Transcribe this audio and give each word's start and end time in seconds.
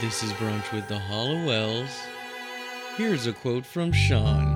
This 0.00 0.22
is 0.22 0.32
Brunch 0.34 0.70
with 0.70 0.86
the 0.86 0.94
Halliwells. 0.94 1.90
Here's 2.96 3.26
a 3.26 3.32
quote 3.32 3.66
from 3.66 3.90
Shawn. 3.90 4.46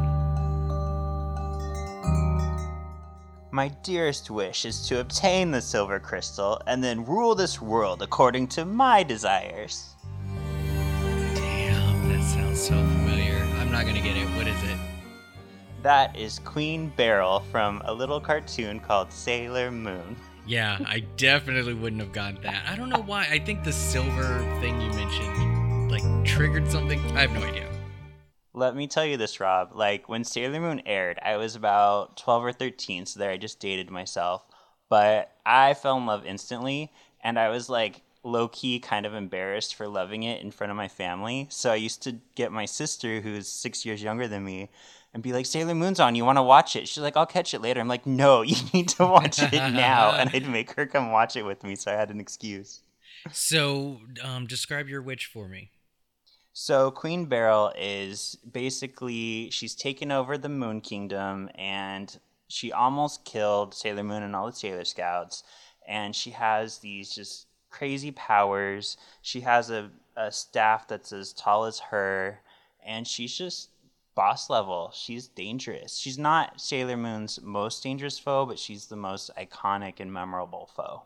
My 3.50 3.66
dearest 3.82 4.30
wish 4.30 4.64
is 4.64 4.86
to 4.86 5.00
obtain 5.00 5.50
the 5.50 5.60
silver 5.60 5.98
crystal 5.98 6.62
and 6.68 6.82
then 6.82 7.04
rule 7.04 7.34
this 7.34 7.60
world 7.60 8.02
according 8.02 8.46
to 8.48 8.64
my 8.64 9.02
desires. 9.02 9.96
Damn, 11.34 12.08
that 12.08 12.22
sounds 12.22 12.60
so 12.62 12.74
familiar. 12.74 13.44
I'm 13.58 13.72
not 13.72 13.84
gonna 13.84 14.00
get 14.00 14.16
it. 14.16 14.28
What 14.36 14.46
is 14.46 14.62
it? 14.62 14.78
That 15.82 16.16
is 16.16 16.38
Queen 16.38 16.92
Beryl 16.96 17.40
from 17.50 17.82
a 17.84 17.92
little 17.92 18.20
cartoon 18.20 18.78
called 18.78 19.12
Sailor 19.12 19.72
Moon. 19.72 20.16
Yeah, 20.46 20.78
I 20.86 21.00
definitely 21.16 21.74
wouldn't 21.74 22.02
have 22.02 22.12
got 22.12 22.42
that. 22.42 22.64
I 22.68 22.74
don't 22.74 22.88
know 22.88 23.02
why. 23.02 23.26
I 23.30 23.38
think 23.38 23.62
the 23.62 23.72
silver 23.72 24.38
thing 24.60 24.80
you 24.80 24.90
mentioned 24.90 25.90
like 25.92 26.24
triggered 26.24 26.70
something. 26.70 26.98
I 27.16 27.20
have 27.20 27.32
no 27.32 27.42
idea. 27.42 27.68
Let 28.54 28.74
me 28.74 28.86
tell 28.86 29.04
you 29.04 29.16
this, 29.16 29.40
Rob. 29.40 29.70
Like 29.74 30.08
when 30.08 30.24
Sailor 30.24 30.60
Moon 30.60 30.82
aired, 30.84 31.18
I 31.22 31.36
was 31.36 31.54
about 31.54 32.16
12 32.16 32.44
or 32.44 32.52
13, 32.52 33.06
so 33.06 33.20
there 33.20 33.30
I 33.30 33.36
just 33.36 33.60
dated 33.60 33.90
myself. 33.90 34.44
But 34.88 35.32
I 35.46 35.74
fell 35.74 35.98
in 35.98 36.06
love 36.06 36.26
instantly, 36.26 36.92
and 37.22 37.38
I 37.38 37.50
was 37.50 37.68
like 37.68 38.02
low 38.24 38.48
key 38.48 38.78
kind 38.78 39.04
of 39.04 39.14
embarrassed 39.14 39.74
for 39.74 39.88
loving 39.88 40.22
it 40.22 40.42
in 40.42 40.50
front 40.50 40.70
of 40.70 40.76
my 40.76 40.88
family. 40.88 41.46
So 41.50 41.70
I 41.70 41.76
used 41.76 42.02
to 42.04 42.16
get 42.34 42.52
my 42.52 42.64
sister, 42.64 43.20
who's 43.20 43.48
six 43.48 43.84
years 43.84 44.02
younger 44.02 44.28
than 44.28 44.44
me, 44.44 44.70
and 45.14 45.22
be 45.22 45.32
like, 45.32 45.46
Sailor 45.46 45.74
Moon's 45.74 46.00
on, 46.00 46.14
you 46.14 46.24
want 46.24 46.38
to 46.38 46.42
watch 46.42 46.74
it? 46.76 46.88
She's 46.88 47.02
like, 47.02 47.16
I'll 47.16 47.26
catch 47.26 47.54
it 47.54 47.60
later. 47.60 47.80
I'm 47.80 47.88
like, 47.88 48.06
no, 48.06 48.42
you 48.42 48.56
need 48.72 48.88
to 48.90 49.06
watch 49.06 49.42
it 49.42 49.52
now. 49.52 50.12
and 50.12 50.30
I'd 50.32 50.48
make 50.48 50.72
her 50.72 50.86
come 50.86 51.10
watch 51.10 51.36
it 51.36 51.44
with 51.44 51.62
me, 51.62 51.76
so 51.76 51.92
I 51.92 51.94
had 51.94 52.10
an 52.10 52.20
excuse. 52.20 52.80
So, 53.30 54.00
um, 54.22 54.46
describe 54.46 54.88
your 54.88 55.02
witch 55.02 55.26
for 55.26 55.48
me. 55.48 55.70
So 56.54 56.90
Queen 56.90 57.26
Beryl 57.26 57.72
is 57.78 58.36
basically 58.50 59.48
she's 59.50 59.74
taken 59.74 60.12
over 60.12 60.36
the 60.36 60.50
Moon 60.50 60.82
Kingdom 60.82 61.48
and 61.54 62.14
she 62.48 62.70
almost 62.70 63.24
killed 63.24 63.72
Sailor 63.74 64.02
Moon 64.02 64.22
and 64.22 64.36
all 64.36 64.46
the 64.46 64.52
Sailor 64.52 64.84
Scouts. 64.84 65.44
And 65.88 66.14
she 66.14 66.30
has 66.30 66.78
these 66.78 67.14
just 67.14 67.46
crazy 67.70 68.10
powers. 68.10 68.98
She 69.22 69.40
has 69.40 69.70
a, 69.70 69.90
a 70.16 70.30
staff 70.30 70.86
that's 70.86 71.12
as 71.12 71.32
tall 71.32 71.64
as 71.64 71.80
her, 71.80 72.40
and 72.84 73.08
she's 73.08 73.36
just 73.36 73.70
boss 74.14 74.50
level. 74.50 74.90
She's 74.94 75.28
dangerous. 75.28 75.96
She's 75.96 76.18
not 76.18 76.60
Sailor 76.60 76.96
Moon's 76.96 77.40
most 77.42 77.82
dangerous 77.82 78.18
foe, 78.18 78.46
but 78.46 78.58
she's 78.58 78.86
the 78.86 78.96
most 78.96 79.30
iconic 79.38 80.00
and 80.00 80.12
memorable 80.12 80.66
foe. 80.66 81.04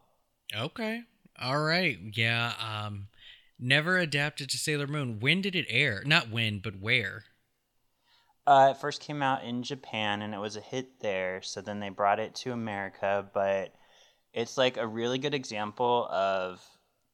Okay. 0.54 1.04
All 1.40 1.60
right. 1.60 1.98
Yeah. 2.14 2.54
Um 2.60 3.08
never 3.58 3.96
adapted 3.98 4.50
to 4.50 4.58
Sailor 4.58 4.86
Moon. 4.86 5.20
When 5.20 5.40
did 5.40 5.54
it 5.54 5.66
air? 5.68 6.02
Not 6.04 6.30
when, 6.30 6.58
but 6.58 6.76
where? 6.80 7.24
Uh, 8.46 8.68
it 8.70 8.80
first 8.80 9.00
came 9.00 9.22
out 9.22 9.42
in 9.42 9.62
Japan 9.62 10.22
and 10.22 10.32
it 10.34 10.38
was 10.38 10.56
a 10.56 10.60
hit 10.60 11.00
there. 11.00 11.42
So 11.42 11.60
then 11.60 11.80
they 11.80 11.88
brought 11.88 12.20
it 12.20 12.34
to 12.36 12.52
America, 12.52 13.28
but 13.34 13.74
it's 14.32 14.58
like 14.58 14.76
a 14.76 14.86
really 14.86 15.18
good 15.18 15.34
example 15.34 16.08
of 16.10 16.62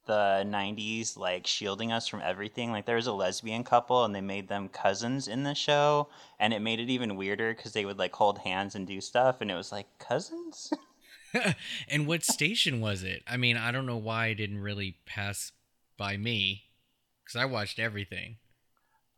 the 0.06 0.45
90s 0.47 1.17
like 1.17 1.47
shielding 1.47 1.92
us 1.92 2.06
from 2.08 2.20
everything. 2.22 2.70
Like 2.70 2.86
there 2.86 2.97
was 2.97 3.06
a 3.06 3.12
lesbian 3.12 3.64
couple 3.64 4.05
and 4.05 4.14
they 4.14 4.20
made 4.20 4.48
them 4.48 4.69
cousins 4.69 5.28
in 5.28 5.45
the 5.45 5.55
show 5.55 6.08
and 6.39 6.53
it 6.53 6.61
made 6.61 6.81
it 6.81 6.91
even 6.91 7.17
weirder 7.17 7.55
because 7.55 7.72
they 7.72 7.84
would 7.84 7.98
like 7.98 8.14
hold 8.14 8.39
hands 8.39 8.75
and 8.75 8.86
do 8.86 9.00
stuff 9.00 9.41
and 9.41 9.50
it 9.50 9.55
was 9.55 9.73
like 9.73 9.86
cousins? 9.98 10.73
And 11.89 12.06
what 12.06 12.25
station 12.25 12.83
was 12.83 13.03
it? 13.03 13.23
I 13.27 13.39
mean 13.39 13.56
i 13.56 13.73
don't 13.73 13.86
know 13.86 13.97
why 13.97 14.27
it 14.27 14.34
didn't 14.34 14.58
really 14.58 14.98
pass 15.06 15.53
by 15.97 16.19
me 16.19 16.64
because 17.25 17.41
i 17.41 17.47
watched 17.47 17.78
everything. 17.78 18.36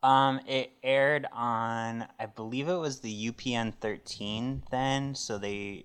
Um 0.01 0.39
it 0.47 0.71
aired 0.81 1.27
on 1.33 2.05
i 2.17 2.25
believe 2.25 2.69
it 2.69 2.77
was 2.77 3.01
the 3.01 3.27
upn 3.27 3.73
13 3.73 4.63
then 4.71 5.13
so 5.13 5.37
they 5.37 5.83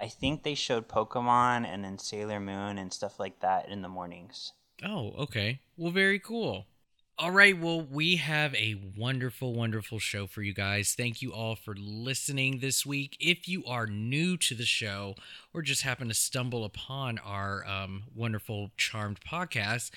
I 0.00 0.08
think 0.08 0.42
they 0.42 0.54
showed 0.54 0.88
Pokemon 0.88 1.66
and 1.66 1.84
then 1.84 1.98
Sailor 1.98 2.40
Moon 2.40 2.78
and 2.78 2.92
stuff 2.92 3.20
like 3.20 3.40
that 3.40 3.68
in 3.68 3.82
the 3.82 3.88
mornings. 3.88 4.52
Oh, 4.82 5.12
okay. 5.18 5.60
Well, 5.76 5.92
very 5.92 6.18
cool. 6.18 6.66
All 7.18 7.32
right. 7.32 7.58
Well, 7.58 7.82
we 7.82 8.16
have 8.16 8.54
a 8.54 8.80
wonderful, 8.96 9.52
wonderful 9.52 9.98
show 9.98 10.26
for 10.26 10.40
you 10.40 10.54
guys. 10.54 10.94
Thank 10.96 11.20
you 11.20 11.34
all 11.34 11.54
for 11.54 11.74
listening 11.76 12.60
this 12.60 12.86
week. 12.86 13.14
If 13.20 13.46
you 13.46 13.62
are 13.66 13.86
new 13.86 14.38
to 14.38 14.54
the 14.54 14.64
show 14.64 15.16
or 15.52 15.60
just 15.60 15.82
happen 15.82 16.08
to 16.08 16.14
stumble 16.14 16.64
upon 16.64 17.18
our 17.18 17.66
um, 17.66 18.04
wonderful, 18.14 18.70
charmed 18.78 19.20
podcast, 19.20 19.90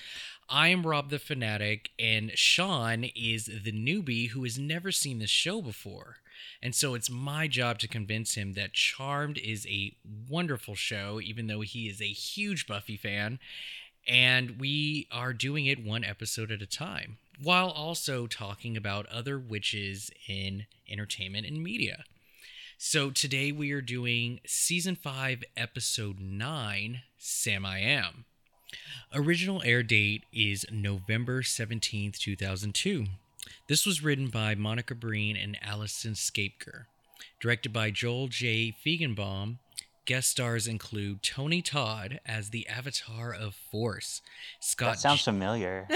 I 0.50 0.68
am 0.68 0.86
Rob 0.86 1.12
the 1.12 1.20
Fanatic, 1.20 1.92
and 1.98 2.38
Shawn 2.38 3.06
is 3.16 3.46
the 3.46 3.72
newbie 3.72 4.32
who 4.32 4.44
has 4.44 4.60
never 4.60 4.92
seen 4.92 5.20
the 5.20 5.28
show 5.28 5.62
before. 5.62 6.18
And 6.62 6.74
so 6.74 6.94
it's 6.94 7.10
my 7.10 7.48
job 7.48 7.80
to 7.80 7.88
convince 7.88 8.36
him 8.36 8.54
that 8.54 8.74
Charmed 8.74 9.38
is 9.38 9.68
a 9.68 9.96
wonderful 10.30 10.76
show, 10.76 11.20
even 11.22 11.48
though 11.48 11.62
he 11.62 11.88
is 11.88 12.02
a 12.02 12.06
huge 12.06 12.68
Buffy 12.68 12.98
fan. 12.98 13.40
And 14.08 14.60
we 14.60 15.08
are 15.12 15.34
doing 15.34 15.66
it 15.66 15.84
one 15.84 16.04
episode 16.04 16.52
at 16.52 16.62
a 16.62 16.68
time, 16.68 17.18
while 17.42 17.70
also 17.70 18.28
talking 18.28 18.76
about 18.76 19.06
other 19.08 19.40
witches 19.40 20.12
in 20.28 20.66
entertainment 20.90 21.48
and 21.48 21.64
media. 21.64 22.04
So 22.78 23.12
today 23.12 23.52
we 23.52 23.72
are 23.72 23.82
doing 23.82 24.42
season 24.46 24.96
5, 24.96 25.44
episode 25.56 26.20
9, 26.20 27.02
Sam 27.18 27.66
I 27.66 27.80
Am. 27.80 28.26
Original 29.14 29.62
air 29.64 29.84
date 29.84 30.24
is 30.34 30.66
November 30.72 31.44
17th, 31.44 32.18
2002. 32.18 33.06
This 33.68 33.86
was 33.86 34.04
written 34.04 34.28
by 34.28 34.56
Monica 34.56 34.96
Breen 34.96 35.36
and 35.36 35.58
Allison 35.62 36.14
Schapker. 36.14 36.86
Directed 37.40 37.74
by 37.74 37.92
Joel 37.92 38.28
J. 38.28 38.74
Feigenbaum. 38.86 39.58
Guest 40.06 40.32
stars 40.32 40.68
include 40.68 41.24
Tony 41.24 41.62
Todd 41.62 42.20
as 42.26 42.50
the 42.50 42.68
Avatar 42.68 43.34
of 43.34 43.56
Force, 43.56 44.22
Scott. 44.60 44.96
That 44.96 45.00
sounds 45.00 45.22
familiar. 45.24 45.88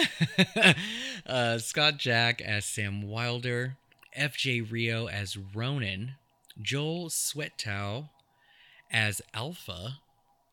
uh, 1.26 1.58
Scott 1.58 1.98
Jaeck 1.98 2.40
as 2.40 2.64
Sam 2.64 3.02
Wilder, 3.02 3.76
F.J. 4.14 4.62
Rio 4.62 5.08
as 5.08 5.36
Ronan, 5.36 6.14
Joel 6.62 7.10
Swetow 7.10 8.10
as 8.90 9.22
Alpha, 9.34 10.00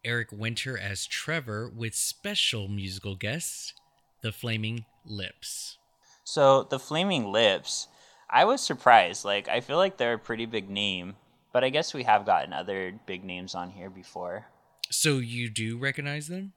Eric 0.04 0.32
Winter 0.32 0.76
as 0.76 1.06
Trevor, 1.06 1.68
with 1.68 1.94
special 1.94 2.66
musical 2.66 3.14
guests, 3.14 3.72
The 4.20 4.32
Flaming 4.32 4.84
Lips. 5.06 5.78
So 6.24 6.62
the 6.64 6.78
Flaming 6.78 7.30
Lips, 7.30 7.88
I 8.30 8.44
was 8.46 8.62
surprised. 8.62 9.24
Like 9.24 9.48
I 9.48 9.60
feel 9.60 9.76
like 9.76 9.98
they're 9.98 10.14
a 10.14 10.18
pretty 10.18 10.46
big 10.46 10.70
name, 10.70 11.16
but 11.52 11.62
I 11.62 11.68
guess 11.68 11.94
we 11.94 12.02
have 12.04 12.26
gotten 12.26 12.52
other 12.52 12.98
big 13.06 13.24
names 13.24 13.54
on 13.54 13.70
here 13.70 13.90
before. 13.90 14.46
So 14.90 15.18
you 15.18 15.50
do 15.50 15.76
recognize 15.76 16.28
them? 16.28 16.52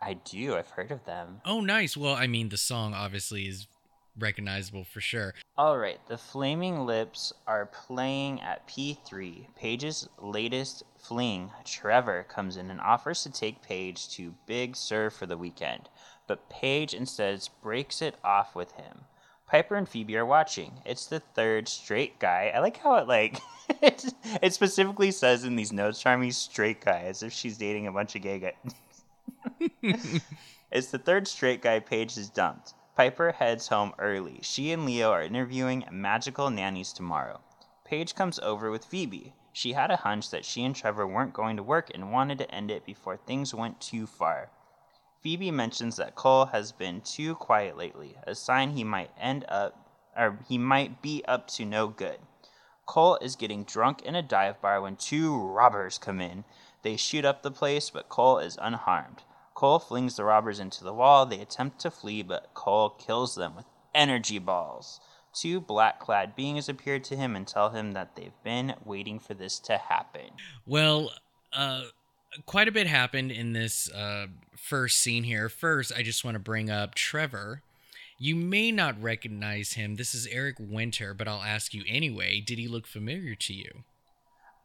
I 0.00 0.14
do. 0.14 0.56
I've 0.56 0.70
heard 0.70 0.90
of 0.90 1.04
them. 1.04 1.40
Oh, 1.44 1.60
nice. 1.60 1.96
Well, 1.96 2.14
I 2.14 2.26
mean, 2.26 2.50
the 2.50 2.58
song 2.58 2.92
obviously 2.92 3.48
is 3.48 3.66
recognizable 4.18 4.84
for 4.84 5.00
sure. 5.00 5.34
All 5.56 5.78
right, 5.78 6.00
the 6.08 6.18
Flaming 6.18 6.80
Lips 6.80 7.32
are 7.46 7.66
playing 7.66 8.40
at 8.40 8.66
P3. 8.68 9.46
Paige's 9.56 10.08
latest 10.20 10.82
fling, 10.98 11.50
Trevor, 11.64 12.24
comes 12.28 12.56
in 12.56 12.70
and 12.70 12.80
offers 12.80 13.22
to 13.22 13.30
take 13.30 13.62
Paige 13.62 14.08
to 14.10 14.34
Big 14.46 14.76
Sur 14.76 15.10
for 15.10 15.26
the 15.26 15.38
weekend 15.38 15.88
but 16.26 16.48
Paige 16.48 16.94
instead 16.94 17.48
breaks 17.62 18.02
it 18.02 18.16
off 18.24 18.54
with 18.54 18.72
him. 18.72 19.04
Piper 19.46 19.76
and 19.76 19.88
Phoebe 19.88 20.16
are 20.16 20.26
watching. 20.26 20.80
It's 20.84 21.06
the 21.06 21.20
third 21.20 21.68
straight 21.68 22.18
guy. 22.18 22.50
I 22.52 22.58
like 22.58 22.78
how 22.78 22.96
it 22.96 23.06
like 23.06 23.40
it, 23.80 24.12
it 24.42 24.52
specifically 24.52 25.12
says 25.12 25.44
in 25.44 25.54
these 25.54 25.72
notes, 25.72 26.02
Charmy's 26.02 26.36
straight 26.36 26.80
guy, 26.80 27.02
as 27.02 27.22
if 27.22 27.32
she's 27.32 27.56
dating 27.56 27.86
a 27.86 27.92
bunch 27.92 28.16
of 28.16 28.22
gay 28.22 28.40
guys. 28.40 28.74
it's 30.72 30.88
the 30.88 30.98
third 30.98 31.28
straight 31.28 31.62
guy 31.62 31.78
Paige 31.78 32.16
has 32.16 32.28
dumped. 32.28 32.74
Piper 32.96 33.32
heads 33.32 33.68
home 33.68 33.92
early. 33.98 34.40
She 34.42 34.72
and 34.72 34.84
Leo 34.84 35.10
are 35.12 35.22
interviewing 35.22 35.84
magical 35.92 36.50
nannies 36.50 36.92
tomorrow. 36.92 37.40
Paige 37.84 38.14
comes 38.14 38.40
over 38.40 38.70
with 38.70 38.84
Phoebe. 38.84 39.34
She 39.52 39.74
had 39.74 39.90
a 39.90 39.96
hunch 39.96 40.30
that 40.30 40.44
she 40.44 40.64
and 40.64 40.74
Trevor 40.74 41.06
weren't 41.06 41.32
going 41.32 41.56
to 41.56 41.62
work 41.62 41.90
and 41.94 42.10
wanted 42.10 42.38
to 42.38 42.50
end 42.50 42.70
it 42.70 42.84
before 42.84 43.16
things 43.16 43.54
went 43.54 43.80
too 43.80 44.06
far. 44.06 44.50
Phoebe 45.26 45.50
mentions 45.50 45.96
that 45.96 46.14
Cole 46.14 46.46
has 46.46 46.70
been 46.70 47.00
too 47.00 47.34
quiet 47.34 47.76
lately, 47.76 48.14
a 48.28 48.34
sign 48.36 48.70
he 48.70 48.84
might 48.84 49.10
end 49.18 49.44
up 49.48 49.90
or 50.16 50.38
he 50.48 50.56
might 50.56 51.02
be 51.02 51.24
up 51.26 51.48
to 51.48 51.64
no 51.64 51.88
good. 51.88 52.18
Cole 52.86 53.18
is 53.20 53.34
getting 53.34 53.64
drunk 53.64 54.02
in 54.02 54.14
a 54.14 54.22
dive 54.22 54.62
bar 54.62 54.80
when 54.80 54.94
two 54.94 55.36
robbers 55.36 55.98
come 55.98 56.20
in. 56.20 56.44
They 56.82 56.96
shoot 56.96 57.24
up 57.24 57.42
the 57.42 57.50
place, 57.50 57.90
but 57.90 58.08
Cole 58.08 58.38
is 58.38 58.56
unharmed. 58.62 59.24
Cole 59.54 59.80
flings 59.80 60.14
the 60.14 60.22
robbers 60.22 60.60
into 60.60 60.84
the 60.84 60.94
wall. 60.94 61.26
They 61.26 61.40
attempt 61.40 61.80
to 61.80 61.90
flee, 61.90 62.22
but 62.22 62.54
Cole 62.54 62.90
kills 62.90 63.34
them 63.34 63.56
with 63.56 63.66
energy 63.96 64.38
balls. 64.38 65.00
Two 65.34 65.60
black 65.60 65.98
clad 65.98 66.36
beings 66.36 66.68
appear 66.68 67.00
to 67.00 67.16
him 67.16 67.34
and 67.34 67.48
tell 67.48 67.70
him 67.70 67.94
that 67.94 68.14
they've 68.14 68.44
been 68.44 68.74
waiting 68.84 69.18
for 69.18 69.34
this 69.34 69.58
to 69.58 69.76
happen. 69.76 70.30
Well, 70.64 71.10
uh, 71.52 71.82
quite 72.44 72.68
a 72.68 72.72
bit 72.72 72.86
happened 72.86 73.32
in 73.32 73.52
this 73.52 73.90
uh, 73.90 74.26
first 74.56 74.98
scene 74.98 75.24
here. 75.24 75.48
First, 75.48 75.92
I 75.96 76.02
just 76.02 76.24
want 76.24 76.34
to 76.34 76.40
bring 76.40 76.70
up 76.70 76.94
Trevor. 76.94 77.62
You 78.18 78.34
may 78.34 78.72
not 78.72 79.00
recognize 79.00 79.74
him. 79.74 79.96
This 79.96 80.14
is 80.14 80.26
Eric 80.26 80.56
Winter, 80.58 81.14
but 81.14 81.28
I'll 81.28 81.42
ask 81.42 81.74
you 81.74 81.84
anyway. 81.86 82.40
Did 82.40 82.58
he 82.58 82.66
look 82.66 82.86
familiar 82.86 83.34
to 83.34 83.52
you? 83.52 83.84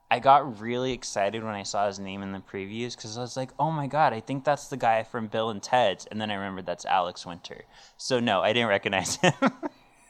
I 0.09 0.19
got 0.19 0.59
really 0.59 0.91
excited 0.91 1.41
when 1.41 1.53
I 1.53 1.63
saw 1.63 1.87
his 1.87 1.97
name 1.97 2.21
in 2.21 2.33
the 2.33 2.39
previews 2.39 2.97
because 2.97 3.17
I 3.17 3.21
was 3.21 3.37
like, 3.37 3.51
oh 3.57 3.71
my 3.71 3.87
god, 3.87 4.11
I 4.11 4.19
think 4.19 4.43
that's 4.43 4.67
the 4.67 4.75
guy 4.75 5.03
from 5.03 5.27
Bill 5.27 5.49
and 5.49 5.63
Ted's. 5.63 6.05
And 6.05 6.19
then 6.19 6.29
I 6.29 6.33
remembered 6.35 6.65
that's 6.65 6.85
Alex 6.85 7.25
Winter. 7.25 7.63
So 7.95 8.19
no, 8.19 8.41
I 8.41 8.51
didn't 8.51 8.67
recognize 8.67 9.15
him. 9.21 9.33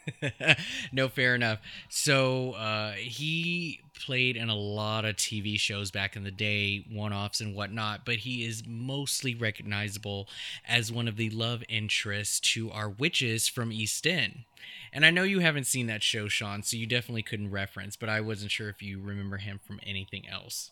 no, 0.91 1.07
fair 1.07 1.35
enough. 1.35 1.59
So 1.89 2.53
uh, 2.53 2.93
he 2.93 3.81
played 4.05 4.35
in 4.35 4.49
a 4.49 4.55
lot 4.55 5.05
of 5.05 5.15
TV 5.15 5.59
shows 5.59 5.91
back 5.91 6.15
in 6.15 6.23
the 6.23 6.31
day, 6.31 6.85
one 6.91 7.13
offs 7.13 7.41
and 7.41 7.55
whatnot, 7.55 8.05
but 8.05 8.17
he 8.17 8.45
is 8.45 8.63
mostly 8.65 9.35
recognizable 9.35 10.27
as 10.67 10.91
one 10.91 11.07
of 11.07 11.17
the 11.17 11.29
love 11.29 11.63
interests 11.69 12.39
to 12.39 12.71
our 12.71 12.89
witches 12.89 13.47
from 13.47 13.71
East 13.71 14.07
End. 14.07 14.39
And 14.93 15.05
I 15.05 15.11
know 15.11 15.23
you 15.23 15.39
haven't 15.39 15.67
seen 15.67 15.87
that 15.87 16.03
show, 16.03 16.27
Shawn, 16.27 16.63
so 16.63 16.77
you 16.77 16.85
definitely 16.85 17.23
couldn't 17.23 17.51
reference, 17.51 17.95
but 17.95 18.09
I 18.09 18.21
wasn't 18.21 18.51
sure 18.51 18.69
if 18.69 18.81
you 18.81 18.99
remember 19.01 19.37
him 19.37 19.59
from 19.65 19.79
anything 19.83 20.27
else. 20.27 20.71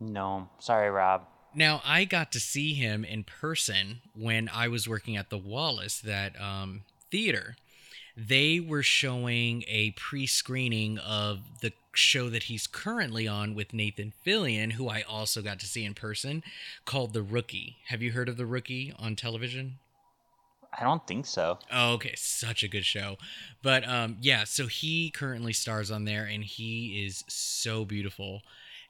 No, 0.00 0.48
sorry, 0.58 0.90
Rob. 0.90 1.22
Now, 1.54 1.80
I 1.84 2.04
got 2.04 2.32
to 2.32 2.40
see 2.40 2.74
him 2.74 3.04
in 3.04 3.22
person 3.22 4.00
when 4.16 4.50
I 4.52 4.66
was 4.66 4.88
working 4.88 5.16
at 5.16 5.30
the 5.30 5.38
Wallace, 5.38 6.00
that 6.00 6.40
um, 6.40 6.82
theater. 7.10 7.54
They 8.16 8.60
were 8.60 8.82
showing 8.82 9.64
a 9.66 9.90
pre 9.92 10.26
screening 10.26 10.98
of 10.98 11.40
the 11.60 11.72
show 11.92 12.28
that 12.30 12.44
he's 12.44 12.66
currently 12.66 13.26
on 13.26 13.54
with 13.54 13.72
Nathan 13.72 14.12
Fillion, 14.24 14.72
who 14.72 14.88
I 14.88 15.02
also 15.02 15.42
got 15.42 15.58
to 15.60 15.66
see 15.66 15.84
in 15.84 15.94
person, 15.94 16.42
called 16.84 17.12
The 17.12 17.22
Rookie. 17.22 17.76
Have 17.86 18.02
you 18.02 18.12
heard 18.12 18.28
of 18.28 18.36
The 18.36 18.46
Rookie 18.46 18.92
on 18.98 19.16
television? 19.16 19.78
I 20.76 20.82
don't 20.82 21.06
think 21.06 21.26
so. 21.26 21.58
Oh, 21.72 21.92
okay, 21.94 22.14
such 22.16 22.62
a 22.62 22.68
good 22.68 22.84
show. 22.84 23.16
But 23.62 23.86
um 23.88 24.16
yeah, 24.20 24.44
so 24.44 24.66
he 24.66 25.10
currently 25.10 25.52
stars 25.52 25.90
on 25.90 26.04
there 26.04 26.24
and 26.24 26.44
he 26.44 27.04
is 27.06 27.24
so 27.28 27.84
beautiful. 27.84 28.42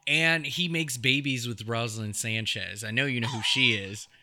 And 0.07 0.47
he 0.47 0.69
makes 0.69 0.97
babies 0.97 1.49
with 1.49 1.67
Roselyn 1.67 2.15
Sanchez. 2.15 2.85
I 2.85 2.91
know 2.91 3.07
you 3.07 3.21
know 3.21 3.29
who 3.29 3.43
she 3.43 3.73
is. 3.73 4.09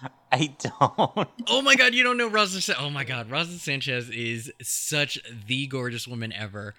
I 0.32 0.54
don't. 0.58 1.28
Oh 1.48 1.62
my 1.62 1.74
god, 1.74 1.94
you 1.94 2.02
don't 2.02 2.16
know 2.16 2.28
Roselyn 2.28 2.62
Sa- 2.62 2.74
Oh 2.78 2.90
my 2.90 3.04
god, 3.04 3.30
Roselyn 3.30 3.58
Sanchez 3.58 4.10
is 4.10 4.52
such 4.62 5.18
the 5.46 5.66
gorgeous 5.66 6.06
woman 6.06 6.32
ever. 6.32 6.74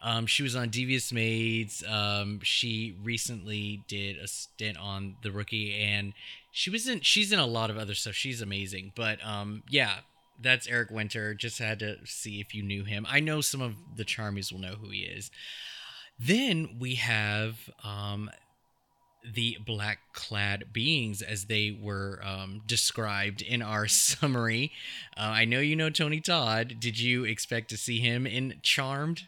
Um, 0.00 0.26
she 0.26 0.42
was 0.42 0.54
on 0.54 0.70
Devious 0.70 1.12
Maids. 1.12 1.82
Um, 1.86 2.40
she 2.42 2.96
recently 3.02 3.82
did 3.88 4.16
a 4.18 4.28
stint 4.28 4.78
on 4.78 5.16
The 5.22 5.32
Rookie, 5.32 5.74
and 5.76 6.12
she 6.52 6.70
was 6.70 6.88
in. 6.88 7.00
She's 7.00 7.32
in 7.32 7.38
a 7.38 7.46
lot 7.46 7.70
of 7.70 7.78
other 7.78 7.94
stuff. 7.94 8.14
She's 8.14 8.40
amazing. 8.40 8.92
But 8.94 9.24
um, 9.24 9.62
yeah, 9.68 9.98
that's 10.40 10.68
Eric 10.68 10.90
Winter. 10.90 11.34
Just 11.34 11.58
had 11.58 11.78
to 11.80 11.96
see 12.04 12.40
if 12.40 12.54
you 12.54 12.62
knew 12.62 12.84
him. 12.84 13.06
I 13.08 13.20
know 13.20 13.40
some 13.40 13.60
of 13.60 13.74
the 13.96 14.04
Charmies 14.04 14.52
will 14.52 14.60
know 14.60 14.74
who 14.80 14.90
he 14.90 15.00
is. 15.00 15.30
Then 16.18 16.76
we 16.78 16.96
have 16.96 17.70
um, 17.84 18.30
the 19.34 19.58
black 19.64 19.98
clad 20.12 20.72
beings 20.72 21.22
as 21.22 21.46
they 21.46 21.76
were 21.80 22.20
um, 22.24 22.62
described 22.66 23.42
in 23.42 23.62
our 23.62 23.88
summary. 23.88 24.72
Uh, 25.16 25.22
I 25.22 25.44
know 25.44 25.60
you 25.60 25.76
know 25.76 25.90
Tony 25.90 26.20
Todd. 26.20 26.76
Did 26.78 26.98
you 26.98 27.24
expect 27.24 27.70
to 27.70 27.76
see 27.76 28.00
him 28.00 28.26
in 28.26 28.54
Charmed? 28.62 29.22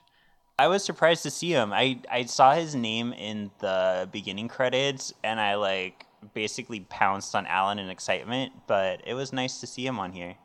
I 0.59 0.69
was 0.69 0.85
surprised 0.85 1.23
to 1.23 1.31
see 1.31 1.53
him. 1.53 1.73
I 1.73 2.01
I 2.11 2.25
saw 2.25 2.55
his 2.55 2.75
name 2.75 3.15
in 3.15 3.51
the 3.61 4.09
beginning 4.13 4.49
credits, 4.49 5.15
and 5.25 5.41
I 5.41 5.55
like 5.55 6.05
basically 6.35 6.81
pounced 6.81 7.35
on 7.35 7.47
Alan 7.47 7.79
in 7.79 7.89
excitement. 7.89 8.53
But 8.67 9.01
it 9.07 9.15
was 9.15 9.33
nice 9.33 9.61
to 9.61 9.67
see 9.67 9.87
him 9.87 9.99
on 9.99 10.13
here. 10.13 10.37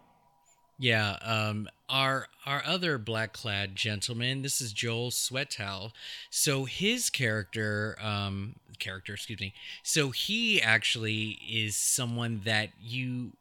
Yeah, 0.77 1.17
um, 1.21 1.69
our 1.89 2.27
our 2.45 2.61
other 2.65 2.97
black 2.97 3.31
clad 3.33 3.75
gentleman. 3.75 4.41
This 4.41 4.59
is 4.59 4.73
Joel 4.73 5.09
Swetow. 5.09 5.91
So 6.29 6.65
his 6.65 7.09
character, 7.09 7.97
um, 8.01 8.55
character, 8.77 9.13
excuse 9.13 9.39
me. 9.39 9.53
So 9.83 10.11
he 10.11 10.61
actually 10.61 11.39
is 11.49 11.75
someone 11.77 12.41
that 12.43 12.69
you 12.81 13.31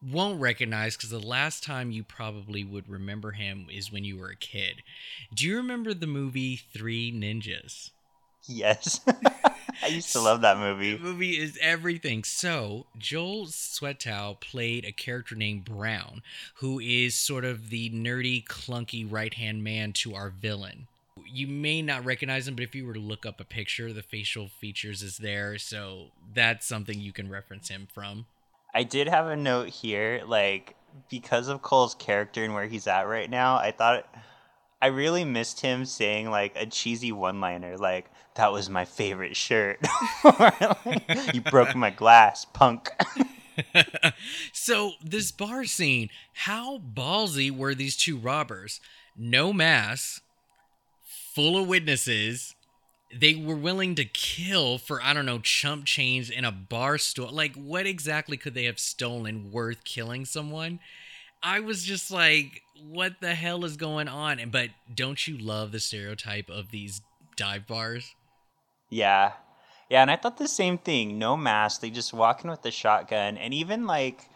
won't 0.00 0.40
recognize 0.40 0.96
because 0.96 1.10
the 1.10 1.18
last 1.18 1.64
time 1.64 1.90
you 1.90 2.04
probably 2.04 2.62
would 2.62 2.88
remember 2.88 3.32
him 3.32 3.66
is 3.70 3.90
when 3.90 4.04
you 4.04 4.16
were 4.16 4.30
a 4.30 4.36
kid. 4.36 4.82
Do 5.34 5.46
you 5.46 5.56
remember 5.56 5.92
the 5.94 6.06
movie 6.06 6.56
Three 6.56 7.10
Ninjas? 7.12 7.90
Yes. 8.48 9.00
I 9.82 9.88
used 9.88 10.12
to 10.12 10.20
love 10.20 10.40
that 10.40 10.58
movie. 10.58 10.96
The 10.96 11.02
movie 11.02 11.38
is 11.38 11.58
everything. 11.60 12.24
So, 12.24 12.86
Joel 12.98 13.46
Swetow 13.46 14.40
played 14.40 14.84
a 14.84 14.92
character 14.92 15.34
named 15.34 15.64
Brown, 15.64 16.22
who 16.56 16.80
is 16.80 17.14
sort 17.14 17.44
of 17.44 17.70
the 17.70 17.90
nerdy, 17.90 18.44
clunky 18.44 19.06
right 19.08 19.34
hand 19.34 19.62
man 19.62 19.92
to 19.94 20.14
our 20.14 20.30
villain. 20.30 20.88
You 21.30 21.46
may 21.46 21.82
not 21.82 22.04
recognize 22.04 22.48
him, 22.48 22.54
but 22.54 22.64
if 22.64 22.74
you 22.74 22.86
were 22.86 22.94
to 22.94 23.00
look 23.00 23.26
up 23.26 23.38
a 23.38 23.44
picture, 23.44 23.92
the 23.92 24.02
facial 24.02 24.48
features 24.48 25.02
is 25.02 25.18
there. 25.18 25.58
So, 25.58 26.06
that's 26.34 26.66
something 26.66 26.98
you 26.98 27.12
can 27.12 27.28
reference 27.28 27.68
him 27.68 27.86
from. 27.92 28.26
I 28.74 28.82
did 28.82 29.08
have 29.08 29.26
a 29.26 29.36
note 29.36 29.68
here, 29.68 30.22
like 30.26 30.74
because 31.08 31.48
of 31.48 31.62
Cole's 31.62 31.94
character 31.94 32.44
and 32.44 32.54
where 32.54 32.66
he's 32.66 32.86
at 32.86 33.02
right 33.02 33.28
now. 33.28 33.56
I 33.56 33.72
thought 33.72 34.06
I 34.80 34.86
really 34.88 35.24
missed 35.24 35.60
him 35.60 35.84
saying 35.84 36.30
like 36.30 36.54
a 36.56 36.66
cheesy 36.66 37.12
one-liner, 37.12 37.76
like 37.76 38.10
"That 38.34 38.52
was 38.52 38.70
my 38.70 38.84
favorite 38.84 39.36
shirt," 39.36 39.80
"You 41.34 41.40
broke 41.40 41.74
my 41.74 41.90
glass, 41.90 42.44
punk." 42.44 42.90
so 44.52 44.92
this 45.02 45.32
bar 45.32 45.64
scene, 45.64 46.10
how 46.32 46.78
ballsy 46.78 47.50
were 47.50 47.74
these 47.74 47.96
two 47.96 48.16
robbers? 48.16 48.80
No 49.16 49.52
mass, 49.52 50.20
full 51.34 51.60
of 51.60 51.68
witnesses 51.68 52.54
they 53.14 53.34
were 53.34 53.56
willing 53.56 53.94
to 53.94 54.04
kill 54.04 54.78
for 54.78 55.02
I 55.02 55.12
don't 55.14 55.26
know 55.26 55.38
chump 55.38 55.84
change 55.84 56.30
in 56.30 56.44
a 56.44 56.52
bar 56.52 56.98
store. 56.98 57.30
Like, 57.30 57.54
what 57.54 57.86
exactly 57.86 58.36
could 58.36 58.54
they 58.54 58.64
have 58.64 58.78
stolen 58.78 59.50
worth 59.50 59.84
killing 59.84 60.24
someone? 60.24 60.80
I 61.42 61.60
was 61.60 61.84
just 61.84 62.10
like, 62.10 62.62
what 62.82 63.20
the 63.20 63.34
hell 63.34 63.64
is 63.64 63.76
going 63.76 64.08
on? 64.08 64.38
And 64.38 64.50
but 64.50 64.70
don't 64.94 65.26
you 65.26 65.38
love 65.38 65.72
the 65.72 65.80
stereotype 65.80 66.48
of 66.48 66.70
these 66.70 67.02
dive 67.36 67.66
bars? 67.66 68.14
Yeah, 68.90 69.32
yeah, 69.90 70.02
and 70.02 70.10
I 70.10 70.16
thought 70.16 70.38
the 70.38 70.48
same 70.48 70.78
thing. 70.78 71.18
No 71.18 71.36
mask. 71.36 71.80
They 71.80 71.90
just 71.90 72.12
walk 72.12 72.44
in 72.44 72.50
with 72.50 72.62
the 72.62 72.70
shotgun, 72.70 73.36
and 73.36 73.54
even 73.54 73.86
like 73.86 74.28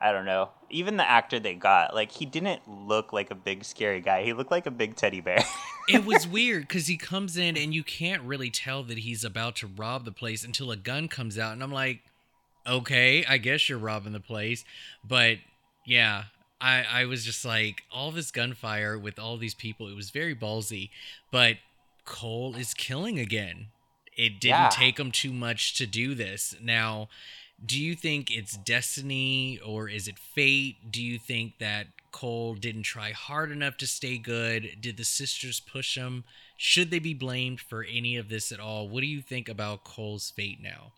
I 0.00 0.12
don't 0.12 0.24
know. 0.24 0.50
Even 0.70 0.96
the 0.96 1.08
actor 1.08 1.38
they 1.40 1.54
got, 1.54 1.94
like 1.94 2.12
he 2.12 2.24
didn't 2.24 2.62
look 2.66 3.12
like 3.12 3.30
a 3.30 3.34
big 3.34 3.64
scary 3.64 4.00
guy. 4.00 4.22
He 4.22 4.32
looked 4.32 4.50
like 4.50 4.66
a 4.66 4.70
big 4.70 4.96
teddy 4.96 5.20
bear. 5.20 5.44
it 5.88 6.06
was 6.06 6.26
weird 6.26 6.68
because 6.68 6.86
he 6.86 6.96
comes 6.96 7.36
in 7.36 7.56
and 7.56 7.74
you 7.74 7.82
can't 7.82 8.22
really 8.22 8.50
tell 8.50 8.82
that 8.84 8.98
he's 8.98 9.24
about 9.24 9.56
to 9.56 9.66
rob 9.66 10.04
the 10.04 10.12
place 10.12 10.44
until 10.44 10.70
a 10.70 10.76
gun 10.76 11.08
comes 11.08 11.38
out, 11.38 11.52
and 11.52 11.62
I'm 11.62 11.72
like, 11.72 12.00
okay, 12.66 13.24
I 13.26 13.38
guess 13.38 13.68
you're 13.68 13.78
robbing 13.78 14.12
the 14.12 14.20
place, 14.20 14.64
but 15.04 15.38
yeah. 15.90 16.24
I, 16.62 16.84
I 16.90 17.04
was 17.06 17.24
just 17.24 17.44
like 17.44 17.84
all 17.90 18.10
this 18.10 18.30
gunfire 18.30 18.98
with 18.98 19.18
all 19.18 19.38
these 19.38 19.54
people 19.54 19.88
it 19.88 19.96
was 19.96 20.10
very 20.10 20.34
ballsy 20.34 20.90
but 21.30 21.56
cole 22.04 22.54
is 22.54 22.74
killing 22.74 23.18
again 23.18 23.68
it 24.14 24.40
didn't 24.40 24.58
yeah. 24.58 24.68
take 24.70 25.00
him 25.00 25.10
too 25.10 25.32
much 25.32 25.74
to 25.78 25.86
do 25.86 26.14
this 26.14 26.54
now 26.60 27.08
do 27.64 27.78
you 27.78 27.94
think 27.94 28.30
it's 28.30 28.56
destiny 28.56 29.58
or 29.64 29.88
is 29.88 30.08
it 30.08 30.18
fate? 30.18 30.90
Do 30.90 31.02
you 31.02 31.18
think 31.18 31.58
that 31.58 31.88
Cole 32.10 32.54
didn't 32.54 32.84
try 32.84 33.12
hard 33.12 33.52
enough 33.52 33.76
to 33.78 33.86
stay 33.86 34.18
good? 34.18 34.78
Did 34.80 34.96
the 34.96 35.04
sisters 35.04 35.60
push 35.60 35.96
him? 35.96 36.24
Should 36.56 36.90
they 36.90 36.98
be 36.98 37.14
blamed 37.14 37.60
for 37.60 37.84
any 37.84 38.16
of 38.16 38.28
this 38.28 38.50
at 38.50 38.60
all? 38.60 38.88
What 38.88 39.00
do 39.00 39.06
you 39.06 39.20
think 39.20 39.48
about 39.48 39.84
Cole's 39.84 40.30
fate 40.30 40.60
now? 40.62 40.92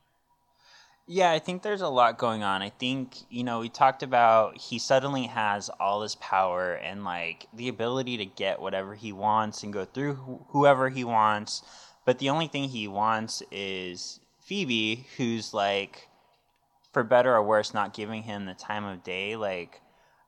Yeah, 1.07 1.33
I 1.33 1.41
think 1.41 1.63
there's 1.63 1.81
a 1.81 1.89
lot 1.89 2.17
going 2.17 2.43
on. 2.43 2.63
I 2.63 2.71
think, 2.71 3.17
you 3.29 3.43
know, 3.43 3.61
we 3.61 3.69
talked 3.69 4.03
about 4.03 4.57
he 4.57 4.79
suddenly 4.79 5.25
has 5.27 5.69
all 5.81 6.01
this 6.01 6.17
power 6.21 6.75
and 6.75 7.05
like 7.05 7.47
the 7.53 7.69
ability 7.69 8.17
to 8.19 8.25
get 8.25 8.61
whatever 8.61 8.95
he 8.95 9.13
wants 9.13 9.63
and 9.63 9.73
go 9.73 9.85
through 9.85 10.15
wh- 10.15 10.53
whoever 10.53 10.89
he 10.89 11.03
wants. 11.05 11.63
But 12.05 12.19
the 12.19 12.31
only 12.31 12.47
thing 12.47 12.69
he 12.69 12.87
wants 12.89 13.43
is 13.51 14.21
Phoebe, 14.41 15.07
who's 15.17 15.53
like 15.53 16.09
for 16.93 17.03
better 17.03 17.35
or 17.35 17.43
worse, 17.43 17.75
not 17.75 17.95
giving 17.95 18.23
him 18.23 18.47
the 18.47 18.55
time 18.55 18.85
of 18.85 19.03
day, 19.03 19.35
like 19.37 19.81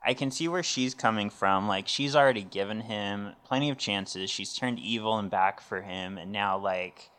I 0.04 0.12
can 0.14 0.30
see 0.30 0.48
where 0.48 0.62
she's 0.62 0.94
coming 0.94 1.30
from. 1.30 1.68
Like 1.68 1.86
she's 1.88 2.16
already 2.16 2.42
given 2.42 2.80
him 2.80 3.34
plenty 3.44 3.70
of 3.70 3.78
chances. 3.78 4.28
She's 4.28 4.54
turned 4.54 4.80
evil 4.80 5.18
and 5.18 5.30
back 5.30 5.60
for 5.60 5.82
him, 5.82 6.18
and 6.18 6.32
now 6.32 6.58
like 6.58 7.10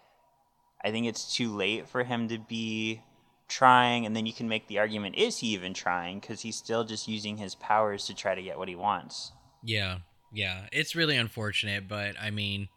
I 0.84 0.92
think 0.92 1.08
it's 1.08 1.34
too 1.34 1.56
late 1.56 1.88
for 1.88 2.04
him 2.04 2.28
to 2.28 2.38
be 2.38 3.02
trying. 3.48 4.06
And 4.06 4.16
then 4.16 4.26
you 4.26 4.34
can 4.34 4.48
make 4.48 4.68
the 4.68 4.80
argument: 4.80 5.16
is 5.16 5.40
he 5.40 5.48
even 5.48 5.74
trying? 5.74 6.20
Because 6.20 6.42
he's 6.42 6.56
still 6.56 6.84
just 6.84 7.08
using 7.08 7.38
his 7.38 7.56
powers 7.56 8.06
to 8.08 8.14
try 8.14 8.36
to 8.36 8.44
get 8.44 8.58
what 8.58 8.70
he 8.70 8.76
wants. 8.76 9.32
Yeah, 9.64 10.00
yeah, 10.34 10.68
it's 10.72 10.96
really 10.96 11.18
unfortunate, 11.18 11.88
but 11.88 12.16
I 12.22 12.32
mean. 12.32 12.70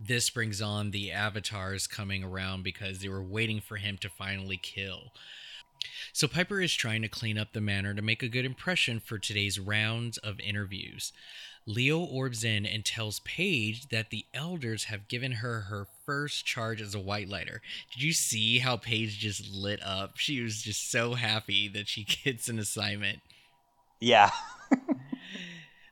This 0.00 0.28
brings 0.28 0.60
on 0.60 0.90
the 0.90 1.12
avatars 1.12 1.86
coming 1.86 2.24
around 2.24 2.64
because 2.64 2.98
they 2.98 3.08
were 3.08 3.22
waiting 3.22 3.60
for 3.60 3.76
him 3.76 3.96
to 3.98 4.10
finally 4.10 4.58
kill. 4.60 5.12
So 6.12 6.26
Piper 6.26 6.60
is 6.60 6.74
trying 6.74 7.00
to 7.02 7.08
clean 7.08 7.38
up 7.38 7.52
the 7.52 7.60
manor 7.60 7.94
to 7.94 8.02
make 8.02 8.22
a 8.22 8.28
good 8.28 8.44
impression 8.44 8.98
for 8.98 9.18
today's 9.18 9.58
rounds 9.58 10.18
of 10.18 10.40
interviews. 10.40 11.12
Leo 11.66 11.98
orbs 11.98 12.44
in 12.44 12.66
and 12.66 12.84
tells 12.84 13.20
Paige 13.20 13.88
that 13.88 14.10
the 14.10 14.26
elders 14.34 14.84
have 14.84 15.08
given 15.08 15.32
her 15.32 15.62
her 15.62 15.86
first 16.04 16.44
charge 16.44 16.80
as 16.80 16.94
a 16.94 17.00
white 17.00 17.28
lighter. 17.28 17.62
Did 17.92 18.02
you 18.02 18.12
see 18.12 18.58
how 18.58 18.76
Paige 18.76 19.18
just 19.18 19.50
lit 19.50 19.82
up? 19.82 20.18
She 20.18 20.40
was 20.42 20.62
just 20.62 20.90
so 20.90 21.14
happy 21.14 21.68
that 21.68 21.88
she 21.88 22.04
gets 22.24 22.48
an 22.48 22.58
assignment. 22.58 23.20
Yeah. 24.00 24.30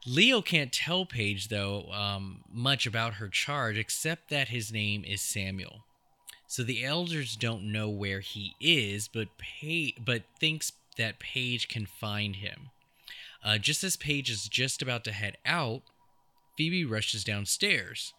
Leo 0.07 0.43
can't 0.43 0.73
tell 0.73 1.07
Paige, 1.07 1.49
though, 1.49 1.87
um, 1.93 2.43
much 2.53 2.87
about 2.87 3.15
her 3.15 3.29
charge 3.29 3.79
except 3.79 4.31
that 4.31 4.49
his 4.49 4.73
name 4.73 5.05
is 5.05 5.23
Samuel. 5.23 5.85
So 6.49 6.63
the 6.63 6.85
elders 6.85 7.37
don't 7.37 7.73
know 7.73 7.89
where 7.89 8.21
he 8.21 8.55
is, 8.61 9.09
but 9.09 9.29
pa- 9.39 9.99
but 10.05 10.25
thinks 10.39 10.73
that 10.99 11.19
Paige 11.19 11.69
can 11.69 11.87
find 11.87 12.37
him. 12.37 12.71
Uh, 13.45 13.59
just 13.59 13.83
as 13.83 13.97
Paige 13.97 14.31
is 14.31 14.49
just 14.49 14.83
about 14.83 15.05
to 15.05 15.13
head 15.13 15.37
out, 15.45 15.83
Phoebe 16.57 16.85
rushes 16.85 17.25
downstairs. 17.25 18.13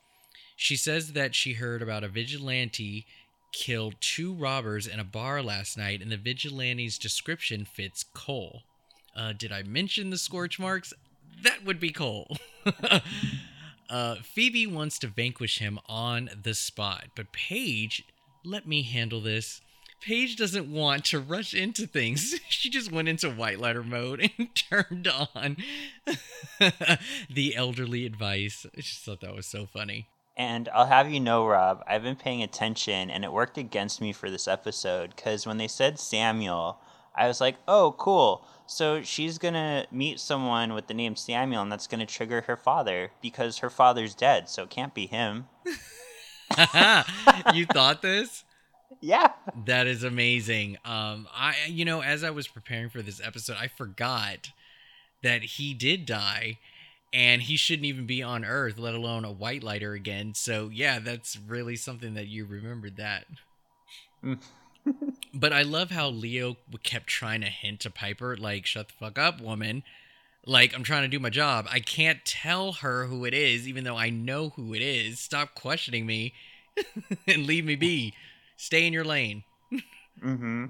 She 0.56 0.76
says 0.76 1.14
that 1.14 1.36
she 1.36 1.54
heard 1.54 1.82
about 1.82 2.04
a 2.04 2.10
vigilante 2.10 3.06
killed 3.54 3.96
two 4.02 4.34
robbers 4.34 4.88
in 4.88 5.00
a 5.00 5.04
bar 5.04 5.42
last 5.42 5.78
night, 5.78 6.02
and 6.02 6.12
the 6.12 6.18
vigilante's 6.18 6.98
description 6.98 7.66
fits 7.66 8.04
Cole. 8.14 8.64
Uh, 9.16 9.32
did 9.32 9.52
I 9.52 9.64
mention 9.64 10.10
the 10.10 10.18
scorch 10.18 10.60
marks? 10.60 10.94
That 11.44 11.64
would 11.64 11.80
be 11.80 11.92
Cole. 11.92 12.36
uh, 13.90 14.16
Phoebe 14.24 14.68
wants 14.68 14.98
to 15.00 15.08
vanquish 15.08 15.60
him 15.60 15.80
on 15.88 16.30
the 16.42 16.54
spot, 16.54 17.06
but 17.16 17.32
Paige, 17.32 18.04
let 18.44 18.68
me 18.68 18.82
handle 18.82 19.22
this. 19.22 19.62
Paige 20.04 20.36
doesn't 20.36 20.70
want 20.70 21.06
to 21.06 21.20
rush 21.20 21.54
into 21.54 21.88
things. 21.88 22.36
She 22.50 22.70
just 22.70 22.92
went 22.92 23.10
into 23.10 23.30
white 23.30 23.60
letter 23.60 23.84
mode 23.84 24.32
and 24.38 24.54
turned 24.56 25.08
on 25.08 25.58
the 27.30 27.56
elderly 27.56 28.06
advice. 28.06 28.66
I 28.78 28.82
just 28.82 29.04
thought 29.04 29.22
that 29.22 29.36
was 29.36 29.46
so 29.46 29.66
funny. 29.66 30.08
And 30.36 30.70
I'll 30.70 30.88
have 30.88 31.12
you 31.12 31.20
know, 31.20 31.46
Rob, 31.46 31.84
I've 31.88 32.04
been 32.04 32.16
paying 32.16 32.42
attention 32.42 33.10
and 33.10 33.24
it 33.24 33.32
worked 33.34 33.58
against 33.58 34.02
me 34.02 34.14
for 34.14 34.30
this 34.30 34.48
episode 34.48 35.16
because 35.16 35.46
when 35.46 35.58
they 35.58 35.68
said 35.68 36.00
Samuel, 36.00 36.80
I 37.16 37.28
was 37.28 37.40
like, 37.42 37.56
oh, 37.68 37.96
cool. 37.98 38.46
So 38.66 39.02
she's 39.02 39.38
going 39.38 39.54
to 39.56 39.86
meet 39.92 40.20
someone 40.20 40.74
with 40.74 40.88
the 40.88 40.94
name 40.94 41.16
Samuel 41.16 41.62
and 41.62 41.72
that's 41.72 41.88
going 41.88 42.00
to 42.00 42.06
trigger 42.06 42.42
her 42.42 42.58
father 42.58 43.12
because 43.22 43.60
her 43.60 43.70
father's 43.70 44.16
dead, 44.16 44.50
so 44.50 44.64
it 44.64 44.70
can't 44.70 44.94
be 44.94 45.06
him. 45.06 45.48
you 47.54 47.66
thought 47.66 48.02
this? 48.02 48.44
Yeah. 49.02 49.32
That 49.66 49.88
is 49.88 50.04
amazing. 50.04 50.78
Um 50.86 51.28
I 51.34 51.56
you 51.68 51.86
know, 51.86 52.02
as 52.02 52.24
I 52.24 52.30
was 52.30 52.48
preparing 52.48 52.90
for 52.90 53.02
this 53.02 53.22
episode, 53.24 53.58
I 53.60 53.68
forgot 53.68 54.50
that 55.22 55.44
he 55.44 55.74
did 55.74 56.06
die 56.06 56.60
and 57.14 57.44
he 57.44 57.56
shouldn't 57.56 57.86
even 57.86 58.08
be 58.08 58.24
on 58.24 58.44
earth, 58.44 58.80
let 58.80 58.96
alone 58.96 59.24
a 59.24 59.32
white 59.32 59.64
lighter 59.64 59.94
again. 59.94 60.34
So, 60.34 60.70
yeah, 60.74 60.98
that's 60.98 61.38
really 61.38 61.76
something 61.76 62.16
that 62.16 62.28
you 62.28 62.46
remembered 62.46 62.98
that. 62.98 63.26
but 65.34 65.54
I 65.54 65.62
love 65.62 65.92
how 65.92 66.10
Leo 66.10 66.58
kept 66.82 67.08
trying 67.08 67.42
to 67.42 67.48
hint 67.48 67.82
to 67.82 67.92
Piper 67.92 68.36
like 68.36 68.66
shut 68.66 68.88
the 68.88 68.94
fuck 68.94 69.20
up, 69.20 69.40
woman. 69.40 69.84
Like 70.46 70.74
I'm 70.74 70.84
trying 70.84 71.04
to 71.04 71.08
do 71.08 71.20
my 71.20 71.30
job. 71.30 71.68
I 71.72 71.80
can't 71.80 72.26
tell 72.26 72.74
her 72.74 73.06
who 73.06 73.26
it 73.26 73.34
is 73.34 73.68
even 73.68 73.84
though 73.84 73.96
I 73.96 74.10
know 74.10 74.50
who 74.50 74.74
it 74.74 74.82
is. 74.82 75.20
Stop 75.20 75.54
questioning 75.54 76.06
me 76.06 76.34
and 77.28 77.46
leave 77.46 77.64
me 77.64 77.76
be. 77.76 78.14
Stay 78.58 78.88
in 78.88 78.94
your 78.94 79.04
lane. 79.04 79.44
mm-hmm. 80.24 80.66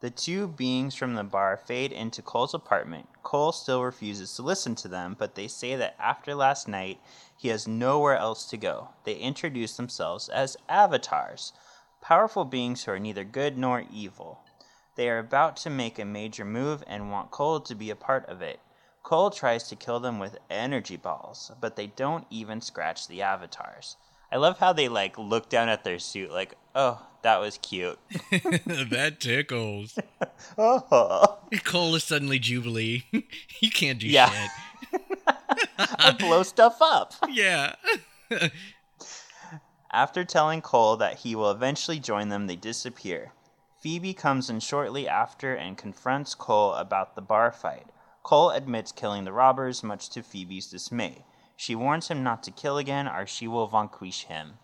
The 0.00 0.10
two 0.10 0.48
beings 0.48 0.94
from 0.94 1.14
the 1.14 1.24
bar 1.24 1.56
fade 1.56 1.90
into 1.90 2.20
Cole's 2.20 2.52
apartment. 2.52 3.08
Cole 3.22 3.52
still 3.52 3.82
refuses 3.82 4.34
to 4.34 4.42
listen 4.42 4.74
to 4.74 4.88
them, 4.88 5.16
but 5.18 5.34
they 5.34 5.48
say 5.48 5.76
that 5.76 5.96
after 5.98 6.34
last 6.34 6.68
night, 6.68 7.00
he 7.38 7.48
has 7.48 7.66
nowhere 7.66 8.16
else 8.16 8.44
to 8.50 8.58
go. 8.58 8.88
They 9.04 9.14
introduce 9.14 9.76
themselves 9.76 10.28
as 10.28 10.58
avatars, 10.68 11.54
powerful 12.02 12.44
beings 12.44 12.84
who 12.84 12.92
are 12.92 12.98
neither 12.98 13.24
good 13.24 13.56
nor 13.56 13.84
evil. 13.90 14.40
They 14.96 15.08
are 15.08 15.18
about 15.18 15.56
to 15.58 15.70
make 15.70 15.98
a 15.98 16.04
major 16.04 16.44
move 16.44 16.84
and 16.86 17.10
want 17.10 17.30
Cole 17.30 17.60
to 17.60 17.74
be 17.74 17.88
a 17.88 17.96
part 17.96 18.28
of 18.28 18.42
it. 18.42 18.60
Cole 19.02 19.30
tries 19.30 19.68
to 19.68 19.76
kill 19.76 20.00
them 20.00 20.18
with 20.18 20.38
energy 20.50 20.96
balls, 20.96 21.50
but 21.60 21.76
they 21.76 21.86
don't 21.86 22.26
even 22.30 22.60
scratch 22.60 23.08
the 23.08 23.22
avatars. 23.22 23.96
I 24.30 24.36
love 24.36 24.58
how 24.58 24.72
they 24.72 24.88
like 24.88 25.18
look 25.18 25.48
down 25.48 25.68
at 25.68 25.84
their 25.84 25.98
suit 25.98 26.30
like, 26.30 26.56
"Oh, 26.74 27.06
that 27.24 27.40
was 27.40 27.58
cute." 27.58 27.98
that 28.30 29.16
tickles. 29.18 29.98
Uh-huh. 30.56 30.84
oh. 30.92 31.38
Cole 31.64 31.94
is 31.96 32.04
suddenly 32.04 32.38
Jubilee. 32.38 33.04
you 33.60 33.70
can't 33.70 33.98
do 33.98 34.06
yeah. 34.06 34.30
shit. 34.30 35.00
I 35.76 36.14
blow 36.18 36.44
stuff 36.44 36.78
up. 36.80 37.14
Yeah. 37.28 37.74
After 39.92 40.24
telling 40.24 40.60
Cole 40.60 40.96
that 40.96 41.18
he 41.18 41.34
will 41.34 41.50
eventually 41.50 41.98
join 41.98 42.28
them, 42.28 42.46
they 42.46 42.56
disappear. 42.56 43.32
Phoebe 43.80 44.14
comes 44.14 44.48
in 44.48 44.60
shortly 44.60 45.08
after 45.08 45.54
and 45.54 45.76
confronts 45.78 46.34
Cole 46.34 46.74
about 46.74 47.16
the 47.16 47.22
bar 47.22 47.52
fight. 47.52 47.86
Cole 48.22 48.50
admits 48.50 48.92
killing 48.92 49.24
the 49.24 49.32
robbers, 49.32 49.82
much 49.82 50.08
to 50.10 50.22
Phoebe's 50.22 50.68
dismay. 50.68 51.24
She 51.56 51.74
warns 51.74 52.08
him 52.08 52.22
not 52.22 52.42
to 52.44 52.50
kill 52.50 52.78
again, 52.78 53.06
or 53.06 53.26
she 53.26 53.46
will 53.46 53.66
vanquish 53.66 54.24
him. 54.24 54.54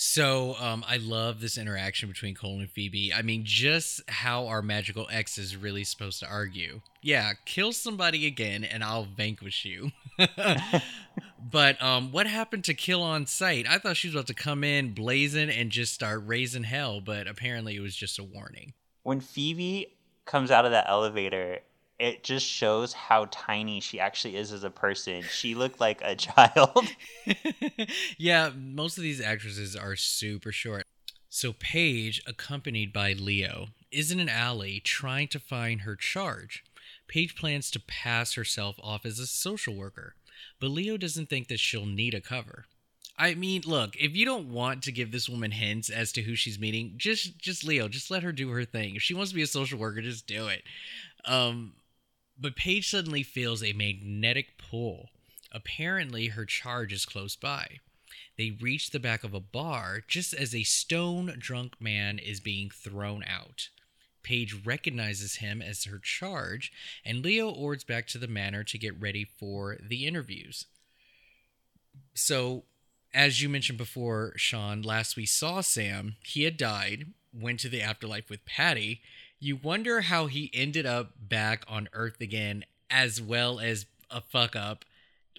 So 0.00 0.54
um, 0.60 0.84
I 0.86 0.98
love 0.98 1.40
this 1.40 1.58
interaction 1.58 2.08
between 2.08 2.36
Cole 2.36 2.60
and 2.60 2.70
Phoebe. 2.70 3.12
I 3.12 3.22
mean, 3.22 3.42
just 3.44 4.00
how 4.08 4.46
our 4.46 4.62
magical 4.62 5.08
X 5.10 5.38
is 5.38 5.56
really 5.56 5.82
supposed 5.82 6.20
to 6.20 6.26
argue. 6.28 6.82
Yeah, 7.02 7.32
kill 7.44 7.72
somebody 7.72 8.24
again, 8.24 8.62
and 8.62 8.84
I'll 8.84 9.06
vanquish 9.06 9.64
you. 9.64 9.90
but 11.50 11.82
um, 11.82 12.12
what 12.12 12.28
happened 12.28 12.62
to 12.66 12.74
kill 12.74 13.02
on 13.02 13.26
sight? 13.26 13.66
I 13.68 13.78
thought 13.78 13.96
she 13.96 14.06
was 14.06 14.14
about 14.14 14.28
to 14.28 14.34
come 14.34 14.62
in 14.62 14.94
blazing 14.94 15.50
and 15.50 15.72
just 15.72 15.94
start 15.94 16.22
raising 16.24 16.62
hell, 16.62 17.00
but 17.00 17.26
apparently 17.26 17.74
it 17.74 17.80
was 17.80 17.96
just 17.96 18.20
a 18.20 18.22
warning. 18.22 18.74
When 19.02 19.18
Phoebe 19.18 19.96
comes 20.26 20.52
out 20.52 20.64
of 20.64 20.70
that 20.70 20.86
elevator 20.88 21.58
it 21.98 22.22
just 22.22 22.46
shows 22.46 22.92
how 22.92 23.26
tiny 23.30 23.80
she 23.80 23.98
actually 23.98 24.36
is 24.36 24.52
as 24.52 24.64
a 24.64 24.70
person. 24.70 25.22
She 25.22 25.54
looked 25.54 25.80
like 25.80 26.00
a 26.02 26.14
child. 26.16 26.86
yeah, 28.18 28.50
most 28.56 28.96
of 28.96 29.02
these 29.02 29.20
actresses 29.20 29.74
are 29.74 29.96
super 29.96 30.52
short. 30.52 30.84
So 31.28 31.52
Paige, 31.52 32.22
accompanied 32.26 32.92
by 32.92 33.12
Leo, 33.12 33.68
is 33.90 34.10
in 34.10 34.20
an 34.20 34.28
alley 34.28 34.80
trying 34.80 35.28
to 35.28 35.40
find 35.40 35.82
her 35.82 35.96
charge. 35.96 36.64
Paige 37.06 37.36
plans 37.36 37.70
to 37.72 37.80
pass 37.80 38.34
herself 38.34 38.76
off 38.82 39.04
as 39.04 39.18
a 39.18 39.26
social 39.26 39.74
worker, 39.74 40.14
but 40.60 40.70
Leo 40.70 40.96
doesn't 40.96 41.28
think 41.28 41.48
that 41.48 41.60
she'll 41.60 41.86
need 41.86 42.14
a 42.14 42.20
cover. 42.20 42.66
I 43.18 43.34
mean, 43.34 43.62
look, 43.66 43.96
if 43.96 44.14
you 44.14 44.24
don't 44.24 44.52
want 44.52 44.82
to 44.84 44.92
give 44.92 45.10
this 45.10 45.28
woman 45.28 45.50
hints 45.50 45.90
as 45.90 46.12
to 46.12 46.22
who 46.22 46.36
she's 46.36 46.58
meeting, 46.58 46.94
just 46.96 47.38
just 47.38 47.64
Leo, 47.64 47.88
just 47.88 48.10
let 48.10 48.22
her 48.22 48.30
do 48.30 48.50
her 48.50 48.64
thing. 48.64 48.94
If 48.94 49.02
she 49.02 49.14
wants 49.14 49.30
to 49.30 49.34
be 49.34 49.42
a 49.42 49.46
social 49.46 49.78
worker, 49.78 50.00
just 50.00 50.26
do 50.26 50.46
it. 50.46 50.62
Um, 51.24 51.72
but 52.38 52.56
Paige 52.56 52.88
suddenly 52.88 53.22
feels 53.22 53.62
a 53.62 53.72
magnetic 53.72 54.58
pull. 54.58 55.08
Apparently, 55.52 56.28
her 56.28 56.44
charge 56.44 56.92
is 56.92 57.06
close 57.06 57.36
by. 57.36 57.78
They 58.36 58.50
reach 58.50 58.90
the 58.90 59.00
back 59.00 59.24
of 59.24 59.34
a 59.34 59.40
bar 59.40 60.02
just 60.06 60.32
as 60.32 60.54
a 60.54 60.62
stone 60.62 61.34
drunk 61.38 61.80
man 61.80 62.18
is 62.18 62.40
being 62.40 62.70
thrown 62.70 63.24
out. 63.26 63.68
Paige 64.22 64.64
recognizes 64.64 65.36
him 65.36 65.62
as 65.62 65.84
her 65.84 65.98
charge, 65.98 66.72
and 67.04 67.24
Leo 67.24 67.48
orbs 67.50 67.84
back 67.84 68.06
to 68.08 68.18
the 68.18 68.28
manor 68.28 68.62
to 68.64 68.78
get 68.78 69.00
ready 69.00 69.24
for 69.24 69.78
the 69.80 70.06
interviews. 70.06 70.66
So, 72.14 72.64
as 73.14 73.40
you 73.40 73.48
mentioned 73.48 73.78
before, 73.78 74.34
Shawn, 74.36 74.82
last 74.82 75.16
we 75.16 75.26
saw 75.26 75.60
Sam, 75.62 76.16
he 76.22 76.42
had 76.42 76.56
died, 76.56 77.06
went 77.32 77.60
to 77.60 77.68
the 77.68 77.82
afterlife 77.82 78.28
with 78.28 78.44
Patty, 78.44 79.00
you 79.40 79.56
wonder 79.56 80.02
how 80.02 80.26
he 80.26 80.50
ended 80.52 80.86
up 80.86 81.12
back 81.18 81.64
on 81.68 81.88
Earth 81.92 82.20
again, 82.20 82.64
as 82.90 83.20
well 83.20 83.60
as 83.60 83.86
a 84.10 84.20
fuck 84.20 84.56
up, 84.56 84.84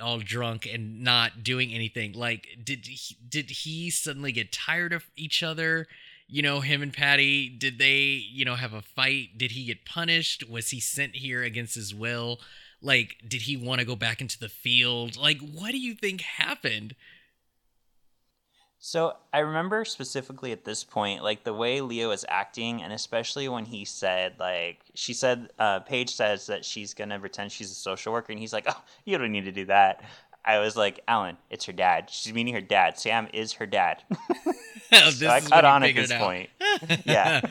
all 0.01 0.19
drunk 0.19 0.65
and 0.71 1.03
not 1.03 1.43
doing 1.43 1.73
anything. 1.73 2.13
Like, 2.13 2.47
did 2.63 2.87
he, 2.87 3.17
did 3.27 3.49
he 3.49 3.89
suddenly 3.89 4.31
get 4.31 4.51
tired 4.51 4.93
of 4.93 5.05
each 5.15 5.43
other? 5.43 5.87
You 6.27 6.41
know, 6.41 6.61
him 6.61 6.81
and 6.81 6.93
Patty, 6.93 7.49
did 7.49 7.79
they, 7.79 8.23
you 8.31 8.45
know, 8.45 8.55
have 8.55 8.73
a 8.73 8.81
fight? 8.81 9.37
Did 9.37 9.51
he 9.51 9.65
get 9.65 9.85
punished? 9.85 10.47
Was 10.49 10.69
he 10.69 10.79
sent 10.79 11.15
here 11.15 11.43
against 11.43 11.75
his 11.75 11.93
will? 11.93 12.39
Like, 12.81 13.17
did 13.27 13.41
he 13.41 13.57
want 13.57 13.79
to 13.79 13.85
go 13.85 13.95
back 13.95 14.21
into 14.21 14.39
the 14.39 14.47
field? 14.47 15.17
Like, 15.17 15.39
what 15.41 15.71
do 15.71 15.79
you 15.79 15.95
think 15.95 16.21
happened? 16.21 16.95
So 18.81 19.17
I 19.33 19.39
remember 19.39 19.83
specifically 19.83 20.53
at 20.53 20.63
this 20.63 20.85
point, 20.85 21.21
like 21.21 21.43
the 21.43 21.53
way 21.53 21.81
Leo 21.81 22.11
is 22.11 22.25
acting, 22.29 22.81
and 22.81 22.93
especially 22.93 23.49
when 23.49 23.65
he 23.65 23.83
said, 23.83 24.35
like, 24.39 24.79
she 24.95 25.13
said, 25.13 25.49
uh, 25.59 25.81
Paige 25.81 26.15
says 26.15 26.47
that 26.47 26.63
she's 26.63 26.93
gonna 26.93 27.19
pretend 27.19 27.51
she's 27.51 27.71
a 27.71 27.75
social 27.75 28.13
worker, 28.13 28.31
and 28.31 28.39
he's 28.39 28.53
like, 28.53 28.65
oh, 28.67 28.81
you 29.03 29.17
don't 29.17 29.33
need 29.33 29.45
to 29.45 29.51
do 29.51 29.65
that. 29.65 30.01
I 30.45 30.59
was 30.59 30.77
like, 30.77 31.01
Alan, 31.07 31.37
it's 31.49 31.65
her 31.65 31.73
dad. 31.73 32.09
She's 32.09 32.33
meeting 32.33 32.53
her 32.53 32.61
dad. 32.61 32.97
Sam 32.97 33.27
is 33.33 33.53
her 33.53 33.65
dad. 33.65 34.01
so 35.11 35.27
I 35.27 35.41
cut 35.41 35.65
on 35.65 35.83
at 35.83 35.93
this 35.93 36.13
point. 36.13 36.49
yeah. 37.05 37.41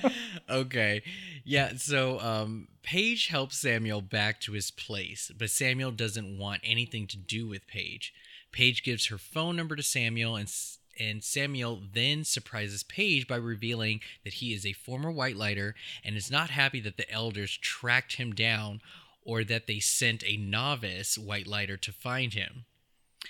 okay. 0.51 1.03
yeah, 1.45 1.73
so 1.77 2.19
um, 2.21 2.69
Paige 2.83 3.29
helps 3.29 3.59
Samuel 3.59 4.01
back 4.01 4.41
to 4.41 4.53
his 4.53 4.71
place, 4.71 5.31
but 5.39 5.51
Samuel 5.51 5.91
doesn't 5.91 6.39
want 6.39 6.63
anything 6.65 7.07
to 7.09 7.17
do 7.17 7.47
with 7.47 7.67
Paige. 7.67 8.13
Paige 8.51 8.83
gives 8.83 9.07
her 9.07 9.19
phone 9.19 9.55
number 9.55 9.77
to 9.77 9.83
Samuel, 9.83 10.35
and 10.35 10.49
and 10.99 11.23
Samuel 11.23 11.83
then 11.93 12.25
surprises 12.25 12.83
Paige 12.83 13.27
by 13.27 13.37
revealing 13.37 14.01
that 14.25 14.35
he 14.35 14.53
is 14.53 14.67
a 14.67 14.73
former 14.73 15.11
white 15.11 15.37
lighter 15.37 15.75
and 16.05 16.17
is 16.17 16.31
not 16.31 16.51
happy 16.51 16.81
that 16.81 16.97
the 16.97 17.11
elders 17.11 17.57
tracked 17.57 18.17
him 18.17 18.35
down 18.35 18.81
or 19.23 19.45
that 19.45 19.67
they 19.67 19.79
sent 19.79 20.25
a 20.25 20.37
novice 20.37 21.19
white 21.19 21.47
lighter 21.47 21.77
to 21.77 21.93
find 21.93 22.35
him. 22.35 22.65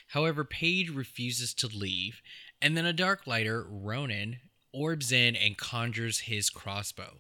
However, 0.08 0.44
Paige 0.44 0.90
refuses 0.90 1.52
to 1.54 1.66
leave, 1.66 2.22
and 2.62 2.76
then 2.76 2.86
a 2.86 2.92
dark 2.92 3.26
lighter, 3.26 3.66
Ronan, 3.68 4.38
orbs 4.72 5.12
in 5.12 5.34
and 5.34 5.56
conjures 5.56 6.20
his 6.20 6.50
crossbow. 6.50 7.18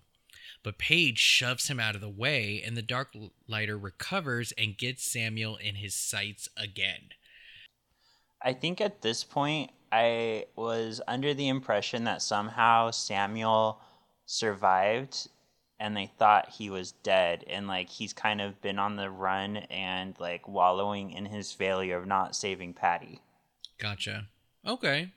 But 0.62 0.78
Paige 0.78 1.18
shoves 1.18 1.68
him 1.68 1.80
out 1.80 1.94
of 1.94 2.00
the 2.00 2.08
way, 2.08 2.62
and 2.64 2.76
the 2.76 2.82
dark 2.82 3.14
lighter 3.46 3.78
recovers 3.78 4.52
and 4.52 4.76
gets 4.76 5.10
Samuel 5.10 5.56
in 5.56 5.76
his 5.76 5.94
sights 5.94 6.48
again. 6.56 7.10
I 8.42 8.52
think 8.52 8.80
at 8.80 9.02
this 9.02 9.24
point, 9.24 9.70
I 9.90 10.46
was 10.56 11.00
under 11.08 11.34
the 11.34 11.48
impression 11.48 12.04
that 12.04 12.22
somehow 12.22 12.90
Samuel 12.90 13.80
survived 14.26 15.28
and 15.80 15.96
they 15.96 16.10
thought 16.18 16.50
he 16.50 16.70
was 16.70 16.92
dead 16.92 17.44
and 17.48 17.66
like 17.66 17.88
he's 17.88 18.12
kind 18.12 18.40
of 18.40 18.60
been 18.60 18.78
on 18.78 18.96
the 18.96 19.10
run 19.10 19.56
and 19.56 20.14
like 20.18 20.48
wallowing 20.48 21.12
in 21.12 21.26
his 21.26 21.52
failure 21.52 21.96
of 21.96 22.06
not 22.06 22.36
saving 22.36 22.74
Patty. 22.74 23.20
Gotcha. 23.78 24.26
Okay. 24.66 25.12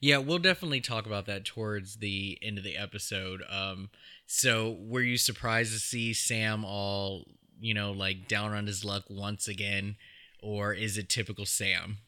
Yeah, 0.00 0.18
we'll 0.18 0.38
definitely 0.38 0.80
talk 0.80 1.06
about 1.06 1.26
that 1.26 1.44
towards 1.44 1.96
the 1.96 2.38
end 2.40 2.56
of 2.56 2.64
the 2.64 2.76
episode. 2.76 3.42
Um 3.50 3.90
so 4.26 4.76
were 4.80 5.02
you 5.02 5.16
surprised 5.16 5.72
to 5.72 5.78
see 5.80 6.14
Sam 6.14 6.64
all, 6.64 7.26
you 7.60 7.74
know, 7.74 7.90
like 7.90 8.28
down 8.28 8.54
on 8.54 8.66
his 8.66 8.84
luck 8.84 9.04
once 9.10 9.48
again 9.48 9.96
or 10.40 10.72
is 10.72 10.96
it 10.96 11.08
typical 11.08 11.46
Sam? 11.46 11.98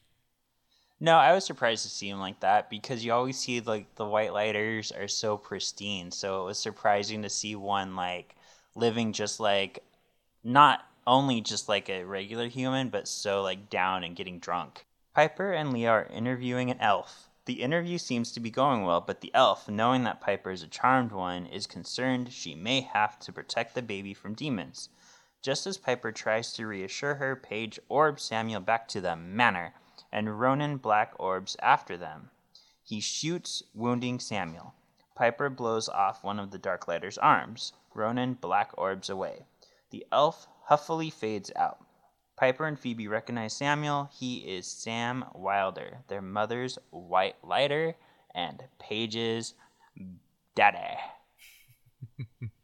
No, 1.03 1.17
I 1.17 1.33
was 1.33 1.45
surprised 1.45 1.83
to 1.83 1.91
see 1.91 2.11
him 2.11 2.21
like 2.21 2.39
that 2.39 2.71
because 2.71 3.05
you 3.05 3.13
always 3.13 3.37
see 3.37 3.61
like 3.61 3.93
the 3.97 4.07
white 4.07 4.33
lighters 4.33 4.93
are 4.93 5.09
so 5.09 5.37
pristine. 5.37 6.13
So 6.13 6.43
it 6.43 6.45
was 6.45 6.61
surprising 6.61 7.23
to 7.23 7.29
see 7.29 7.57
one 7.57 7.97
like 7.97 8.37
living 8.77 9.13
just 9.13 9.41
like 9.41 9.83
not 10.45 10.87
only 11.05 11.41
just 11.41 11.69
like 11.69 11.89
a 11.89 12.05
regular 12.05 12.47
human, 12.47 12.89
but 12.89 13.09
so 13.09 13.43
like 13.43 13.69
down 13.69 14.05
and 14.05 14.15
getting 14.15 14.39
drunk. 14.39 14.87
Piper 15.13 15.51
and 15.51 15.73
Leo 15.73 15.91
are 15.91 16.05
interviewing 16.05 16.71
an 16.71 16.79
elf. 16.79 17.29
The 17.47 17.63
interview 17.63 17.99
seems 17.99 18.31
to 18.31 18.39
be 18.39 18.53
going 18.53 18.85
well, 18.85 19.01
but 19.01 19.23
the 19.23 19.35
elf, 19.35 19.69
knowing 19.69 20.05
that 20.05 20.21
Piper 20.21 20.53
is 20.53 20.63
a 20.63 20.69
charmed 20.69 21.11
one, 21.11 21.47
is 21.47 21.67
concerned 21.67 22.33
she 22.33 22.55
may 22.55 22.83
have 22.83 23.19
to 23.19 23.33
protect 23.33 23.75
the 23.75 23.83
baby 23.83 24.15
from 24.15 24.35
demons. 24.35 24.89
Just 25.43 25.67
as 25.67 25.79
Piper 25.79 26.13
tries 26.13 26.53
to 26.53 26.67
reassure 26.69 27.17
her, 27.17 27.35
Paige 27.35 27.81
orbs 27.89 28.23
Samuel 28.23 28.61
back 28.61 28.87
to 28.87 29.01
the 29.01 29.17
manor 29.17 29.75
and 30.12 30.38
Ronan 30.38 30.76
black 30.76 31.14
orbs 31.19 31.57
after 31.62 31.97
them. 31.97 32.31
He 32.85 33.00
shoots, 33.00 33.62
wounding 33.75 34.21
Samuel. 34.21 34.75
Piper 35.14 35.49
blows 35.49 35.88
off 35.88 36.23
one 36.23 36.38
of 36.38 36.50
the 36.50 36.59
Darklighter's 36.59 37.19
arms. 37.19 37.73
Ronan 37.95 38.35
black 38.35 38.71
orbs 38.76 39.09
away. 39.09 39.47
The 39.90 40.07
elf 40.12 40.47
huffily 40.64 41.11
fades 41.11 41.50
out. 41.57 41.85
Piper 42.37 42.66
and 42.66 42.78
Phoebe 42.78 43.09
recognize 43.09 43.54
Samuel. 43.54 44.11
He 44.12 44.38
is 44.38 44.66
Sam 44.66 45.25
Wilder, 45.35 45.99
their 46.09 46.23
mother's 46.23 46.78
white 46.90 47.37
lighter 47.45 47.95
and 48.35 48.64
Paige's 48.78 49.54
daddy. 50.54 50.99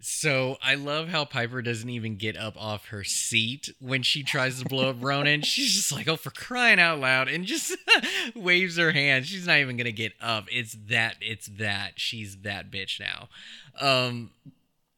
So 0.00 0.56
I 0.62 0.76
love 0.76 1.08
how 1.08 1.26
Piper 1.26 1.60
doesn't 1.60 1.88
even 1.88 2.16
get 2.16 2.36
up 2.36 2.54
off 2.56 2.86
her 2.86 3.04
seat 3.04 3.68
when 3.80 4.02
she 4.02 4.22
tries 4.22 4.58
to 4.58 4.64
blow 4.64 4.88
up 4.90 4.96
Ronan. 5.00 5.42
She's 5.42 5.74
just 5.74 5.92
like, 5.92 6.08
"Oh, 6.08 6.16
for 6.16 6.30
crying 6.30 6.80
out 6.80 7.00
loud!" 7.00 7.28
and 7.28 7.44
just 7.44 7.76
waves 8.34 8.78
her 8.78 8.92
hand. 8.92 9.26
She's 9.26 9.46
not 9.46 9.58
even 9.58 9.76
gonna 9.76 9.92
get 9.92 10.12
up. 10.20 10.46
It's 10.50 10.76
that. 10.88 11.16
It's 11.20 11.48
that. 11.58 11.92
She's 11.96 12.38
that 12.38 12.70
bitch 12.70 12.98
now. 12.98 13.28
Um, 13.78 14.30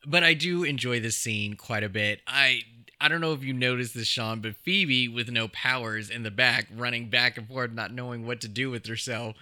but 0.06 0.22
I 0.22 0.34
do 0.34 0.62
enjoy 0.62 1.00
this 1.00 1.16
scene 1.16 1.54
quite 1.54 1.82
a 1.82 1.88
bit. 1.88 2.20
I 2.28 2.62
I 3.00 3.08
don't 3.08 3.20
know 3.20 3.32
if 3.32 3.42
you 3.42 3.52
noticed 3.52 3.94
this, 3.94 4.06
Shawn, 4.06 4.40
but 4.40 4.54
Phoebe 4.54 5.08
with 5.08 5.28
no 5.30 5.48
powers 5.48 6.10
in 6.10 6.22
the 6.22 6.30
back, 6.30 6.68
running 6.72 7.10
back 7.10 7.36
and 7.36 7.48
forth, 7.48 7.72
not 7.72 7.92
knowing 7.92 8.24
what 8.24 8.40
to 8.42 8.48
do 8.48 8.70
with 8.70 8.86
herself. 8.86 9.34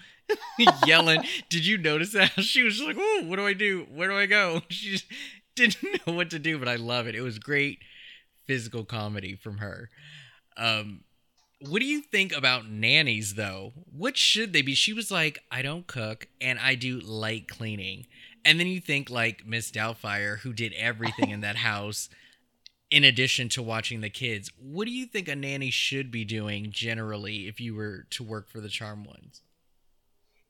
yelling. 0.87 1.22
Did 1.48 1.66
you 1.66 1.76
notice 1.76 2.12
that? 2.12 2.30
She 2.42 2.62
was 2.62 2.80
like, 2.80 2.96
"Oh, 2.98 3.24
what 3.26 3.37
do 3.37 3.46
I 3.46 3.52
do? 3.52 3.87
Where 3.92 4.08
do 4.08 4.16
I 4.16 4.26
go?" 4.26 4.62
She's 4.68 5.04
didn't 5.68 6.00
know 6.06 6.12
what 6.14 6.30
to 6.30 6.38
do, 6.38 6.58
but 6.58 6.68
I 6.68 6.76
love 6.76 7.06
it. 7.06 7.14
It 7.14 7.22
was 7.22 7.38
great 7.38 7.78
physical 8.46 8.84
comedy 8.84 9.36
from 9.36 9.58
her. 9.58 9.90
Um, 10.56 11.04
what 11.60 11.80
do 11.80 11.86
you 11.86 12.00
think 12.00 12.34
about 12.34 12.68
nannies 12.68 13.34
though? 13.34 13.72
What 13.94 14.16
should 14.16 14.52
they 14.52 14.62
be? 14.62 14.74
She 14.74 14.92
was 14.92 15.10
like, 15.10 15.40
I 15.50 15.62
don't 15.62 15.86
cook 15.86 16.26
and 16.40 16.58
I 16.58 16.74
do 16.74 17.00
light 17.00 17.48
cleaning. 17.48 18.06
And 18.44 18.58
then 18.58 18.66
you 18.66 18.80
think 18.80 19.10
like 19.10 19.46
Miss 19.46 19.70
Doubtfire, 19.70 20.38
who 20.38 20.52
did 20.52 20.72
everything 20.72 21.30
in 21.30 21.42
that 21.42 21.56
house 21.56 22.08
in 22.90 23.04
addition 23.04 23.48
to 23.50 23.62
watching 23.62 24.00
the 24.00 24.10
kids. 24.10 24.50
What 24.58 24.86
do 24.86 24.90
you 24.90 25.06
think 25.06 25.28
a 25.28 25.36
nanny 25.36 25.70
should 25.70 26.10
be 26.10 26.24
doing 26.24 26.70
generally 26.70 27.46
if 27.46 27.60
you 27.60 27.74
were 27.74 28.06
to 28.10 28.24
work 28.24 28.48
for 28.48 28.60
the 28.60 28.68
Charm 28.68 29.04
Ones? 29.04 29.42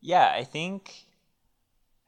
Yeah, 0.01 0.33
I 0.35 0.45
think 0.45 1.05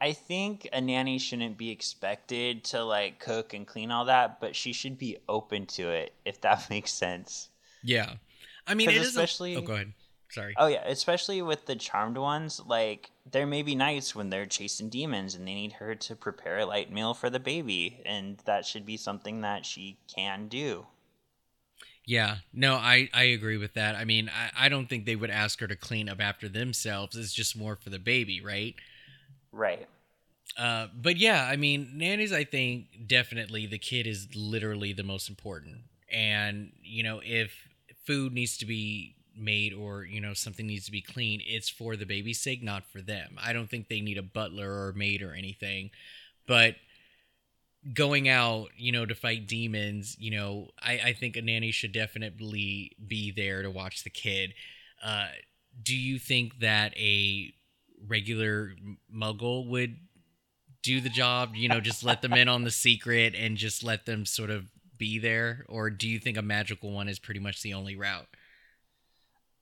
I 0.03 0.15
think 0.15 0.69
a 0.73 0.81
nanny 0.81 1.17
shouldn't 1.19 1.57
be 1.57 1.71
expected 1.71 2.65
to 2.65 2.83
like 2.83 3.21
cook 3.21 3.55
and 3.55 3.65
clean 3.65 3.93
all 3.93 4.07
that, 4.07 4.41
but 4.41 4.57
she 4.57 4.73
should 4.73 4.99
be 4.99 5.19
open 5.29 5.65
to 5.67 5.91
it 5.91 6.13
if 6.25 6.41
that 6.41 6.67
makes 6.71 6.93
sense. 6.93 7.51
Yeah, 7.85 8.15
I 8.67 8.75
mean, 8.75 8.91
it 8.91 8.97
especially. 8.97 9.55
A... 9.55 9.59
Oh, 9.59 9.63
go 9.63 9.75
ahead. 9.75 9.93
Sorry. 10.29 10.55
Oh 10.59 10.67
yeah, 10.67 10.83
especially 10.87 11.41
with 11.41 11.67
the 11.67 11.77
charmed 11.77 12.19
ones. 12.19 12.61
Like 12.67 13.13
there 13.31 13.47
may 13.47 13.63
be 13.63 13.77
nights 13.77 14.13
when 14.13 14.29
they're 14.29 14.45
chasing 14.45 14.89
demons 14.89 15.37
and 15.37 15.47
they 15.47 15.55
need 15.55 15.75
her 15.75 15.95
to 15.95 16.17
prepare 16.17 16.59
a 16.59 16.67
light 16.67 16.91
meal 16.91 17.15
for 17.15 17.31
the 17.31 17.39
baby, 17.39 18.03
and 18.05 18.39
that 18.45 18.67
should 18.67 18.85
be 18.85 18.97
something 18.97 19.43
that 19.43 19.65
she 19.65 19.99
can 20.13 20.49
do. 20.49 20.87
Yeah, 22.05 22.39
no, 22.53 22.75
I, 22.75 23.09
I 23.15 23.23
agree 23.25 23.57
with 23.57 23.75
that. 23.75 23.95
I 23.95 24.05
mean, 24.05 24.29
I, 24.29 24.67
I 24.67 24.69
don't 24.69 24.89
think 24.89 25.07
they 25.07 25.15
would 25.15 25.31
ask 25.31 25.61
her 25.61 25.69
to 25.69 25.77
clean 25.77 26.09
up 26.09 26.21
after 26.21 26.49
themselves. 26.49 27.17
It's 27.17 27.33
just 27.33 27.57
more 27.57 27.77
for 27.77 27.91
the 27.91 28.01
baby, 28.01 28.41
right? 28.41 28.75
Right. 29.53 29.87
Uh, 30.59 30.89
but 30.95 31.17
yeah, 31.17 31.49
I 31.51 31.57
mean, 31.57 31.93
nannies. 31.95 32.33
I 32.33 32.45
think 32.45 33.07
definitely 33.07 33.67
the 33.67 33.79
kid 33.79 34.07
is 34.07 34.29
literally 34.35 34.93
the 34.93 35.03
most 35.03 35.29
important, 35.29 35.79
and 36.11 36.73
you 36.83 37.03
know, 37.03 37.21
if 37.25 37.69
food 38.07 38.33
needs 38.33 38.59
to 38.59 38.67
be 38.67 39.17
made 39.35 39.73
or 39.73 40.05
you 40.05 40.21
know 40.21 40.35
something 40.35 40.67
needs 40.67 40.85
to 40.87 40.93
be 40.93 41.01
clean, 41.01 41.41
it's 41.47 41.71
for 41.71 41.97
the 41.97 42.05
baby's 42.05 42.41
sake, 42.41 42.63
not 42.63 42.85
for 42.85 43.01
them. 43.01 43.39
I 43.43 43.53
don't 43.55 43.71
think 43.71 43.89
they 43.89 44.01
need 44.03 44.19
a 44.19 44.23
butler 44.23 44.71
or 44.71 44.91
a 44.91 44.95
maid 44.95 45.23
or 45.23 45.33
anything, 45.33 45.91
but 46.47 46.77
going 47.95 48.29
out, 48.29 48.69
you 48.77 48.93
know, 48.93 49.05
to 49.07 49.15
fight 49.15 49.47
demons, 49.49 50.17
you 50.19 50.31
know, 50.31 50.69
I, 50.81 51.01
I 51.07 51.13
think 51.13 51.37
a 51.37 51.43
nanny 51.43 51.73
should 51.73 51.93
definitely 51.93 52.93
be 53.07 53.33
there 53.33 53.63
to 53.63 53.71
watch 53.71 54.05
the 54.05 54.11
kid. 54.11 54.55
Uh, 55.03 55.29
do 55.83 55.97
you 55.97 56.19
think 56.19 56.61
that 56.61 56.97
a 56.97 57.53
regular 58.07 58.73
muggle 59.15 59.69
would 59.69 59.97
do 60.83 61.01
the 61.01 61.09
job 61.09 61.55
you 61.55 61.69
know 61.69 61.81
just 61.81 62.03
let 62.03 62.23
them 62.23 62.33
in 62.33 62.49
on 62.49 62.65
the 62.65 62.71
secret 62.71 63.35
and 63.37 63.57
just 63.57 63.85
let 63.85 64.05
them 64.05 64.27
sort 64.27 64.51
of 64.51 64.67
be 65.03 65.19
there? 65.19 65.65
Or 65.69 65.91
do 65.91 66.09
you 66.09 66.21
think 66.21 66.37
a 66.37 66.43
magical 66.43 66.93
one 66.93 67.09
is 67.09 67.19
pretty 67.19 67.41
much 67.41 67.63
the 67.63 67.75
only 67.75 67.97
route? 67.97 68.29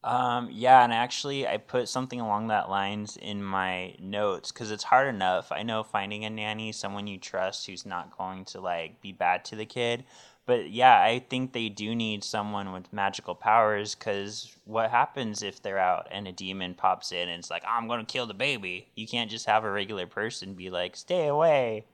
Um 0.03 0.48
yeah 0.50 0.83
and 0.83 0.92
actually 0.92 1.46
i 1.46 1.59
put 1.59 1.88
something 1.88 2.20
along 2.20 2.48
that 2.48 2.70
lines 2.70 3.18
in 3.18 3.42
my 3.42 3.94
notes 3.98 4.50
because 4.50 4.70
it's 4.70 4.85
hard 4.85 5.09
enough. 5.09 5.53
I 5.53 5.62
know 5.62 5.83
finding 5.83 6.24
a 6.24 6.31
nanny 6.31 6.72
someone 6.72 7.07
you 7.07 7.18
trust 7.18 7.66
who's 7.66 7.85
not 7.85 8.16
going 8.16 8.44
to 8.46 8.61
like 8.61 9.00
be 9.00 9.12
bad 9.12 9.44
to 9.46 9.57
the 9.57 9.66
kid 9.66 10.05
but 10.51 10.69
yeah, 10.69 11.01
I 11.01 11.21
think 11.31 11.53
they 11.53 11.69
do 11.69 11.95
need 11.95 12.25
someone 12.25 12.73
with 12.73 12.93
magical 12.93 13.37
powers 13.37 13.95
because 13.95 14.57
what 14.65 14.91
happens 14.91 15.45
if 15.45 15.63
they're 15.63 15.79
out 15.79 16.09
and 16.11 16.27
a 16.27 16.33
demon 16.33 16.75
pops 16.75 17.13
in 17.13 17.29
and 17.29 17.39
it's 17.39 17.53
like, 17.53 17.63
I'm 17.65 17.87
going 17.87 18.05
to 18.05 18.13
kill 18.13 18.27
the 18.27 18.35
baby? 18.35 18.89
You 18.97 19.07
can't 19.07 19.31
just 19.31 19.47
have 19.47 19.63
a 19.63 19.71
regular 19.71 20.09
person 20.09 20.55
be 20.55 20.69
like, 20.69 20.97
stay 20.97 21.29
away. 21.29 21.85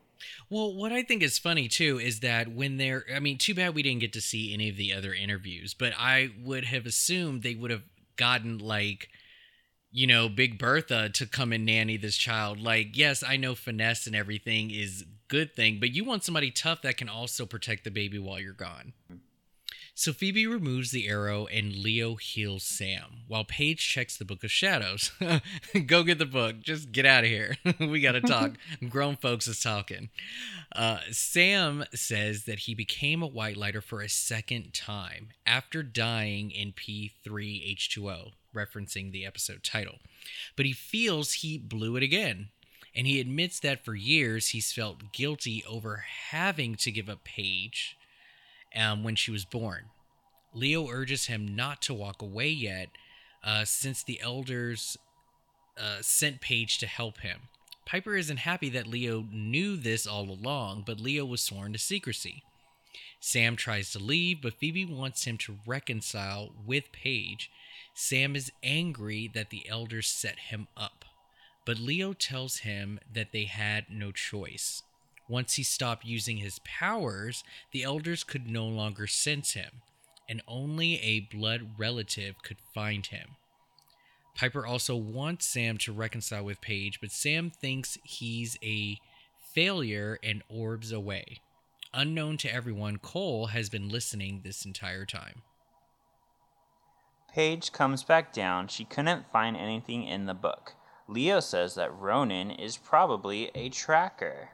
Well, 0.48 0.74
what 0.74 0.90
I 0.90 1.02
think 1.02 1.22
is 1.22 1.38
funny 1.38 1.68
too 1.68 2.00
is 2.00 2.20
that 2.20 2.50
when 2.50 2.78
they're, 2.78 3.04
I 3.14 3.20
mean, 3.20 3.36
too 3.36 3.54
bad 3.54 3.74
we 3.74 3.82
didn't 3.82 4.00
get 4.00 4.14
to 4.14 4.22
see 4.22 4.54
any 4.54 4.70
of 4.70 4.78
the 4.78 4.94
other 4.94 5.12
interviews, 5.12 5.74
but 5.74 5.92
I 5.98 6.30
would 6.42 6.64
have 6.64 6.86
assumed 6.86 7.42
they 7.42 7.56
would 7.56 7.70
have 7.70 7.84
gotten 8.16 8.56
like, 8.56 9.10
you 9.96 10.06
know, 10.06 10.28
Big 10.28 10.58
Bertha 10.58 11.08
to 11.08 11.24
come 11.24 11.54
and 11.54 11.64
nanny 11.64 11.96
this 11.96 12.18
child. 12.18 12.60
Like, 12.60 12.98
yes, 12.98 13.24
I 13.26 13.38
know 13.38 13.54
finesse 13.54 14.06
and 14.06 14.14
everything 14.14 14.70
is 14.70 15.06
good 15.28 15.54
thing, 15.54 15.78
but 15.80 15.94
you 15.94 16.04
want 16.04 16.22
somebody 16.22 16.50
tough 16.50 16.82
that 16.82 16.98
can 16.98 17.08
also 17.08 17.46
protect 17.46 17.84
the 17.84 17.90
baby 17.90 18.18
while 18.18 18.38
you're 18.38 18.52
gone. 18.52 18.92
So 19.98 20.12
Phoebe 20.12 20.46
removes 20.46 20.90
the 20.90 21.08
arrow 21.08 21.46
and 21.46 21.74
Leo 21.74 22.16
heals 22.16 22.64
Sam 22.64 23.22
while 23.28 23.44
Paige 23.46 23.78
checks 23.78 24.14
the 24.14 24.26
Book 24.26 24.44
of 24.44 24.50
Shadows. 24.50 25.10
Go 25.86 26.02
get 26.02 26.18
the 26.18 26.26
book. 26.26 26.60
Just 26.60 26.92
get 26.92 27.06
out 27.06 27.24
of 27.24 27.30
here. 27.30 27.56
we 27.80 28.02
got 28.02 28.12
to 28.12 28.20
talk. 28.20 28.56
Grown 28.90 29.16
folks 29.16 29.48
is 29.48 29.58
talking. 29.58 30.10
Uh, 30.70 30.98
Sam 31.12 31.82
says 31.94 32.44
that 32.44 32.60
he 32.60 32.74
became 32.74 33.22
a 33.22 33.26
white 33.26 33.56
lighter 33.56 33.80
for 33.80 34.02
a 34.02 34.08
second 34.10 34.74
time 34.74 35.28
after 35.46 35.82
dying 35.82 36.50
in 36.50 36.74
P3H2O, 36.74 38.32
referencing 38.54 39.12
the 39.12 39.24
episode 39.24 39.62
title. 39.62 39.96
But 40.56 40.66
he 40.66 40.74
feels 40.74 41.32
he 41.32 41.56
blew 41.56 41.96
it 41.96 42.02
again. 42.02 42.50
And 42.94 43.06
he 43.06 43.18
admits 43.18 43.60
that 43.60 43.82
for 43.82 43.94
years 43.94 44.48
he's 44.48 44.72
felt 44.72 45.12
guilty 45.12 45.64
over 45.66 46.04
having 46.30 46.74
to 46.76 46.92
give 46.92 47.08
up 47.08 47.24
Paige 47.24 47.95
um, 48.76 49.02
when 49.02 49.16
she 49.16 49.30
was 49.30 49.44
born. 49.44 49.86
Leo 50.54 50.88
urges 50.88 51.26
him 51.26 51.54
not 51.54 51.82
to 51.82 51.94
walk 51.94 52.22
away 52.22 52.48
yet, 52.48 52.88
uh, 53.44 53.64
since 53.64 54.02
the 54.02 54.20
elders 54.20 54.96
uh, 55.78 55.98
sent 56.00 56.40
Paige 56.40 56.78
to 56.78 56.86
help 56.86 57.20
him. 57.20 57.42
Piper 57.84 58.16
isn't 58.16 58.38
happy 58.38 58.68
that 58.70 58.86
Leo 58.86 59.26
knew 59.30 59.76
this 59.76 60.06
all 60.06 60.28
along, 60.28 60.82
but 60.86 61.00
Leo 61.00 61.24
was 61.24 61.40
sworn 61.40 61.72
to 61.72 61.78
secrecy. 61.78 62.42
Sam 63.20 63.54
tries 63.56 63.92
to 63.92 63.98
leave, 63.98 64.42
but 64.42 64.54
Phoebe 64.54 64.84
wants 64.84 65.24
him 65.24 65.38
to 65.38 65.58
reconcile 65.66 66.52
with 66.66 66.92
Paige. 66.92 67.50
Sam 67.94 68.34
is 68.34 68.52
angry 68.62 69.30
that 69.34 69.50
the 69.50 69.68
elders 69.68 70.08
set 70.08 70.38
him 70.38 70.68
up, 70.76 71.04
but 71.64 71.78
Leo 71.78 72.12
tells 72.12 72.58
him 72.58 72.98
that 73.12 73.32
they 73.32 73.44
had 73.44 73.86
no 73.88 74.12
choice. 74.12 74.82
Once 75.28 75.54
he 75.54 75.62
stopped 75.62 76.04
using 76.04 76.38
his 76.38 76.60
powers, 76.60 77.42
the 77.72 77.82
elders 77.82 78.22
could 78.22 78.48
no 78.48 78.66
longer 78.66 79.06
sense 79.06 79.52
him, 79.52 79.82
and 80.28 80.40
only 80.46 81.00
a 81.00 81.20
blood 81.20 81.70
relative 81.78 82.42
could 82.42 82.58
find 82.74 83.06
him. 83.06 83.36
Piper 84.36 84.66
also 84.66 84.94
wants 84.94 85.46
Sam 85.46 85.78
to 85.78 85.92
reconcile 85.92 86.44
with 86.44 86.60
Paige, 86.60 87.00
but 87.00 87.10
Sam 87.10 87.50
thinks 87.50 87.98
he's 88.04 88.58
a 88.62 88.98
failure 89.54 90.18
and 90.22 90.42
orbs 90.48 90.92
away. 90.92 91.40
Unknown 91.94 92.36
to 92.38 92.52
everyone, 92.52 92.98
Cole 92.98 93.46
has 93.46 93.70
been 93.70 93.88
listening 93.88 94.42
this 94.44 94.66
entire 94.66 95.06
time. 95.06 95.42
Paige 97.32 97.72
comes 97.72 98.02
back 98.02 98.32
down. 98.32 98.68
She 98.68 98.84
couldn't 98.84 99.30
find 99.32 99.56
anything 99.56 100.04
in 100.04 100.26
the 100.26 100.34
book. 100.34 100.74
Leo 101.08 101.40
says 101.40 101.74
that 101.74 101.94
Ronan 101.94 102.50
is 102.50 102.76
probably 102.76 103.50
a 103.54 103.68
tracker. 103.70 104.50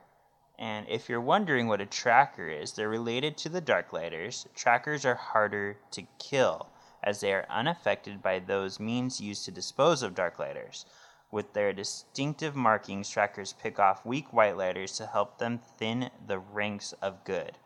And 0.58 0.86
if 0.88 1.08
you're 1.08 1.20
wondering 1.20 1.66
what 1.66 1.80
a 1.80 1.86
tracker 1.86 2.48
is, 2.48 2.72
they're 2.72 2.88
related 2.88 3.36
to 3.38 3.48
the 3.48 3.62
Darklighters. 3.62 4.46
Trackers 4.54 5.04
are 5.04 5.14
harder 5.14 5.78
to 5.92 6.06
kill, 6.18 6.68
as 7.02 7.20
they 7.20 7.32
are 7.32 7.46
unaffected 7.50 8.22
by 8.22 8.38
those 8.38 8.78
means 8.78 9.20
used 9.20 9.44
to 9.46 9.50
dispose 9.50 10.02
of 10.02 10.14
Darklighters. 10.14 10.84
With 11.30 11.54
their 11.54 11.72
distinctive 11.72 12.54
markings, 12.54 13.08
trackers 13.08 13.54
pick 13.54 13.78
off 13.78 14.04
weak 14.04 14.28
Whitelighters 14.28 14.96
to 14.98 15.06
help 15.06 15.38
them 15.38 15.58
thin 15.58 16.10
the 16.26 16.38
ranks 16.38 16.92
of 17.00 17.24
good. 17.24 17.58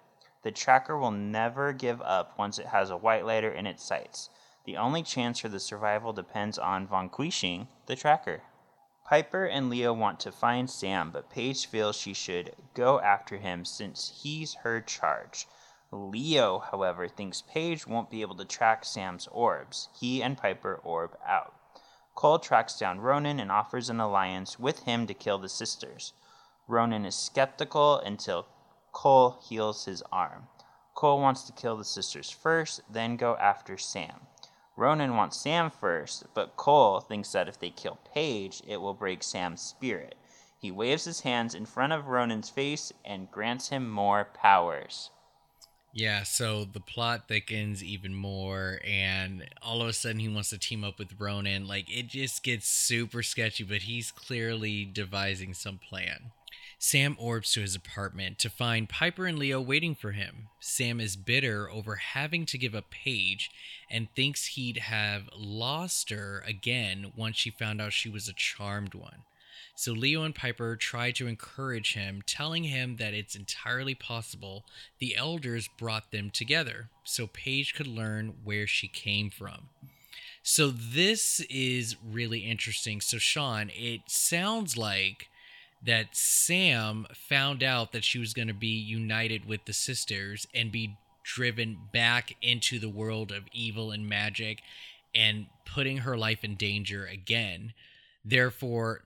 The 0.42 0.52
tracker 0.52 0.96
will 0.96 1.10
never 1.10 1.72
give 1.72 2.00
up 2.02 2.38
once 2.38 2.60
it 2.60 2.66
has 2.66 2.90
a 2.90 2.96
Whitelighter 2.96 3.52
in 3.52 3.66
its 3.66 3.82
sights. 3.82 4.30
The 4.64 4.76
only 4.76 5.02
chance 5.02 5.40
for 5.40 5.48
the 5.48 5.58
survival 5.58 6.12
depends 6.12 6.58
on 6.58 6.86
vanquishing 6.86 7.66
the 7.86 7.96
tracker. 7.96 8.42
Piper 9.08 9.44
and 9.44 9.70
Leo 9.70 9.92
want 9.92 10.18
to 10.20 10.32
find 10.32 10.68
Sam, 10.68 11.12
but 11.12 11.30
Paige 11.30 11.66
feels 11.66 11.94
she 11.94 12.12
should 12.12 12.56
go 12.74 12.98
after 13.00 13.36
him 13.36 13.64
since 13.64 14.20
he's 14.22 14.54
her 14.64 14.80
charge. 14.80 15.46
Leo, 15.92 16.58
however, 16.58 17.06
thinks 17.06 17.40
Paige 17.40 17.86
won't 17.86 18.10
be 18.10 18.22
able 18.22 18.34
to 18.34 18.44
track 18.44 18.84
Sam's 18.84 19.28
orbs. 19.28 19.88
He 19.96 20.24
and 20.24 20.36
Piper 20.36 20.80
orb 20.82 21.16
out. 21.24 21.54
Cole 22.16 22.40
tracks 22.40 22.76
down 22.76 22.98
Ronan 22.98 23.38
and 23.38 23.52
offers 23.52 23.88
an 23.88 24.00
alliance 24.00 24.58
with 24.58 24.82
him 24.82 25.06
to 25.06 25.14
kill 25.14 25.38
the 25.38 25.48
sisters. 25.48 26.12
Ronan 26.66 27.04
is 27.04 27.14
skeptical 27.14 27.98
until 27.98 28.46
Cole 28.90 29.38
heals 29.48 29.84
his 29.84 30.02
arm. 30.10 30.48
Cole 30.94 31.20
wants 31.20 31.42
to 31.42 31.52
kill 31.52 31.76
the 31.76 31.84
sisters 31.84 32.28
first, 32.28 32.80
then 32.90 33.16
go 33.16 33.36
after 33.36 33.78
Sam. 33.78 34.26
Ronan 34.76 35.16
wants 35.16 35.40
Sam 35.40 35.70
first, 35.70 36.24
but 36.34 36.56
Cole 36.56 37.00
thinks 37.00 37.32
that 37.32 37.48
if 37.48 37.58
they 37.58 37.70
kill 37.70 37.98
Paige, 38.12 38.62
it 38.66 38.76
will 38.76 38.94
break 38.94 39.22
Sam's 39.22 39.62
spirit. 39.62 40.14
He 40.58 40.70
waves 40.70 41.04
his 41.04 41.20
hands 41.20 41.54
in 41.54 41.64
front 41.64 41.92
of 41.94 42.06
Ronan's 42.06 42.50
face 42.50 42.92
and 43.04 43.30
grants 43.30 43.70
him 43.70 43.88
more 43.88 44.26
powers. 44.34 45.10
Yeah, 45.94 46.24
so 46.24 46.66
the 46.66 46.80
plot 46.80 47.26
thickens 47.26 47.82
even 47.82 48.14
more, 48.14 48.80
and 48.84 49.48
all 49.62 49.80
of 49.80 49.88
a 49.88 49.94
sudden 49.94 50.20
he 50.20 50.28
wants 50.28 50.50
to 50.50 50.58
team 50.58 50.84
up 50.84 50.98
with 50.98 51.18
Ronan. 51.18 51.66
Like, 51.66 51.90
it 51.90 52.08
just 52.08 52.42
gets 52.42 52.68
super 52.68 53.22
sketchy, 53.22 53.64
but 53.64 53.82
he's 53.82 54.10
clearly 54.10 54.84
devising 54.84 55.54
some 55.54 55.78
plan. 55.78 56.32
Sam 56.78 57.16
orbs 57.18 57.52
to 57.52 57.62
his 57.62 57.74
apartment 57.74 58.38
to 58.40 58.50
find 58.50 58.88
Piper 58.88 59.26
and 59.26 59.38
Leo 59.38 59.60
waiting 59.60 59.94
for 59.94 60.12
him. 60.12 60.48
Sam 60.60 61.00
is 61.00 61.16
bitter 61.16 61.70
over 61.70 61.96
having 61.96 62.44
to 62.46 62.58
give 62.58 62.74
up 62.74 62.90
Paige 62.90 63.50
and 63.90 64.08
thinks 64.14 64.46
he'd 64.46 64.78
have 64.78 65.28
lost 65.34 66.10
her 66.10 66.42
again 66.46 67.12
once 67.16 67.36
she 67.36 67.50
found 67.50 67.80
out 67.80 67.92
she 67.92 68.10
was 68.10 68.28
a 68.28 68.34
charmed 68.34 68.94
one. 68.94 69.22
So 69.74 69.92
Leo 69.92 70.22
and 70.22 70.34
Piper 70.34 70.76
try 70.76 71.10
to 71.12 71.26
encourage 71.26 71.94
him, 71.94 72.22
telling 72.26 72.64
him 72.64 72.96
that 72.96 73.14
it's 73.14 73.36
entirely 73.36 73.94
possible 73.94 74.64
the 74.98 75.16
elders 75.16 75.68
brought 75.78 76.12
them 76.12 76.30
together 76.30 76.88
so 77.04 77.26
Paige 77.26 77.74
could 77.74 77.86
learn 77.86 78.34
where 78.44 78.66
she 78.66 78.88
came 78.88 79.28
from. 79.28 79.68
So 80.42 80.70
this 80.70 81.40
is 81.50 81.96
really 82.02 82.40
interesting. 82.40 83.00
So 83.00 83.18
Shawn, 83.18 83.70
it 83.74 84.02
sounds 84.06 84.76
like 84.76 85.28
that 85.86 86.14
Sam 86.16 87.06
found 87.14 87.62
out 87.62 87.92
that 87.92 88.04
she 88.04 88.18
was 88.18 88.34
going 88.34 88.48
to 88.48 88.54
be 88.54 88.66
united 88.66 89.46
with 89.46 89.64
the 89.64 89.72
sisters 89.72 90.46
and 90.52 90.72
be 90.72 90.96
driven 91.22 91.78
back 91.92 92.34
into 92.42 92.78
the 92.78 92.88
world 92.88 93.32
of 93.32 93.44
evil 93.52 93.90
and 93.90 94.08
magic 94.08 94.60
and 95.14 95.46
putting 95.64 95.98
her 95.98 96.16
life 96.16 96.44
in 96.44 96.54
danger 96.54 97.06
again. 97.06 97.72
Therefore, 98.24 99.04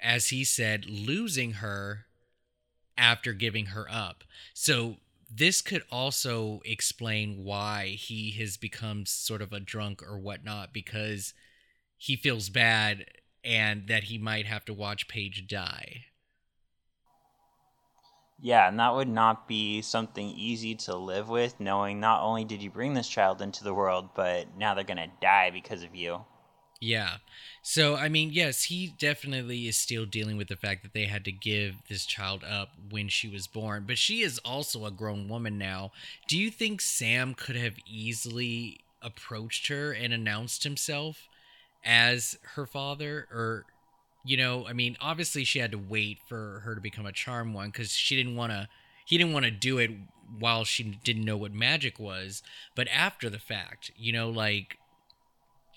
as 0.00 0.28
he 0.28 0.44
said, 0.44 0.86
losing 0.86 1.54
her 1.54 2.06
after 2.96 3.32
giving 3.32 3.66
her 3.66 3.86
up. 3.90 4.24
So 4.54 4.96
this 5.30 5.60
could 5.62 5.82
also 5.90 6.60
explain 6.64 7.44
why 7.44 7.88
he 7.98 8.30
has 8.32 8.56
become 8.56 9.06
sort 9.06 9.42
of 9.42 9.52
a 9.52 9.60
drunk 9.60 10.02
or 10.02 10.18
whatnot 10.18 10.72
because 10.72 11.34
he 11.96 12.16
feels 12.16 12.48
bad 12.48 13.06
and 13.44 13.88
that 13.88 14.04
he 14.04 14.18
might 14.18 14.46
have 14.46 14.64
to 14.66 14.74
watch 14.74 15.08
Paige 15.08 15.46
die. 15.46 16.04
Yeah, 18.40 18.68
and 18.68 18.78
that 18.78 18.94
would 18.94 19.08
not 19.08 19.48
be 19.48 19.82
something 19.82 20.28
easy 20.28 20.76
to 20.76 20.96
live 20.96 21.28
with, 21.28 21.58
knowing 21.58 21.98
not 21.98 22.22
only 22.22 22.44
did 22.44 22.62
you 22.62 22.70
bring 22.70 22.94
this 22.94 23.08
child 23.08 23.42
into 23.42 23.64
the 23.64 23.74
world, 23.74 24.10
but 24.14 24.56
now 24.56 24.74
they're 24.74 24.84
going 24.84 24.96
to 24.98 25.10
die 25.20 25.50
because 25.50 25.82
of 25.82 25.96
you. 25.96 26.24
Yeah. 26.80 27.16
So, 27.62 27.96
I 27.96 28.08
mean, 28.08 28.30
yes, 28.32 28.64
he 28.64 28.94
definitely 28.96 29.66
is 29.66 29.76
still 29.76 30.06
dealing 30.06 30.36
with 30.36 30.46
the 30.46 30.56
fact 30.56 30.84
that 30.84 30.92
they 30.92 31.06
had 31.06 31.24
to 31.24 31.32
give 31.32 31.74
this 31.88 32.06
child 32.06 32.44
up 32.44 32.68
when 32.90 33.08
she 33.08 33.28
was 33.28 33.48
born, 33.48 33.84
but 33.86 33.98
she 33.98 34.22
is 34.22 34.38
also 34.44 34.86
a 34.86 34.92
grown 34.92 35.28
woman 35.28 35.58
now. 35.58 35.90
Do 36.28 36.38
you 36.38 36.50
think 36.50 36.80
Sam 36.80 37.34
could 37.34 37.56
have 37.56 37.74
easily 37.90 38.78
approached 39.02 39.66
her 39.66 39.90
and 39.90 40.12
announced 40.12 40.62
himself 40.62 41.28
as 41.84 42.38
her 42.54 42.66
father? 42.66 43.26
Or, 43.32 43.64
you 44.28 44.36
know, 44.36 44.66
I 44.66 44.74
mean, 44.74 44.98
obviously 45.00 45.42
she 45.42 45.58
had 45.58 45.72
to 45.72 45.78
wait 45.78 46.18
for 46.28 46.60
her 46.66 46.74
to 46.74 46.82
become 46.82 47.06
a 47.06 47.12
charm 47.12 47.54
one 47.54 47.70
because 47.70 47.92
she 47.92 48.14
didn't 48.14 48.36
want 48.36 48.52
to, 48.52 48.68
he 49.06 49.16
didn't 49.16 49.32
want 49.32 49.46
to 49.46 49.50
do 49.50 49.78
it 49.78 49.90
while 50.38 50.64
she 50.64 50.82
didn't 51.02 51.24
know 51.24 51.38
what 51.38 51.54
magic 51.54 51.98
was, 51.98 52.42
but 52.74 52.88
after 52.92 53.30
the 53.30 53.38
fact, 53.38 53.90
you 53.96 54.12
know, 54.12 54.28
like 54.28 54.76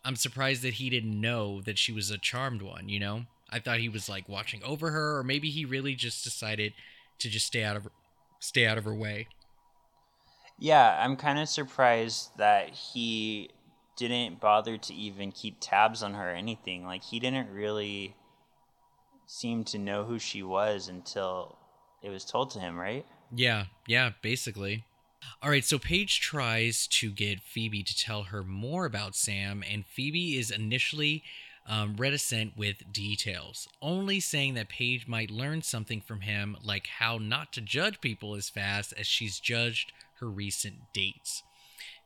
I'm 0.03 0.17
surprised 0.17 0.63
that 0.63 0.73
he 0.73 0.89
didn't 0.89 1.21
know 1.21 1.61
that 1.61 1.77
she 1.77 1.93
was 1.93 2.11
a 2.11 2.17
charmed 2.17 2.61
one, 2.61 2.89
you 2.89 2.99
know? 2.99 3.23
I 3.49 3.59
thought 3.59 3.79
he 3.79 3.87
was 3.87 4.09
like 4.09 4.27
watching 4.27 4.61
over 4.65 4.91
her 4.91 5.17
or 5.17 5.23
maybe 5.23 5.49
he 5.49 5.63
really 5.63 5.95
just 5.95 6.21
decided 6.21 6.73
to 7.19 7.29
just 7.29 7.47
stay 7.47 7.63
out 7.63 7.77
of 7.77 7.87
stay 8.41 8.67
out 8.67 8.77
of 8.77 8.83
her 8.83 8.93
way. 8.93 9.29
Yeah, 10.59 10.99
I'm 11.01 11.15
kind 11.15 11.39
of 11.39 11.47
surprised 11.47 12.37
that 12.37 12.71
he 12.71 13.49
didn't 13.95 14.41
bother 14.41 14.77
to 14.77 14.93
even 14.93 15.31
keep 15.31 15.55
tabs 15.61 16.03
on 16.03 16.15
her 16.15 16.31
or 16.31 16.35
anything. 16.35 16.85
Like 16.85 17.03
he 17.03 17.21
didn't 17.21 17.49
really 17.49 18.13
seem 19.31 19.63
to 19.63 19.79
know 19.79 20.03
who 20.03 20.19
she 20.19 20.43
was 20.43 20.89
until 20.89 21.57
it 22.03 22.09
was 22.09 22.25
told 22.25 22.51
to 22.51 22.59
him, 22.59 22.77
right? 22.77 23.05
Yeah, 23.33 23.65
yeah, 23.87 24.11
basically. 24.21 24.83
All 25.41 25.49
right, 25.49 25.63
so 25.63 25.79
Paige 25.79 26.19
tries 26.19 26.85
to 26.87 27.11
get 27.11 27.41
Phoebe 27.41 27.81
to 27.81 27.97
tell 27.97 28.23
her 28.23 28.43
more 28.43 28.83
about 28.85 29.15
Sam, 29.15 29.63
and 29.71 29.85
Phoebe 29.85 30.37
is 30.37 30.51
initially 30.51 31.23
um, 31.65 31.95
reticent 31.95 32.57
with 32.57 32.91
details, 32.91 33.69
only 33.81 34.19
saying 34.19 34.55
that 34.55 34.67
Paige 34.67 35.07
might 35.07 35.31
learn 35.31 35.61
something 35.61 36.01
from 36.01 36.21
him, 36.21 36.57
like 36.61 36.87
how 36.87 37.17
not 37.17 37.53
to 37.53 37.61
judge 37.61 38.01
people 38.01 38.35
as 38.35 38.49
fast 38.49 38.93
as 38.97 39.07
she's 39.07 39.39
judged 39.39 39.93
her 40.19 40.27
recent 40.27 40.91
dates. 40.91 41.43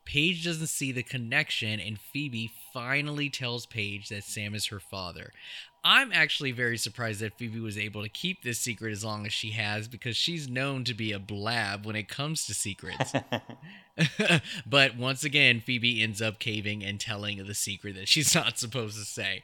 Paige 0.05 0.45
doesn't 0.45 0.67
see 0.67 0.91
the 0.91 1.03
connection, 1.03 1.79
and 1.79 1.99
Phoebe 1.99 2.51
finally 2.71 3.29
tells 3.29 3.65
Paige 3.65 4.09
that 4.09 4.23
Sam 4.23 4.53
is 4.55 4.67
her 4.67 4.79
father. 4.79 5.31
I'm 5.83 6.11
actually 6.11 6.51
very 6.51 6.77
surprised 6.77 7.21
that 7.21 7.37
Phoebe 7.37 7.59
was 7.59 7.77
able 7.77 8.01
to 8.01 8.09
keep 8.09 8.43
this 8.43 8.59
secret 8.59 8.91
as 8.91 9.03
long 9.03 9.25
as 9.25 9.33
she 9.33 9.51
has 9.51 9.87
because 9.87 10.15
she's 10.15 10.49
known 10.49 10.83
to 10.85 10.93
be 10.93 11.11
a 11.11 11.19
blab 11.19 11.85
when 11.85 11.95
it 11.95 12.07
comes 12.07 12.45
to 12.45 12.53
secrets. 12.53 13.13
but 14.65 14.97
once 14.97 15.23
again, 15.23 15.61
Phoebe 15.61 16.01
ends 16.01 16.21
up 16.21 16.39
caving 16.39 16.83
and 16.83 16.99
telling 16.99 17.43
the 17.45 17.53
secret 17.53 17.95
that 17.95 18.07
she's 18.07 18.35
not 18.35 18.57
supposed 18.57 18.97
to 18.97 19.05
say. 19.05 19.41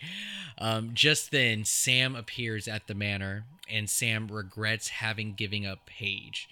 Um, 0.58 0.92
just 0.94 1.32
then, 1.32 1.66
Sam 1.66 2.16
appears 2.16 2.68
at 2.68 2.88
the 2.88 2.96
manor, 2.96 3.46
and 3.70 3.90
Sam 3.90 4.28
regrets 4.28 4.90
having 4.90 5.34
given 5.34 5.66
up 5.66 5.86
Paige. 5.86 6.50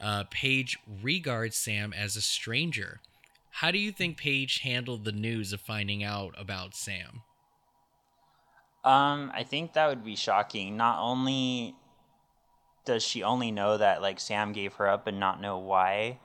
Uh, 0.00 0.24
Paige 0.30 0.78
regards 1.02 1.56
Sam 1.56 1.92
as 1.92 2.16
a 2.16 2.20
stranger. 2.20 3.00
How 3.60 3.70
do 3.70 3.78
you 3.78 3.90
think 3.90 4.18
Paige 4.18 4.58
handled 4.58 5.06
the 5.06 5.12
news 5.12 5.54
of 5.54 5.62
finding 5.62 6.04
out 6.04 6.34
about 6.36 6.74
Sam? 6.74 7.22
Um, 8.84 9.32
I 9.34 9.44
think 9.44 9.72
that 9.72 9.86
would 9.86 10.04
be 10.04 10.14
shocking. 10.14 10.76
Not 10.76 10.98
only 11.00 11.74
does 12.84 13.02
she 13.02 13.22
only 13.22 13.50
know 13.50 13.78
that 13.78 14.02
like 14.02 14.20
Sam 14.20 14.52
gave 14.52 14.74
her 14.74 14.86
up 14.86 15.06
and 15.06 15.18
not 15.18 15.40
know 15.40 15.56
why, 15.56 16.18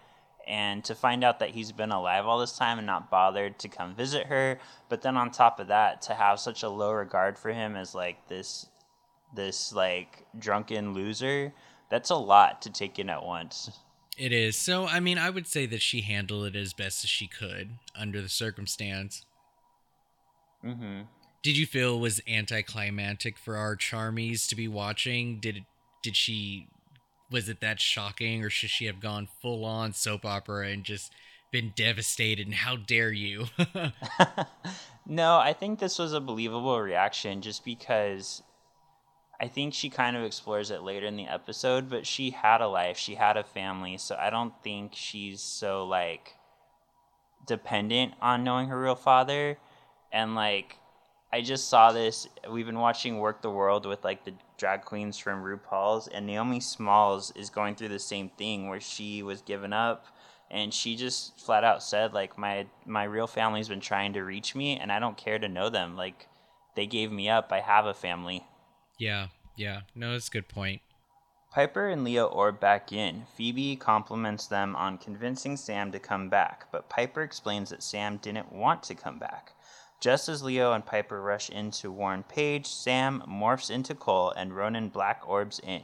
and 0.46 0.84
to 0.84 0.94
find 0.94 1.24
out 1.24 1.39
that 1.39 1.52
he's 1.52 1.72
been 1.72 1.94
alive 1.94 2.26
all 2.26 2.38
this 2.38 2.58
time 2.58 2.78
and 2.78 2.86
not 2.86 3.10
bothered 3.10 3.58
to 3.60 3.70
come 3.70 3.96
visit 3.96 4.28
her, 4.28 4.60
but 4.89 5.02
then 5.02 5.15
on 5.15 5.32
top 5.32 5.62
of 5.62 5.67
that, 5.67 6.02
to 6.02 6.13
have 6.13 6.38
such 6.38 6.63
a 6.63 6.70
low 6.70 6.91
regard 6.91 7.39
for 7.39 7.54
him 7.54 7.78
as 7.78 7.96
like 7.96 8.28
this 8.28 8.67
this 9.34 9.72
like 9.72 10.26
drunken 10.38 10.94
loser, 10.94 11.54
that's 11.89 12.10
a 12.10 12.15
lot 12.15 12.62
to 12.63 12.70
take 12.70 13.00
in 13.00 13.10
at 13.10 13.24
once. 13.24 13.72
It 14.22 14.32
is. 14.32 14.56
So, 14.56 14.86
I 14.86 15.00
mean, 15.00 15.18
I 15.18 15.32
would 15.32 15.48
say 15.48 15.66
that 15.66 15.82
she 15.82 16.02
handled 16.02 16.46
it 16.46 16.56
as 16.56 16.74
best 16.74 17.04
as 17.04 17.10
she 17.10 17.26
could 17.26 17.70
under 17.96 18.22
the 18.22 18.30
circumstance. 18.30 19.26
Mhm. 20.64 21.08
Did 21.42 21.58
you 21.58 21.66
feel 21.66 21.96
it 21.96 22.02
was 22.02 22.22
anticlimactic 22.28 23.36
for 23.36 23.58
our 23.58 23.76
charmies 23.76 24.48
to 24.50 24.56
be 24.56 24.68
watching? 24.68 25.40
Did 25.40 25.66
did 26.04 26.16
she 26.16 26.68
was 27.32 27.50
it 27.50 27.62
that 27.62 27.80
shocking 27.80 28.44
or 28.44 28.52
should 28.52 28.70
she 28.70 28.86
have 28.86 29.00
gone 29.00 29.28
full 29.42 29.66
on 29.66 29.92
soap 29.92 30.24
opera 30.24 30.68
and 30.68 30.84
just 30.84 31.12
been 31.52 31.74
devastated 31.76 32.46
and 32.46 32.54
how 32.54 32.76
dare 32.76 33.12
you? 33.12 33.48
no, 35.08 35.40
I 35.40 35.54
think 35.54 35.80
this 35.80 35.98
was 35.98 36.14
a 36.14 36.22
believable 36.22 36.80
reaction 36.80 37.42
just 37.42 37.66
because 37.66 38.44
I 39.42 39.48
think 39.48 39.74
she 39.74 39.90
kind 39.90 40.16
of 40.16 40.24
explores 40.24 40.70
it 40.70 40.84
later 40.84 41.08
in 41.08 41.16
the 41.18 41.28
episode, 41.28 41.90
but 41.90 42.06
she 42.06 42.30
had 42.30 42.62
a 42.62 42.68
life, 42.68 42.98
she 42.98 43.16
had 43.16 43.38
a 43.38 43.44
family, 43.44 43.98
so 43.98 44.16
I 44.16 44.30
don't 44.30 44.54
think 44.64 44.92
she's 44.94 45.42
so 45.42 45.86
like 45.86 46.36
dependent 47.48 48.14
on 48.22 48.44
knowing 48.44 48.68
her 48.68 48.80
real 48.80 48.96
father 48.96 49.58
and 50.12 50.36
like 50.36 50.78
I 51.34 51.42
just 51.42 51.70
saw 51.70 51.92
this. 51.94 52.28
We've 52.50 52.66
been 52.66 52.80
watching 52.80 53.16
Werq 53.16 53.42
the 53.42 53.50
World 53.50 53.86
with 53.86 54.04
like 54.04 54.26
the 54.26 54.34
drag 54.58 54.84
queens 54.84 55.18
from 55.18 55.42
RuPaul's, 55.44 56.08
and 56.10 56.28
Naomi 56.28 56.60
Smalls 56.60 57.32
is 57.38 57.50
going 57.50 57.76
through 57.76 57.88
the 57.88 58.00
same 58.00 58.30
thing 58.30 58.68
where 58.68 58.82
she 58.82 59.24
was 59.24 59.42
given 59.42 59.72
up, 59.72 60.06
and 60.50 60.74
she 60.74 60.98
just 60.98 61.40
flat 61.40 61.64
out 61.64 61.82
said 61.82 62.14
like 62.14 62.38
my 62.38 62.68
my 62.86 63.06
real 63.06 63.28
family's 63.28 63.70
been 63.70 63.80
trying 63.80 64.14
to 64.14 64.24
reach 64.24 64.56
me, 64.56 64.78
and 64.78 64.92
I 64.92 65.00
don't 65.00 65.18
care 65.18 65.40
to 65.40 65.48
know 65.48 65.70
them. 65.70 65.96
Like 65.96 66.28
they 66.76 66.86
gave 66.86 67.12
me 67.14 67.30
up. 67.30 67.52
I 67.52 67.62
have 67.62 67.86
a 67.86 67.94
family. 67.94 68.46
Yeah, 69.02 69.30
yeah. 69.56 69.82
No, 69.96 70.12
that's 70.12 70.28
a 70.28 70.32
good 70.32 70.48
point. 70.48 70.80
Piper 71.52 71.88
and 71.88 72.04
Leo 72.04 72.28
orb 72.28 72.60
back 72.60 72.94
in. 72.94 73.24
Phoebe 73.36 73.76
compliments 73.76 74.46
them 74.46 74.76
on 74.76 75.00
convincing 75.00 75.58
Sam 75.58 75.92
to 75.92 75.98
come 75.98 76.30
back, 76.30 76.68
but 76.72 76.88
Piper 76.88 77.24
explains 77.24 77.72
that 77.72 77.82
Sam 77.82 78.18
didn't 78.18 78.54
want 78.54 78.84
to 78.84 78.94
come 78.94 79.18
back. 79.18 79.54
Just 80.00 80.30
as 80.30 80.44
Leo 80.44 80.74
and 80.74 80.86
Piper 80.86 81.20
rush 81.20 81.50
in 81.50 81.72
to 81.72 81.92
warn 81.92 82.22
Paige, 82.22 82.68
Sam 82.68 83.24
morphs 83.28 83.72
into 83.72 83.96
Cole 83.96 84.30
and 84.38 84.56
Ronan 84.56 84.90
black 84.90 85.28
orbs 85.28 85.60
in. 85.64 85.82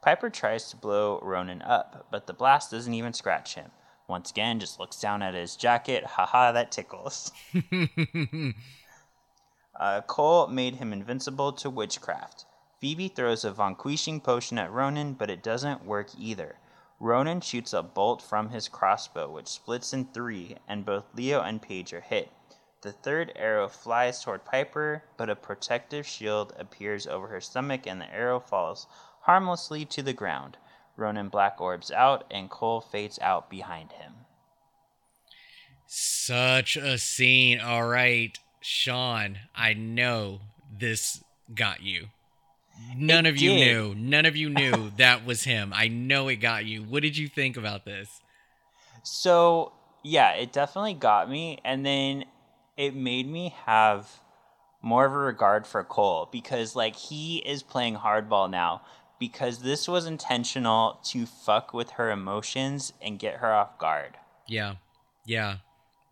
Piper 0.00 0.30
tries 0.30 0.70
to 0.70 0.76
blow 0.76 1.18
Ronan 1.20 1.62
up, 1.62 2.06
but 2.12 2.28
the 2.28 2.32
blast 2.32 2.70
doesn't 2.70 2.94
even 2.94 3.12
scratch 3.12 3.56
him. 3.56 3.72
Once 4.06 4.30
again, 4.30 4.60
just 4.60 4.78
looks 4.78 5.00
down 5.00 5.20
at 5.20 5.34
his 5.34 5.56
jacket. 5.56 6.04
Haha, 6.04 6.52
that 6.52 6.70
tickles. 6.70 7.32
uh, 9.80 10.00
Cole 10.02 10.46
made 10.46 10.76
him 10.76 10.92
invincible 10.92 11.52
to 11.54 11.68
witchcraft. 11.68 12.46
Phoebe 12.82 13.06
throws 13.06 13.44
a 13.44 13.52
vanquishing 13.52 14.20
potion 14.20 14.58
at 14.58 14.72
Ronan, 14.72 15.12
but 15.12 15.30
it 15.30 15.40
doesn't 15.40 15.84
work 15.84 16.08
either. 16.18 16.56
Ronan 16.98 17.40
shoots 17.40 17.72
a 17.72 17.80
bolt 17.80 18.20
from 18.20 18.48
his 18.48 18.66
crossbow, 18.66 19.30
which 19.30 19.46
splits 19.46 19.92
in 19.92 20.06
three, 20.06 20.56
and 20.66 20.84
both 20.84 21.04
Leo 21.14 21.40
and 21.42 21.62
Paige 21.62 21.92
are 21.92 22.00
hit. 22.00 22.32
The 22.80 22.90
third 22.90 23.30
arrow 23.36 23.68
flies 23.68 24.20
toward 24.20 24.44
Piper, 24.44 25.04
but 25.16 25.30
a 25.30 25.36
protective 25.36 26.04
shield 26.08 26.54
appears 26.58 27.06
over 27.06 27.28
her 27.28 27.40
stomach 27.40 27.86
and 27.86 28.00
the 28.00 28.12
arrow 28.12 28.40
falls 28.40 28.88
harmlessly 29.20 29.84
to 29.84 30.02
the 30.02 30.12
ground. 30.12 30.56
Ronan 30.96 31.28
black 31.28 31.60
orbs 31.60 31.92
out 31.92 32.24
and 32.32 32.50
Cole 32.50 32.80
fades 32.80 33.20
out 33.20 33.48
behind 33.48 33.92
him. 33.92 34.12
Such 35.86 36.76
a 36.76 36.98
scene. 36.98 37.60
All 37.60 37.86
right, 37.86 38.36
Shawn, 38.60 39.38
I 39.54 39.72
know 39.72 40.40
this 40.76 41.22
got 41.54 41.80
you. 41.80 42.08
None 42.96 43.26
it 43.26 43.30
of 43.30 43.38
you 43.38 43.50
knew. 43.50 43.94
None 43.94 44.26
of 44.26 44.36
you 44.36 44.48
knew 44.50 44.90
that 44.96 45.24
was 45.24 45.44
him. 45.44 45.72
I 45.74 45.88
know 45.88 46.28
it 46.28 46.36
got 46.36 46.64
you. 46.64 46.82
What 46.82 47.02
did 47.02 47.16
you 47.16 47.28
think 47.28 47.56
about 47.56 47.84
this? 47.84 48.20
So, 49.02 49.72
yeah, 50.02 50.32
it 50.32 50.52
definitely 50.52 50.94
got 50.94 51.28
me. 51.30 51.58
And 51.64 51.84
then 51.84 52.24
it 52.76 52.94
made 52.94 53.28
me 53.28 53.54
have 53.66 54.20
more 54.82 55.06
of 55.06 55.12
a 55.12 55.18
regard 55.18 55.66
for 55.66 55.84
Cole 55.84 56.28
because 56.30 56.74
like 56.74 56.96
he 56.96 57.38
is 57.38 57.62
playing 57.62 57.96
hardball 57.96 58.50
now 58.50 58.82
because 59.18 59.60
this 59.60 59.86
was 59.86 60.04
intentional 60.06 60.98
to 61.04 61.26
fuck 61.26 61.72
with 61.72 61.90
her 61.90 62.10
emotions 62.10 62.92
and 63.00 63.20
get 63.20 63.36
her 63.36 63.52
off 63.52 63.78
guard. 63.78 64.16
Yeah. 64.48 64.74
Yeah. 65.24 65.58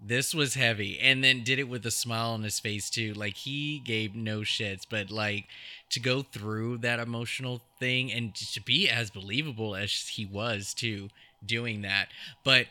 This 0.01 0.33
was 0.33 0.55
heavy 0.55 0.99
and 1.01 1.23
then 1.23 1.43
did 1.43 1.59
it 1.59 1.69
with 1.69 1.85
a 1.85 1.91
smile 1.91 2.31
on 2.31 2.45
his 2.45 2.61
face 2.61 2.89
too. 2.89 3.13
Like 3.13 3.37
he 3.37 3.81
gave 3.81 4.15
no 4.15 4.41
shits, 4.41 4.83
but 4.89 5.11
like 5.11 5.47
to 5.91 6.01
go 6.01 6.23
through 6.23 6.79
that 6.79 7.01
emotional 7.01 7.61
thing 7.79 8.13
and 8.13 8.35
to 8.35 8.61
be 8.61 8.89
as 8.89 9.11
believable 9.11 9.75
as 9.75 10.09
he 10.09 10.25
was 10.25 10.73
too 10.73 11.09
doing 11.45 11.83
that. 11.83 12.09
But 12.45 12.67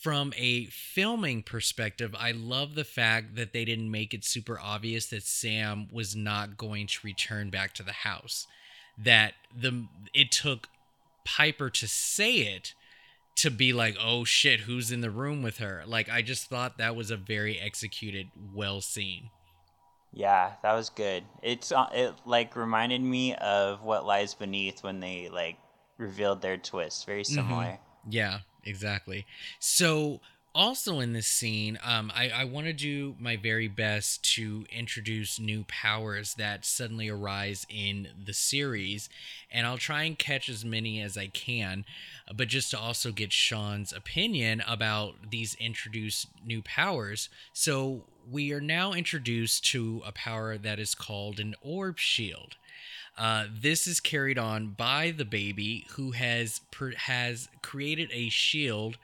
from 0.00 0.32
a 0.36 0.66
filming 0.66 1.42
perspective, 1.42 2.14
I 2.18 2.30
love 2.30 2.74
the 2.74 2.84
fact 2.84 3.34
that 3.34 3.52
they 3.52 3.64
didn't 3.64 3.90
make 3.90 4.14
it 4.14 4.24
super 4.24 4.58
obvious 4.60 5.06
that 5.06 5.24
Sam 5.24 5.88
was 5.92 6.14
not 6.14 6.56
going 6.56 6.86
to 6.86 6.98
return 7.02 7.50
back 7.50 7.74
to 7.74 7.82
the 7.82 7.92
house. 7.92 8.46
That 8.96 9.34
the 9.56 9.86
it 10.14 10.32
took 10.32 10.68
Piper 11.24 11.68
to 11.70 11.86
say 11.86 12.36
it 12.36 12.74
to 13.36 13.50
be 13.50 13.72
like, 13.72 13.96
"Oh 14.00 14.24
shit, 14.24 14.60
who's 14.60 14.90
in 14.90 15.00
the 15.00 15.10
room 15.10 15.42
with 15.42 15.58
her?" 15.58 15.84
Like 15.86 16.08
I 16.08 16.22
just 16.22 16.48
thought 16.48 16.78
that 16.78 16.96
was 16.96 17.10
a 17.10 17.16
very 17.16 17.58
executed, 17.58 18.28
well 18.54 18.80
scene. 18.80 19.30
Yeah, 20.12 20.52
that 20.62 20.72
was 20.72 20.90
good. 20.90 21.24
It's 21.42 21.70
uh, 21.70 21.88
it 21.92 22.14
like 22.24 22.56
reminded 22.56 23.02
me 23.02 23.34
of 23.34 23.82
what 23.82 24.06
lies 24.06 24.34
beneath 24.34 24.82
when 24.82 25.00
they 25.00 25.28
like 25.28 25.58
revealed 25.98 26.42
their 26.42 26.56
twist. 26.56 27.06
Very 27.06 27.22
mm-hmm. 27.22 27.34
similar. 27.34 27.64
Mm-hmm. 27.64 28.10
Yeah, 28.10 28.38
exactly. 28.64 29.26
So 29.58 30.20
also 30.54 30.98
in 30.98 31.12
this 31.12 31.26
scene, 31.26 31.78
um, 31.84 32.10
I, 32.14 32.30
I 32.30 32.44
want 32.44 32.66
to 32.66 32.72
do 32.72 33.14
my 33.20 33.36
very 33.36 33.68
best 33.68 34.24
to 34.34 34.64
introduce 34.72 35.38
new 35.38 35.64
powers 35.68 36.34
that 36.34 36.64
suddenly 36.64 37.08
arise 37.08 37.66
in 37.68 38.08
the 38.24 38.32
series, 38.32 39.08
and 39.52 39.66
I'll 39.66 39.78
try 39.78 40.02
and 40.02 40.18
catch 40.18 40.48
as 40.48 40.64
many 40.64 41.00
as 41.00 41.16
I 41.16 41.28
can, 41.28 41.84
but 42.34 42.48
just 42.48 42.70
to 42.72 42.78
also 42.78 43.12
get 43.12 43.32
Shawn's 43.32 43.92
opinion 43.92 44.62
about 44.66 45.30
these 45.30 45.54
introduced 45.60 46.28
new 46.44 46.62
powers. 46.62 47.28
So 47.52 48.04
we 48.30 48.52
are 48.52 48.60
now 48.60 48.92
introduced 48.92 49.64
to 49.64 50.02
a 50.06 50.12
power 50.12 50.58
that 50.58 50.78
is 50.78 50.94
called 50.94 51.40
an 51.40 51.54
orb 51.62 51.98
shield. 51.98 52.56
Uh, 53.16 53.46
this 53.50 53.86
is 53.86 54.00
carried 54.00 54.38
on 54.38 54.68
by 54.68 55.10
the 55.10 55.24
baby 55.24 55.86
who 55.92 56.12
has 56.12 56.60
per- 56.70 56.94
has 56.94 57.48
created 57.62 58.10
a 58.12 58.28
shield 58.28 58.98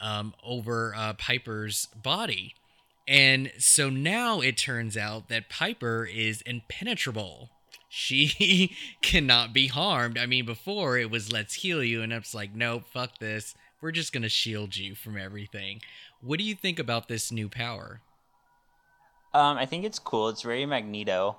um, 0.00 0.34
over 0.44 0.94
uh, 0.94 1.14
Piper's 1.14 1.86
body, 1.86 2.54
and 3.08 3.50
so 3.58 3.90
now 3.90 4.40
it 4.40 4.56
turns 4.56 4.96
out 4.96 5.28
that 5.28 5.48
Piper 5.48 6.06
is 6.06 6.42
impenetrable. 6.42 7.50
She 7.88 8.76
cannot 9.02 9.52
be 9.52 9.66
harmed. 9.66 10.16
I 10.16 10.26
mean, 10.26 10.46
before 10.46 10.96
it 10.96 11.10
was 11.10 11.32
let's 11.32 11.54
heal 11.54 11.82
you, 11.82 12.02
and 12.02 12.12
it's 12.12 12.34
like 12.34 12.54
nope, 12.54 12.84
fuck 12.92 13.18
this. 13.18 13.54
We're 13.80 13.90
just 13.90 14.12
gonna 14.12 14.28
shield 14.28 14.76
you 14.76 14.94
from 14.94 15.16
everything. 15.16 15.80
What 16.20 16.38
do 16.38 16.44
you 16.44 16.54
think 16.54 16.78
about 16.78 17.08
this 17.08 17.32
new 17.32 17.48
power? 17.48 18.00
Um, 19.32 19.58
I 19.58 19.66
think 19.66 19.84
it's 19.84 19.98
cool. 19.98 20.28
It's 20.28 20.42
very 20.42 20.66
Magneto, 20.66 21.36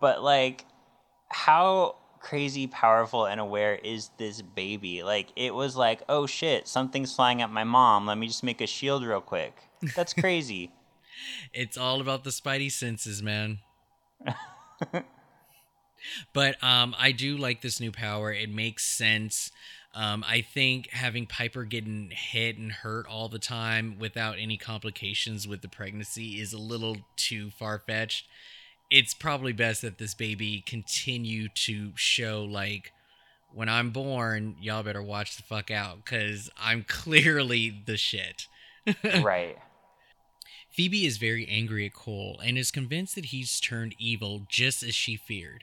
but 0.00 0.22
like 0.22 0.64
how 1.28 1.96
crazy 2.20 2.66
powerful 2.66 3.26
and 3.26 3.38
aware 3.40 3.74
is 3.74 4.10
this 4.16 4.40
baby? 4.40 5.02
Like 5.02 5.28
it 5.36 5.54
was 5.54 5.76
like, 5.76 6.02
oh 6.08 6.26
shit, 6.26 6.66
something's 6.66 7.14
flying 7.14 7.42
at 7.42 7.50
my 7.50 7.64
mom. 7.64 8.06
Let 8.06 8.18
me 8.18 8.26
just 8.26 8.42
make 8.42 8.60
a 8.60 8.66
shield 8.66 9.04
real 9.04 9.20
quick. 9.20 9.54
That's 9.94 10.14
crazy. 10.14 10.72
it's 11.52 11.76
all 11.76 12.00
about 12.00 12.24
the 12.24 12.30
spidey 12.30 12.72
senses, 12.72 13.22
man. 13.22 13.58
but 16.32 16.62
um, 16.62 16.94
I 16.98 17.12
do 17.12 17.36
like 17.36 17.60
this 17.60 17.78
new 17.78 17.92
power. 17.92 18.32
It 18.32 18.50
makes 18.50 18.86
sense. 18.86 19.50
Um, 19.94 20.24
I 20.26 20.40
think 20.40 20.90
having 20.90 21.26
Piper 21.26 21.62
getting 21.64 22.10
hit 22.10 22.58
and 22.58 22.72
hurt 22.72 23.06
all 23.06 23.28
the 23.28 23.38
time 23.38 23.96
without 23.98 24.38
any 24.38 24.56
complications 24.56 25.46
with 25.46 25.62
the 25.62 25.68
pregnancy 25.68 26.40
is 26.40 26.52
a 26.52 26.58
little 26.58 26.96
too 27.16 27.50
far 27.50 27.78
fetched. 27.78 28.26
It's 28.90 29.14
probably 29.14 29.52
best 29.52 29.82
that 29.82 29.98
this 29.98 30.14
baby 30.14 30.62
continue 30.66 31.48
to 31.48 31.92
show 31.94 32.42
like 32.42 32.92
when 33.52 33.68
I'm 33.68 33.90
born, 33.90 34.56
y'all 34.60 34.82
better 34.82 35.02
watch 35.02 35.36
the 35.36 35.44
fuck 35.44 35.70
out 35.70 36.04
because 36.04 36.50
I'm 36.60 36.84
clearly 36.88 37.82
the 37.86 37.96
shit. 37.96 38.48
right. 39.22 39.56
Phoebe 40.70 41.06
is 41.06 41.18
very 41.18 41.46
angry 41.46 41.86
at 41.86 41.94
Cole 41.94 42.40
and 42.44 42.58
is 42.58 42.72
convinced 42.72 43.14
that 43.14 43.26
he's 43.26 43.60
turned 43.60 43.94
evil 43.96 44.42
just 44.48 44.82
as 44.82 44.92
she 44.92 45.14
feared. 45.14 45.62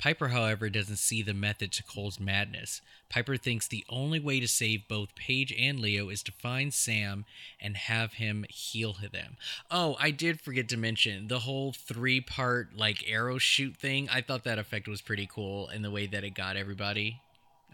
Piper, 0.00 0.28
however, 0.28 0.70
doesn't 0.70 0.96
see 0.96 1.20
the 1.20 1.34
method 1.34 1.72
to 1.72 1.82
Cole's 1.82 2.18
madness. 2.18 2.80
Piper 3.10 3.36
thinks 3.36 3.68
the 3.68 3.84
only 3.90 4.18
way 4.18 4.40
to 4.40 4.48
save 4.48 4.88
both 4.88 5.14
Paige 5.14 5.52
and 5.58 5.78
Leo 5.78 6.08
is 6.08 6.22
to 6.22 6.32
find 6.32 6.72
Sam 6.72 7.26
and 7.60 7.76
have 7.76 8.14
him 8.14 8.46
heal 8.48 8.96
them. 9.12 9.36
Oh, 9.70 9.96
I 10.00 10.10
did 10.10 10.40
forget 10.40 10.70
to 10.70 10.78
mention 10.78 11.28
the 11.28 11.40
whole 11.40 11.72
three 11.72 12.22
part 12.22 12.74
like 12.74 13.04
arrow 13.06 13.36
shoot 13.36 13.76
thing. 13.76 14.08
I 14.08 14.22
thought 14.22 14.44
that 14.44 14.58
effect 14.58 14.88
was 14.88 15.02
pretty 15.02 15.28
cool 15.30 15.68
in 15.68 15.82
the 15.82 15.90
way 15.90 16.06
that 16.06 16.24
it 16.24 16.30
got 16.30 16.56
everybody. 16.56 17.20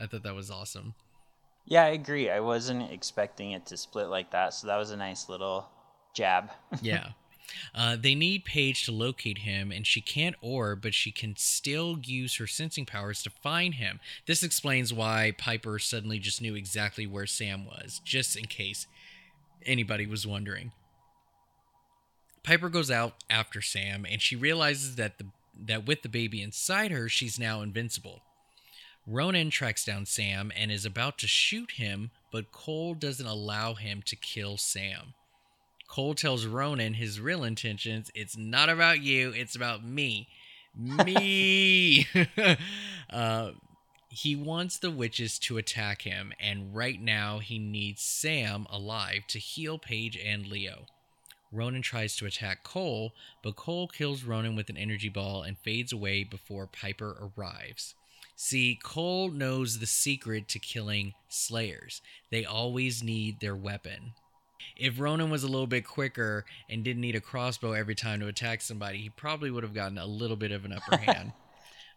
I 0.00 0.06
thought 0.06 0.24
that 0.24 0.34
was 0.34 0.50
awesome. 0.50 0.94
Yeah, 1.64 1.84
I 1.84 1.90
agree. 1.90 2.28
I 2.28 2.40
wasn't 2.40 2.90
expecting 2.90 3.52
it 3.52 3.66
to 3.66 3.76
split 3.76 4.08
like 4.08 4.32
that, 4.32 4.52
so 4.52 4.66
that 4.66 4.76
was 4.78 4.90
a 4.90 4.96
nice 4.96 5.28
little 5.28 5.68
jab. 6.12 6.50
yeah. 6.82 7.10
Uh, 7.74 7.96
they 7.98 8.14
need 8.14 8.44
Paige 8.44 8.84
to 8.84 8.92
locate 8.92 9.38
him, 9.38 9.70
and 9.70 9.86
she 9.86 10.00
can't 10.00 10.36
orb, 10.40 10.82
but 10.82 10.94
she 10.94 11.10
can 11.10 11.36
still 11.36 11.98
use 12.02 12.36
her 12.36 12.46
sensing 12.46 12.86
powers 12.86 13.22
to 13.22 13.30
find 13.30 13.74
him. 13.74 14.00
This 14.26 14.42
explains 14.42 14.92
why 14.92 15.32
Piper 15.36 15.78
suddenly 15.78 16.18
just 16.18 16.42
knew 16.42 16.54
exactly 16.54 17.06
where 17.06 17.26
Sam 17.26 17.64
was, 17.64 18.00
just 18.04 18.36
in 18.36 18.46
case 18.46 18.86
anybody 19.64 20.06
was 20.06 20.26
wondering. 20.26 20.72
Piper 22.42 22.68
goes 22.68 22.90
out 22.90 23.14
after 23.28 23.60
Sam, 23.60 24.06
and 24.08 24.22
she 24.22 24.36
realizes 24.36 24.96
that 24.96 25.18
the 25.18 25.26
that 25.58 25.86
with 25.86 26.02
the 26.02 26.08
baby 26.08 26.42
inside 26.42 26.90
her, 26.90 27.08
she's 27.08 27.38
now 27.38 27.62
invincible. 27.62 28.20
Ronan 29.06 29.50
tracks 29.50 29.84
down 29.84 30.04
Sam 30.04 30.52
and 30.54 30.70
is 30.70 30.84
about 30.84 31.16
to 31.18 31.26
shoot 31.26 31.72
him, 31.72 32.10
but 32.30 32.52
Cole 32.52 32.94
doesn't 32.94 33.26
allow 33.26 33.74
him 33.74 34.02
to 34.02 34.16
kill 34.16 34.56
Sam. 34.56 35.14
Cole 35.88 36.14
tells 36.14 36.46
Ronan 36.46 36.94
his 36.94 37.20
real 37.20 37.44
intentions. 37.44 38.10
It's 38.14 38.36
not 38.36 38.68
about 38.68 39.00
you, 39.02 39.30
it's 39.30 39.56
about 39.56 39.84
me. 39.84 40.28
Me! 40.74 42.06
uh, 43.10 43.50
he 44.10 44.36
wants 44.36 44.78
the 44.78 44.90
witches 44.90 45.38
to 45.40 45.58
attack 45.58 46.02
him, 46.02 46.32
and 46.40 46.74
right 46.74 47.00
now 47.00 47.38
he 47.38 47.58
needs 47.58 48.02
Sam 48.02 48.66
alive 48.70 49.26
to 49.28 49.38
heal 49.38 49.78
Paige 49.78 50.16
and 50.16 50.46
Leo. 50.46 50.86
Ronan 51.52 51.82
tries 51.82 52.16
to 52.16 52.26
attack 52.26 52.64
Cole, 52.64 53.12
but 53.42 53.56
Cole 53.56 53.88
kills 53.88 54.24
Ronan 54.24 54.56
with 54.56 54.68
an 54.68 54.76
energy 54.76 55.08
ball 55.08 55.42
and 55.42 55.56
fades 55.58 55.92
away 55.92 56.24
before 56.24 56.66
Piper 56.66 57.30
arrives. 57.38 57.94
See, 58.34 58.78
Cole 58.82 59.30
knows 59.30 59.78
the 59.78 59.86
secret 59.86 60.48
to 60.48 60.58
killing 60.58 61.14
Slayers. 61.28 62.02
They 62.30 62.44
always 62.44 63.02
need 63.02 63.40
their 63.40 63.56
weapon. 63.56 64.12
If 64.76 64.98
Ronan 64.98 65.30
was 65.30 65.42
a 65.42 65.48
little 65.48 65.66
bit 65.66 65.86
quicker 65.86 66.44
and 66.68 66.82
didn't 66.82 67.02
need 67.02 67.14
a 67.14 67.20
crossbow 67.20 67.72
every 67.72 67.94
time 67.94 68.20
to 68.20 68.28
attack 68.28 68.60
somebody, 68.60 68.98
he 68.98 69.10
probably 69.10 69.50
would 69.50 69.62
have 69.62 69.74
gotten 69.74 69.98
a 69.98 70.06
little 70.06 70.36
bit 70.36 70.52
of 70.52 70.64
an 70.64 70.72
upper 70.72 70.96
hand. 71.02 71.32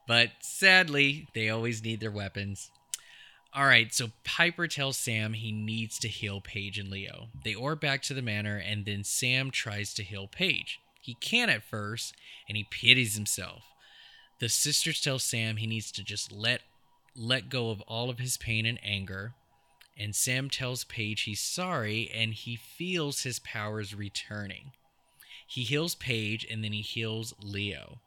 but 0.08 0.30
sadly, 0.42 1.28
they 1.34 1.50
always 1.50 1.84
need 1.84 2.00
their 2.00 2.12
weapons. 2.12 2.72
All 3.54 3.66
right, 3.66 3.92
so 3.92 4.10
Piper 4.24 4.68
tells 4.68 4.98
Sam 4.98 5.34
he 5.34 5.52
needs 5.52 5.98
to 6.00 6.08
heal 6.08 6.40
Paige 6.40 6.78
and 6.78 6.90
Leo. 6.90 7.30
They 7.44 7.56
orb 7.56 7.80
back 7.80 8.04
to 8.04 8.14
the 8.14 8.22
manor, 8.22 8.58
and 8.58 8.86
then 8.86 9.04
Sam 9.04 9.50
tries 9.50 9.94
to 9.96 10.04
heal 10.04 10.28
Paige. 10.28 10.80
He 11.02 11.16
can't 11.16 11.50
at 11.50 11.64
first, 11.64 12.14
and 12.48 12.56
he 12.56 12.68
pities 12.70 13.16
himself. 13.16 13.64
The 14.40 14.50
sisters 14.50 15.02
tell 15.02 15.18
Sam 15.18 15.58
he 15.58 15.66
needs 15.66 15.92
to 15.94 16.04
just 16.04 16.32
let 16.32 16.62
let 17.16 17.50
go 17.50 17.72
of 17.72 17.82
all 17.82 18.10
of 18.10 18.20
his 18.20 18.38
pain 18.38 18.66
and 18.66 18.80
anger 18.84 19.34
and 20.00 20.16
Sam 20.16 20.50
tells 20.50 20.86
Paige 20.86 21.22
he's 21.24 21.42
sorry 21.42 22.10
and 22.14 22.34
he 22.34 22.56
feels 22.56 23.24
his 23.24 23.40
powers 23.40 23.94
returning. 23.94 24.72
He 25.46 25.64
heals 25.64 25.96
Paige 25.96 26.48
and 26.50 26.64
then 26.64 26.72
he 26.72 26.82
heals 26.82 27.34
Leo. 27.44 28.00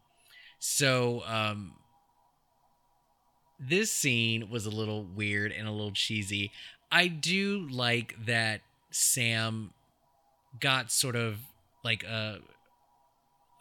So, 0.59 1.23
um, 1.27 1.75
this 3.59 3.93
scene 3.93 4.49
was 4.49 4.67
a 4.67 4.71
little 4.71 5.05
weird 5.05 5.53
and 5.53 5.69
a 5.69 5.73
little 5.73 5.93
cheesy. 5.93 6.51
I 6.91 7.09
do 7.09 7.69
like 7.71 8.15
that 8.27 8.63
Sam 8.91 9.73
got 10.61 10.91
sort 10.91 11.17
of 11.17 11.39
like 11.85 12.05
a 12.05 12.41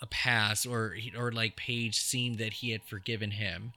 a 0.02 0.08
pass 0.08 0.66
or 0.66 0.96
or 1.18 1.32
like 1.32 1.56
Paige 1.56 2.00
seemed 2.00 2.40
that 2.40 2.54
he 2.54 2.72
had 2.72 2.84
forgiven 2.84 3.32
him 3.32 3.74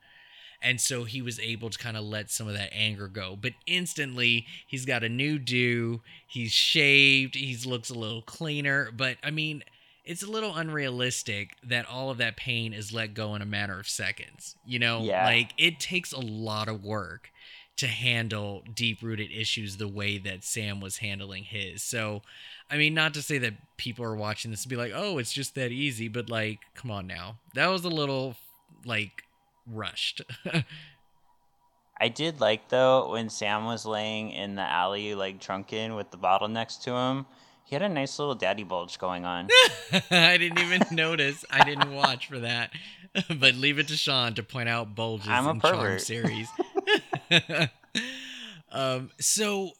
and 0.65 0.81
so 0.81 1.05
he 1.05 1.23
was 1.23 1.39
able 1.39 1.71
to 1.71 1.79
kind 1.79 1.97
of 1.97 2.05
let 2.05 2.31
some 2.31 2.49
of 2.49 2.55
that 2.55 2.71
anger 2.73 3.07
go 3.07 3.37
but 3.41 3.53
instantly 3.67 4.47
he's 4.67 4.85
got 4.85 5.05
a 5.05 5.09
new 5.09 5.39
do 5.39 6.01
he's 6.27 6.53
shaved 6.53 7.35
he 7.35 7.57
looks 7.69 7.91
a 7.91 7.95
little 7.95 8.23
cleaner 8.23 8.91
but 8.97 9.17
i 9.23 9.31
mean 9.31 9.63
it's 10.05 10.23
a 10.23 10.31
little 10.31 10.55
unrealistic 10.57 11.57
that 11.63 11.89
all 11.89 12.11
of 12.11 12.19
that 12.19 12.37
pain 12.37 12.73
is 12.73 12.93
let 12.93 13.15
go 13.15 13.35
in 13.35 13.43
a 13.43 13.47
matter 13.47 13.79
of 13.79 13.89
seconds 13.89 14.57
you 14.65 14.79
know 14.79 15.03
yeah. 15.03 15.25
like 15.25 15.53
it 15.59 15.79
takes 15.79 16.13
a 16.13 16.21
lot 16.21 16.69
of 16.69 16.83
work 16.83 17.31
to 17.77 17.87
handle 17.87 18.63
deep 18.73 19.03
rooted 19.03 19.33
issues 19.33 19.77
the 19.77 19.89
way 19.89 20.19
that 20.19 20.45
Sam 20.45 20.81
was 20.81 20.99
handling 20.99 21.45
his. 21.45 21.83
So, 21.83 22.23
I 22.71 22.77
mean, 22.77 22.95
not 22.95 23.15
to 23.15 23.23
say 23.23 23.39
that 23.39 23.55
people 23.77 24.05
are 24.05 24.15
watching 24.15 24.51
this 24.51 24.63
and 24.65 24.71
be 24.71 24.77
like, 24.77 24.93
oh, 24.95 25.19
it's 25.19 25.33
just 25.33 25.55
that 25.57 25.73
easy, 25.73 26.09
but 26.09 26.31
like, 26.31 26.61
come 26.75 26.91
on 26.91 27.07
now. 27.07 27.39
That 27.55 27.67
was 27.67 27.85
a 27.85 27.89
little 27.89 28.37
like 28.85 29.25
rushed. 29.67 30.23
I 32.01 32.09
did 32.09 32.41
like 32.41 32.69
though 32.69 33.13
when 33.13 33.31
Sam 33.31 33.65
was 33.65 33.87
laying 33.87 34.31
in 34.31 34.57
the 34.57 34.63
alley, 34.63 35.15
like 35.15 35.41
drunken 35.41 35.95
with 35.95 36.11
the 36.11 36.17
bottle 36.17 36.49
next 36.49 36.83
to 36.85 36.93
him. 36.93 37.27
He 37.65 37.75
had 37.75 37.83
a 37.83 37.89
nice 37.89 38.19
little 38.19 38.35
daddy 38.35 38.63
bulge 38.63 38.99
going 38.99 39.25
on. 39.25 39.49
I 40.11 40.37
didn't 40.37 40.59
even 40.59 40.83
notice. 40.91 41.45
I 41.51 41.65
didn't 41.65 41.95
watch 41.95 42.29
for 42.29 42.41
that. 42.41 42.71
but 43.39 43.55
leave 43.55 43.79
it 43.79 43.89
to 43.89 43.97
Shawn 43.97 44.35
to 44.35 44.43
point 44.43 44.69
out 44.69 44.95
bulges 44.95 45.29
I'm 45.29 45.47
a 45.47 45.51
in 45.51 45.61
pervert. 45.61 45.79
Charm 45.79 45.99
series. 46.01 46.49
um, 48.71 49.11
so 49.19 49.71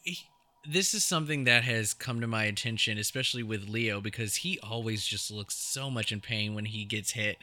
this 0.67 0.93
is 0.93 1.03
something 1.03 1.43
that 1.45 1.63
has 1.63 1.93
come 1.93 2.21
to 2.21 2.27
my 2.27 2.45
attention, 2.45 2.97
especially 2.97 3.43
with 3.43 3.69
Leo, 3.69 4.01
because 4.01 4.37
he 4.37 4.59
always 4.59 5.05
just 5.05 5.31
looks 5.31 5.55
so 5.55 5.89
much 5.89 6.11
in 6.11 6.21
pain 6.21 6.53
when 6.55 6.65
he 6.65 6.85
gets 6.85 7.11
hit 7.11 7.37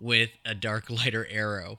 with 0.00 0.30
a 0.44 0.54
dark 0.54 0.90
lighter 0.90 1.26
arrow. 1.30 1.76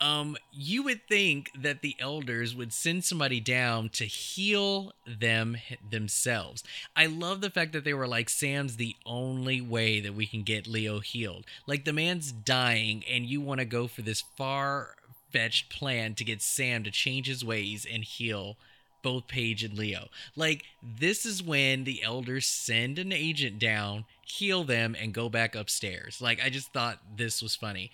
Um, 0.00 0.36
you 0.52 0.82
would 0.82 1.06
think 1.08 1.50
that 1.56 1.80
the 1.80 1.96
elders 1.98 2.54
would 2.54 2.72
send 2.72 3.04
somebody 3.04 3.40
down 3.40 3.88
to 3.90 4.04
heal 4.04 4.92
them 5.06 5.56
themselves. 5.88 6.64
I 6.96 7.06
love 7.06 7.40
the 7.40 7.48
fact 7.48 7.72
that 7.72 7.84
they 7.84 7.94
were 7.94 8.08
like, 8.08 8.28
Sam's 8.28 8.76
the 8.76 8.96
only 9.06 9.60
way 9.60 10.00
that 10.00 10.14
we 10.14 10.26
can 10.26 10.42
get 10.42 10.66
Leo 10.66 11.00
healed. 11.00 11.46
Like, 11.66 11.84
the 11.84 11.92
man's 11.92 12.32
dying, 12.32 13.04
and 13.08 13.24
you 13.24 13.40
want 13.40 13.60
to 13.60 13.64
go 13.64 13.86
for 13.86 14.02
this 14.02 14.24
far 14.36 14.96
fetched 15.32 15.70
plan 15.70 16.14
to 16.14 16.24
get 16.24 16.42
Sam 16.42 16.84
to 16.84 16.90
change 16.90 17.26
his 17.26 17.44
ways 17.44 17.86
and 17.90 18.04
heal 18.04 18.56
both 19.04 19.28
Paige 19.28 19.62
and 19.62 19.78
Leo. 19.78 20.08
Like, 20.34 20.64
this 20.82 21.24
is 21.24 21.40
when 21.40 21.84
the 21.84 22.02
elders 22.02 22.46
send 22.46 22.98
an 22.98 23.12
agent 23.12 23.60
down, 23.60 24.06
heal 24.26 24.64
them, 24.64 24.96
and 24.98 25.14
go 25.14 25.28
back 25.28 25.54
upstairs. 25.54 26.20
Like, 26.20 26.44
I 26.44 26.50
just 26.50 26.72
thought 26.72 26.98
this 27.16 27.40
was 27.40 27.54
funny. 27.54 27.92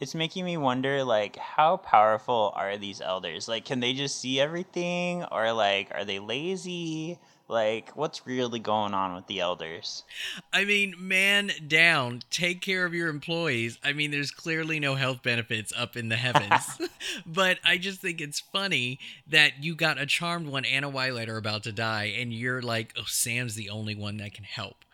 It's 0.00 0.14
making 0.14 0.44
me 0.44 0.58
wonder, 0.58 1.04
like, 1.04 1.36
how 1.36 1.78
powerful 1.78 2.52
are 2.56 2.76
these 2.76 3.00
elders? 3.00 3.48
Like, 3.48 3.64
can 3.64 3.80
they 3.80 3.94
just 3.94 4.20
see 4.20 4.38
everything? 4.38 5.24
Or, 5.32 5.52
like, 5.52 5.88
are 5.94 6.04
they 6.04 6.18
lazy? 6.18 7.18
Like, 7.46 7.90
what's 7.94 8.26
really 8.26 8.58
going 8.58 8.94
on 8.94 9.14
with 9.14 9.26
the 9.26 9.40
elders? 9.40 10.04
I 10.52 10.64
mean, 10.64 10.94
man 10.98 11.50
down. 11.66 12.22
Take 12.30 12.62
care 12.62 12.86
of 12.86 12.94
your 12.94 13.08
employees. 13.08 13.78
I 13.84 13.92
mean, 13.92 14.10
there's 14.10 14.30
clearly 14.30 14.80
no 14.80 14.94
health 14.94 15.22
benefits 15.22 15.72
up 15.76 15.94
in 15.96 16.08
the 16.08 16.16
heavens. 16.16 16.78
but 17.26 17.58
I 17.62 17.76
just 17.76 18.00
think 18.00 18.22
it's 18.22 18.40
funny 18.40 18.98
that 19.26 19.62
you 19.62 19.74
got 19.74 20.00
a 20.00 20.06
charmed 20.06 20.48
one 20.48 20.64
and 20.64 20.86
a 20.86 20.90
Whitelighter 20.90 21.36
about 21.36 21.64
to 21.64 21.72
die, 21.72 22.14
and 22.18 22.32
you're 22.32 22.62
like, 22.62 22.94
oh, 22.98 23.04
Sam's 23.06 23.56
the 23.56 23.68
only 23.68 23.94
one 23.94 24.16
that 24.18 24.32
can 24.32 24.44
help. 24.44 24.84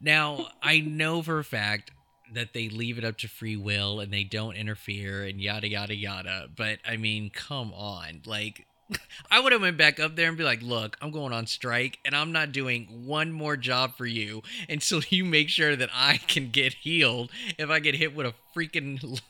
Now, 0.00 0.48
I 0.62 0.80
know 0.80 1.22
for 1.22 1.38
a 1.40 1.44
fact 1.44 1.90
that 2.32 2.52
they 2.52 2.68
leave 2.68 2.98
it 2.98 3.04
up 3.04 3.18
to 3.18 3.28
free 3.28 3.56
will 3.56 4.00
and 4.00 4.12
they 4.12 4.24
don't 4.24 4.56
interfere 4.56 5.24
and 5.24 5.40
yada 5.40 5.68
yada 5.68 5.94
yada. 5.94 6.48
But 6.54 6.78
I 6.86 6.96
mean, 6.96 7.30
come 7.30 7.72
on. 7.72 8.22
Like 8.26 8.66
I 9.30 9.40
would 9.40 9.52
have 9.52 9.60
went 9.60 9.76
back 9.76 9.98
up 9.98 10.16
there 10.16 10.28
and 10.28 10.36
be 10.36 10.44
like, 10.44 10.62
"Look, 10.62 10.96
I'm 11.00 11.10
going 11.10 11.32
on 11.32 11.46
strike, 11.46 11.98
and 12.04 12.14
I'm 12.14 12.32
not 12.32 12.52
doing 12.52 12.86
one 13.06 13.32
more 13.32 13.56
job 13.56 13.96
for 13.96 14.06
you 14.06 14.42
until 14.68 15.02
you 15.08 15.24
make 15.24 15.48
sure 15.48 15.76
that 15.76 15.90
I 15.92 16.18
can 16.18 16.50
get 16.50 16.74
healed 16.74 17.30
if 17.58 17.70
I 17.70 17.80
get 17.80 17.94
hit 17.94 18.14
with 18.14 18.26
a 18.26 18.34
freaking 18.54 19.20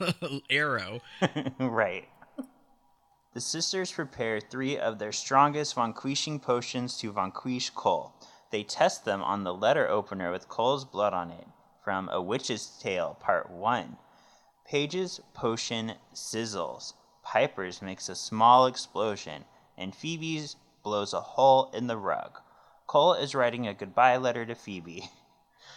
arrow." 0.51 1.01
right. 1.59 2.09
The 3.35 3.41
sisters 3.43 3.93
prepare 3.93 4.41
three 4.41 4.79
of 4.79 4.99
their 4.99 5.13
strongest 5.13 5.75
vanquishing 5.75 6.41
potions 6.41 6.97
to 6.99 7.13
vanquish 7.13 7.69
Cole. 7.69 8.15
They 8.51 8.63
test 8.63 9.05
them 9.05 9.23
on 9.23 9.45
the 9.45 9.53
letter 9.53 9.87
opener 9.89 10.33
with 10.33 10.49
Cole's 10.49 10.87
blood 10.87 11.13
on 11.13 11.31
it 11.31 11.47
from 11.85 12.09
A 12.09 12.23
Witch's 12.23 12.79
Tale, 12.81 13.19
Part 13.21 13.51
1. 13.51 13.99
Paige's 14.65 15.21
potion 15.35 15.93
sizzles. 16.15 16.95
Piper's 17.33 17.83
makes 17.83 18.09
a 18.09 18.15
small 18.15 18.67
explosion, 18.67 19.45
and 19.77 19.95
Phoebe's 19.95 20.57
blows 20.83 21.13
a 21.13 21.21
hole 21.21 21.71
in 21.75 21.87
the 21.89 21.97
rug. 21.97 22.39
Cole 22.87 23.15
is 23.15 23.35
writing 23.35 23.67
a 23.67 23.75
goodbye 23.75 24.17
letter 24.17 24.47
to 24.47 24.55
Phoebe. 24.55 25.11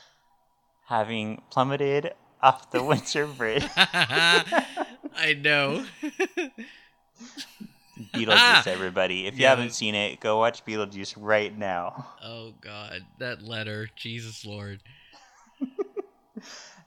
Having 0.88 1.42
plummeted 1.50 2.14
off 2.42 2.70
the 2.72 2.84
winter 2.84 3.26
bridge. 3.38 3.66
I 3.78 5.36
know. 5.40 5.86
Beetlejuice, 8.14 8.38
ah! 8.38 8.64
everybody. 8.66 9.28
If 9.28 9.36
you 9.38 9.44
Yeah. 9.44 9.50
haven't 9.50 9.72
seen 9.74 9.94
it, 9.94 10.20
go 10.20 10.38
watch 10.38 10.64
Beetlejuice 10.66 11.16
right 11.18 11.56
now. 11.56 12.06
Oh 12.24 12.54
God, 12.62 13.06
that 13.18 13.42
letter, 13.42 13.90
Jesus 13.96 14.46
Lord. 14.46 14.82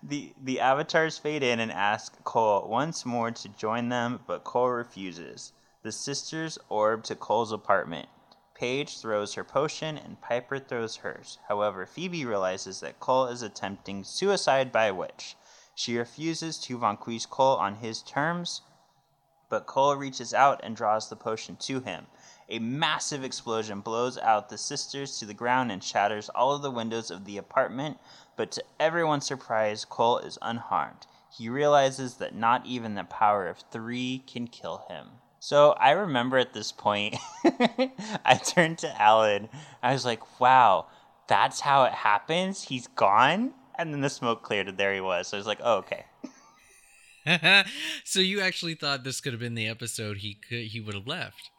The 0.05 0.35
the 0.43 0.59
avatars 0.59 1.17
fade 1.17 1.45
in 1.45 1.61
and 1.61 1.71
ask 1.71 2.25
Cole 2.25 2.67
once 2.67 3.07
more 3.07 3.31
to 3.31 3.49
join 3.49 3.89
them, 3.89 4.19
but 4.27 4.43
Cole 4.43 4.71
refuses. 4.71 5.53
The 5.83 5.93
sisters 5.93 6.59
orb 6.69 7.05
to 7.05 7.15
Cole's 7.15 7.53
apartment. 7.53 8.09
Paige 8.55 8.99
throws 8.99 9.35
her 9.35 9.45
potion 9.45 9.97
and 9.97 10.21
Piper 10.21 10.59
throws 10.59 10.97
hers. 10.97 11.39
However, 11.47 11.87
Phoebe 11.87 12.25
realizes 12.25 12.81
that 12.81 12.99
Cole 12.99 13.27
is 13.27 13.43
attempting 13.43 14.03
suicide 14.03 14.73
by 14.73 14.91
witch. 14.91 15.37
She 15.77 15.97
refuses 15.97 16.59
to 16.59 16.79
vanquish 16.79 17.27
Cole 17.27 17.57
on 17.57 17.77
his 17.77 18.03
terms, 18.03 18.63
but 19.49 19.67
Cole 19.67 19.95
reaches 19.97 20.35
out 20.35 20.61
and 20.65 20.75
draws 20.75 21.09
the 21.09 21.17
potion 21.17 21.57
to 21.57 21.81
him. 21.81 22.07
A 22.49 22.59
massive 22.59 23.23
explosion 23.23 23.81
blows 23.81 24.19
out 24.19 24.49
the 24.49 24.59
sisters 24.59 25.19
to 25.19 25.27
the 25.27 25.35
ground 25.35 25.71
and 25.71 25.83
shatters 25.83 26.29
all 26.29 26.53
of 26.55 26.63
the 26.63 26.71
windows 26.71 27.11
of 27.11 27.25
the 27.25 27.39
apartment, 27.39 27.99
but 28.37 28.53
to 28.53 28.65
everyone's 28.79 29.27
surprise, 29.27 29.85
Cole 29.85 30.19
is 30.19 30.39
unharmed. 30.43 31.07
He 31.37 31.49
realizes 31.49 32.15
that 32.15 32.35
not 32.35 32.67
even 32.67 32.95
the 32.95 33.05
power 33.05 33.47
of 33.47 33.65
three 33.71 34.23
can 34.27 34.47
kill 34.47 34.85
him. 34.89 35.07
So 35.39 35.73
I 35.73 35.91
remember 35.93 36.39
at 36.39 36.53
this 36.53 36.71
point, 36.73 37.17
I 37.45 38.41
turned 38.45 38.79
to 38.79 39.03
Alan. 39.03 39.49
I 39.83 39.93
was 39.93 40.05
like, 40.05 40.41
wow, 40.41 40.87
that's 41.27 41.61
how 41.61 41.85
it 41.85 41.93
happens? 41.93 42.65
He's 42.65 42.87
gone? 42.87 43.55
And 43.77 43.93
then 43.93 44.03
the 44.03 44.11
smoke 44.11 44.43
cleared 44.43 44.69
and 44.69 44.79
there 44.79 44.95
he 44.95 45.01
was. 45.01 45.29
So 45.29 45.37
I 45.37 45.41
was 45.41 45.47
like, 45.47 45.61
oh, 45.63 45.79
okay. 45.79 46.05
so 48.05 48.21
you 48.21 48.41
actually 48.41 48.75
thought 48.75 49.05
this 49.05 49.21
could 49.21 49.33
have 49.33 49.41
been 49.41 49.55
the 49.55 49.69
episode 49.69 50.19
he 50.19 50.35
could 50.35 50.67
he 50.67 50.81
would 50.81 50.95
have 50.95 51.07
left. 51.07 51.51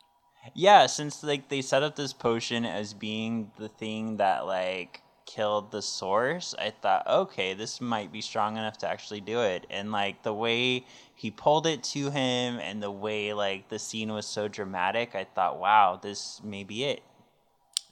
Yeah, 0.54 0.88
since 0.88 1.24
like 1.24 1.50
they 1.50 1.62
set 1.62 1.84
up 1.84 1.96
this 1.96 2.14
potion 2.14 2.66
as 2.66 2.94
being 2.94 3.52
the 3.58 3.70
thing 3.70 4.18
that 4.18 4.46
like 4.46 5.02
killed 5.26 5.72
the 5.72 5.82
source, 5.82 6.54
I 6.58 6.72
thought, 6.72 7.08
okay, 7.08 7.54
this 7.54 7.82
might 7.82 8.12
be 8.12 8.22
strong 8.22 8.58
enough 8.58 8.78
to 8.80 8.88
actually 8.88 9.22
do 9.22 9.42
it. 9.42 9.66
And 9.70 9.92
like 9.92 10.24
the 10.24 10.34
way 10.34 10.86
he 11.16 11.32
pulled 11.32 11.68
it 11.68 11.84
to 11.84 12.10
him 12.10 12.60
and 12.60 12.82
the 12.82 12.92
way 12.92 13.34
like 13.34 13.70
the 13.70 13.80
scene 13.80 14.12
was 14.14 14.26
so 14.26 14.48
dramatic, 14.48 15.16
I 15.16 15.24
thought, 15.24 15.60
wow, 15.60 16.00
this 16.02 16.42
may 16.44 16.64
be 16.64 16.84
it. 16.84 17.04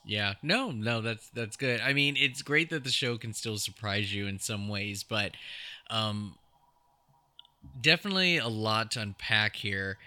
Yeah. 0.04 0.34
No, 0.42 0.70
no, 0.70 1.00
that's 1.00 1.28
that's 1.30 1.56
good. 1.56 1.80
I 1.80 1.92
mean, 1.92 2.16
it's 2.18 2.42
great 2.42 2.70
that 2.70 2.84
the 2.84 2.90
show 2.90 3.16
can 3.18 3.32
still 3.32 3.58
surprise 3.58 4.12
you 4.14 4.26
in 4.26 4.38
some 4.38 4.68
ways, 4.68 5.02
but 5.02 5.32
um 5.90 6.36
definitely 7.80 8.38
a 8.38 8.48
lot 8.48 8.90
to 8.92 9.00
unpack 9.00 9.56
here. 9.56 9.98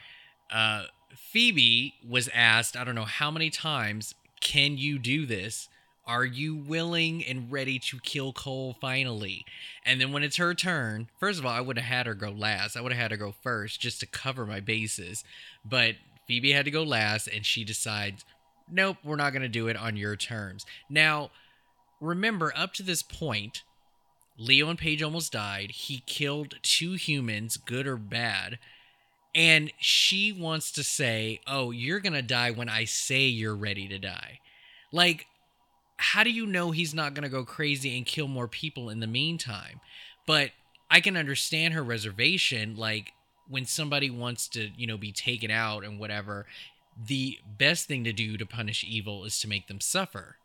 Uh 0.52 0.84
Phoebe 1.16 1.96
was 2.08 2.30
asked, 2.34 2.76
I 2.76 2.84
don't 2.84 2.96
know 2.96 3.06
how 3.06 3.32
many 3.32 3.50
times, 3.50 4.16
can 4.42 4.78
you 4.78 5.00
do 5.00 5.26
this? 5.26 5.70
Are 6.08 6.26
you 6.26 6.56
willing 6.56 7.26
and 7.26 7.52
ready 7.52 7.80
to 7.80 8.00
kill 8.00 8.32
Cole 8.32 8.76
finally? 8.80 9.44
And 9.84 10.00
then 10.00 10.12
when 10.12 10.22
it's 10.22 10.38
her 10.38 10.54
turn, 10.54 11.10
first 11.20 11.40
of 11.40 11.46
all, 11.46 11.52
I 11.52 11.62
would 11.62 11.78
have 11.78 11.86
had 11.86 12.06
her 12.06 12.14
go 12.14 12.30
last. 12.30 12.78
I 12.78 12.82
would 12.82 12.92
have 12.92 13.02
had 13.02 13.12
her 13.12 13.18
go 13.18 13.34
first 13.42 13.80
just 13.80 14.00
to 14.02 14.06
cover 14.06 14.46
my 14.46 14.60
bases. 14.60 15.24
But 15.64 15.96
Phoebe 16.28 16.52
had 16.52 16.66
to 16.66 16.72
go 16.72 16.84
last, 16.84 17.28
and 17.28 17.46
she 17.46 17.64
decides, 17.64 18.24
nope, 18.70 18.98
we're 19.04 19.16
not 19.16 19.32
going 19.32 19.42
to 19.42 19.48
do 19.48 19.68
it 19.68 19.78
on 19.78 19.98
your 19.98 20.16
terms. 20.16 20.66
Now, 20.90 21.32
remember, 22.00 22.54
up 22.56 22.74
to 22.74 22.84
this 22.84 23.02
point, 23.02 23.64
Leo 24.38 24.70
and 24.70 24.78
Paige 24.78 25.02
almost 25.02 25.32
died. 25.32 25.72
He 25.72 26.04
killed 26.06 26.56
two 26.62 26.94
humans, 26.94 27.58
good 27.58 27.88
or 27.88 27.98
bad. 27.98 28.60
And 29.34 29.72
she 29.80 30.32
wants 30.32 30.72
to 30.74 30.84
say, 30.84 31.42
oh, 31.48 31.72
you're 31.72 32.00
going 32.00 32.14
to 32.14 32.22
die 32.22 32.52
when 32.52 32.70
I 32.70 32.86
say 32.86 33.26
you're 33.26 33.56
ready 33.56 33.88
to 33.88 34.00
die. 34.00 34.40
Like, 34.92 35.28
how 35.98 36.24
do 36.24 36.32
you 36.32 36.46
know 36.46 36.72
he's 36.72 36.94
not 36.94 37.14
going 37.14 37.24
to 37.24 37.30
go 37.30 37.46
crazy 37.46 37.98
and 37.98 38.06
kill 38.06 38.28
more 38.28 38.48
people 38.48 38.90
in 38.90 39.00
the 39.00 39.08
meantime? 39.08 39.80
But 40.28 40.52
I 40.90 41.02
can 41.02 41.18
understand 41.18 41.74
her 41.74 41.84
reservation. 41.84 42.76
Like, 42.76 43.14
when 43.48 43.66
somebody 43.66 44.10
wants 44.10 44.48
to, 44.50 44.72
you 44.76 44.88
know, 44.88 44.98
be 44.98 45.12
taken 45.12 45.52
out 45.52 45.84
and 45.84 46.00
whatever, 46.00 46.46
the 47.08 47.40
best 47.58 47.88
thing 47.88 48.04
to 48.04 48.14
do 48.14 48.38
to 48.38 48.46
punish 48.46 48.84
evil 48.88 49.26
is 49.26 49.40
to 49.40 49.48
make 49.48 49.68
them 49.68 49.80
suffer. 49.80 50.38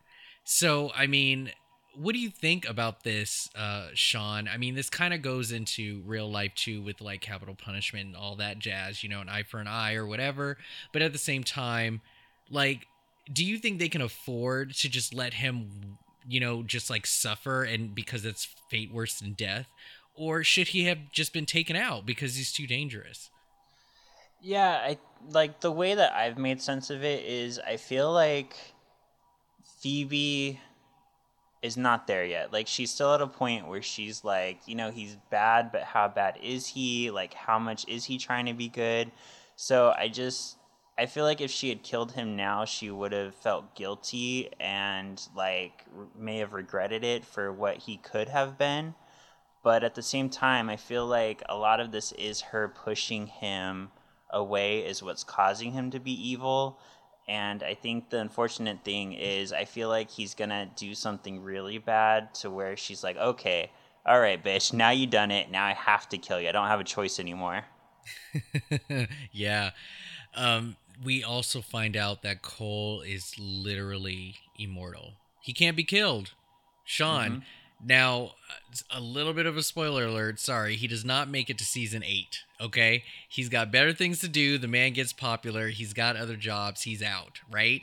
So, 0.45 0.93
I 0.95 1.07
mean, 1.07 1.53
what 1.95 2.13
do 2.13 2.19
you 2.19 2.31
think 2.31 2.69
about 2.69 3.05
this, 3.05 3.49
uh, 3.55 3.89
Shawn? 3.95 4.49
I 4.49 4.57
mean, 4.57 4.75
this 4.75 4.91
kind 4.91 5.15
of 5.15 5.23
goes 5.23 5.51
into 5.51 6.03
real 6.07 6.31
life 6.31 6.55
too, 6.55 6.83
with 6.83 7.01
like 7.01 7.21
capital 7.21 7.55
punishment 7.55 8.07
and 8.07 8.17
all 8.17 8.37
that 8.37 8.59
jazz, 8.59 9.03
you 9.03 9.09
know, 9.09 9.21
an 9.21 9.29
eye 9.29 9.43
for 9.43 9.61
an 9.61 9.67
eye 9.67 9.95
or 9.95 10.07
whatever. 10.07 10.59
But 10.93 11.03
at 11.03 11.13
the 11.13 11.19
same 11.19 11.43
time, 11.43 12.01
like, 12.51 12.87
do 13.33 13.45
you 13.45 13.59
think 13.59 13.79
they 13.79 13.89
can 13.89 14.03
afford 14.03 14.75
to 14.75 14.89
just 14.89 15.15
let 15.15 15.35
him, 15.35 15.99
you 16.29 16.41
know, 16.41 16.63
just 16.63 16.91
like 16.91 17.07
suffer 17.07 17.63
and 17.63 17.95
because 17.95 18.25
it's 18.25 18.49
fate 18.71 18.93
worse 18.93 19.19
than 19.19 19.33
death? 19.33 19.67
Or 20.15 20.43
should 20.43 20.69
he 20.69 20.85
have 20.85 20.99
just 21.13 21.33
been 21.33 21.47
taken 21.47 21.77
out 21.77 22.05
because 22.05 22.37
he's 22.37 22.53
too 22.53 22.67
dangerous? 22.67 23.31
Yeah, 24.43 24.71
I 24.71 24.99
like 25.31 25.61
the 25.61 25.71
way 25.71 25.95
that 25.95 26.13
I've 26.15 26.39
made 26.39 26.61
sense 26.63 26.91
of 26.91 27.05
it 27.05 27.25
is 27.25 27.59
I 27.59 27.77
feel 27.77 28.11
like 28.13 28.57
Phoebe 29.81 30.61
is 31.63 31.77
not 31.77 32.07
there 32.07 32.25
yet. 32.25 32.53
Like 32.53 32.67
she's 32.67 32.91
still 32.91 33.15
at 33.15 33.21
a 33.21 33.27
point 33.27 33.69
where 33.69 33.83
she's 33.83 34.25
like, 34.25 34.61
you 34.67 34.75
know, 34.75 34.91
he's 34.91 35.17
bad, 35.31 35.71
but 35.73 35.83
how 35.83 36.09
bad 36.09 36.39
is 36.43 36.67
he? 36.67 37.11
Like 37.11 37.35
how 37.35 37.59
much 37.59 37.87
is 37.87 38.05
he 38.05 38.19
trying 38.19 38.47
to 38.47 38.55
be 38.55 38.69
good? 38.69 39.11
So 39.57 39.95
I 39.97 40.09
just 40.09 40.57
I 41.01 41.07
feel 41.07 41.25
like 41.25 41.41
if 41.41 41.51
she 41.51 41.71
had 41.71 41.83
killed 41.83 42.13
him 42.13 42.37
now, 42.37 42.67
she 42.67 42.91
would 42.91 43.13
have 43.13 43.35
felt 43.35 43.75
guilty 43.75 44.51
and 44.61 45.19
like 45.35 45.87
may 46.15 46.37
have 46.39 46.53
regretted 46.53 47.05
it 47.05 47.25
for 47.25 47.51
what 47.51 47.79
he 47.79 47.97
could 47.97 48.29
have 48.29 48.59
been. 48.59 48.95
But 49.63 49.83
at 49.83 49.95
the 49.95 50.03
same 50.03 50.29
time, 50.29 50.69
I 50.69 50.77
feel 50.77 51.07
like 51.07 51.43
a 51.49 51.57
lot 51.57 51.81
of 51.81 51.91
this 51.91 52.13
is 52.13 52.43
her 52.43 52.69
pushing 52.69 53.29
him 53.29 53.93
away 54.29 54.81
is 54.81 55.03
what's 55.03 55.25
causing 55.25 55.73
him 55.73 55.91
to 55.93 55.99
be 55.99 56.13
evil. 56.13 56.79
And 57.27 57.63
I 57.63 57.73
think 57.73 58.11
the 58.11 58.21
unfortunate 58.21 58.85
thing 58.85 59.15
is, 59.15 59.55
I 59.55 59.65
feel 59.65 59.89
like 59.89 60.11
he's 60.11 60.35
gonna 60.35 60.69
do 60.77 60.95
something 60.95 61.43
really 61.43 61.79
bad 61.79 62.35
to 62.37 62.51
where 62.51 62.77
she's 62.77 63.03
like, 63.03 63.17
okay, 63.17 63.71
all 64.05 64.21
right, 64.21 64.43
bitch, 64.43 64.75
now 64.75 64.91
you 64.91 65.07
done 65.07 65.31
it. 65.31 65.51
Now 65.51 65.65
I 65.65 65.73
have 65.73 66.11
to 66.11 66.19
kill 66.19 66.39
you. 66.43 66.51
I 66.51 66.53
don't 66.53 66.69
have 66.69 66.81
a 66.81 66.85
choice 66.85 67.19
anymore. 67.19 67.65
yeah. 69.33 69.71
Um, 70.35 70.77
we 71.03 71.23
also 71.23 71.61
find 71.61 71.97
out 71.97 72.23
that 72.23 72.43
Cole 72.43 73.01
is 73.01 73.35
literally 73.39 74.37
immortal. 74.59 75.15
He 75.41 75.53
can't 75.53 75.77
be 75.77 75.85
killed. 75.85 76.33
Shawn. 76.85 77.31
Mm-hmm. 77.31 77.41
Now, 77.83 78.33
uh, 78.51 78.99
a 78.99 79.01
little 79.01 79.33
bit 79.33 79.47
of 79.47 79.57
a 79.57 79.63
spoiler 79.63 80.05
alert. 80.05 80.39
Sorry, 80.39 80.77
he 80.77 80.87
does 80.87 81.05
not 81.05 81.31
make 81.31 81.49
it 81.49 81.57
to 81.59 81.65
season 81.65 82.03
eight. 82.05 82.41
Okay, 82.61 83.05
he's 83.29 83.49
got 83.49 83.73
better 83.73 83.95
things 83.95 84.19
to 84.21 84.29
do. 84.29 84.59
The 84.59 84.69
man 84.69 84.93
gets 84.93 85.15
popular. 85.15 85.69
He's 85.69 85.95
got 85.95 86.17
other 86.17 86.37
jobs. 86.37 86.83
He's 86.83 87.03
out, 87.03 87.41
right? 87.51 87.81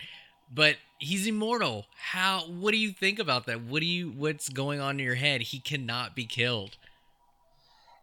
But 0.54 0.76
he's 1.00 1.26
immortal. 1.26 1.88
How? 2.12 2.42
What 2.42 2.72
do 2.72 2.78
you 2.78 2.92
think 2.92 3.18
about 3.18 3.48
that? 3.48 3.64
What 3.64 3.80
do 3.80 3.88
you? 3.88 4.10
What's 4.10 4.50
going 4.50 4.80
on 4.80 5.00
in 5.00 5.06
your 5.06 5.16
head? 5.16 5.42
He 5.42 5.60
cannot 5.60 6.16
be 6.16 6.26
killed. 6.26 6.78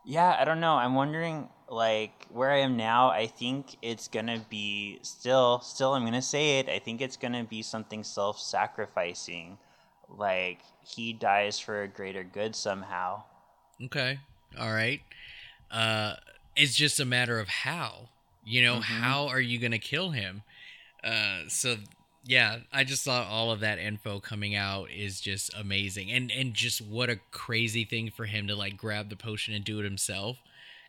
Yeah, 0.04 0.36
I 0.38 0.44
don't 0.44 0.60
know. 0.60 0.74
I'm 0.74 0.94
wondering, 0.96 1.48
like, 1.68 2.26
where 2.30 2.50
I 2.50 2.58
am 2.58 2.76
now. 2.76 3.10
I 3.10 3.26
think 3.26 3.76
it's 3.82 4.08
gonna 4.08 4.44
be 4.50 4.98
still, 5.02 5.60
still. 5.60 5.94
I'm 5.94 6.04
gonna 6.04 6.22
say 6.22 6.58
it. 6.58 6.68
I 6.68 6.78
think 6.78 7.00
it's 7.00 7.16
gonna 7.16 7.44
be 7.44 7.62
something 7.62 8.04
self-sacrificing, 8.04 9.58
like 10.08 10.60
he 10.82 11.12
dies 11.12 11.58
for 11.58 11.82
a 11.82 11.88
greater 11.88 12.24
good 12.24 12.54
somehow. 12.54 13.22
Okay. 13.82 14.18
All 14.58 14.72
right. 14.72 15.00
Uh, 15.70 16.14
it's 16.54 16.74
just 16.76 17.00
a 17.00 17.04
matter 17.04 17.40
of 17.40 17.48
how. 17.48 18.08
You 18.44 18.62
know, 18.62 18.76
Mhm. 18.76 18.82
how 18.82 19.28
are 19.28 19.40
you 19.40 19.58
to 19.72 19.78
kill 19.78 20.10
him? 20.10 20.42
Uh, 21.02 21.48
so 21.48 21.78
yeah, 22.26 22.60
I 22.72 22.84
just 22.84 23.04
thought 23.04 23.26
all 23.26 23.50
of 23.50 23.60
that 23.60 23.78
info 23.78 24.20
coming 24.20 24.54
out 24.54 24.90
is 24.90 25.20
just 25.20 25.52
amazing, 25.54 26.10
and 26.10 26.30
and 26.30 26.54
just 26.54 26.80
what 26.80 27.10
a 27.10 27.16
crazy 27.30 27.84
thing 27.84 28.10
for 28.10 28.26
him 28.26 28.46
to 28.48 28.56
like 28.56 28.76
grab 28.76 29.10
the 29.10 29.16
potion 29.16 29.54
and 29.54 29.64
do 29.64 29.78
it 29.80 29.84
himself. 29.84 30.38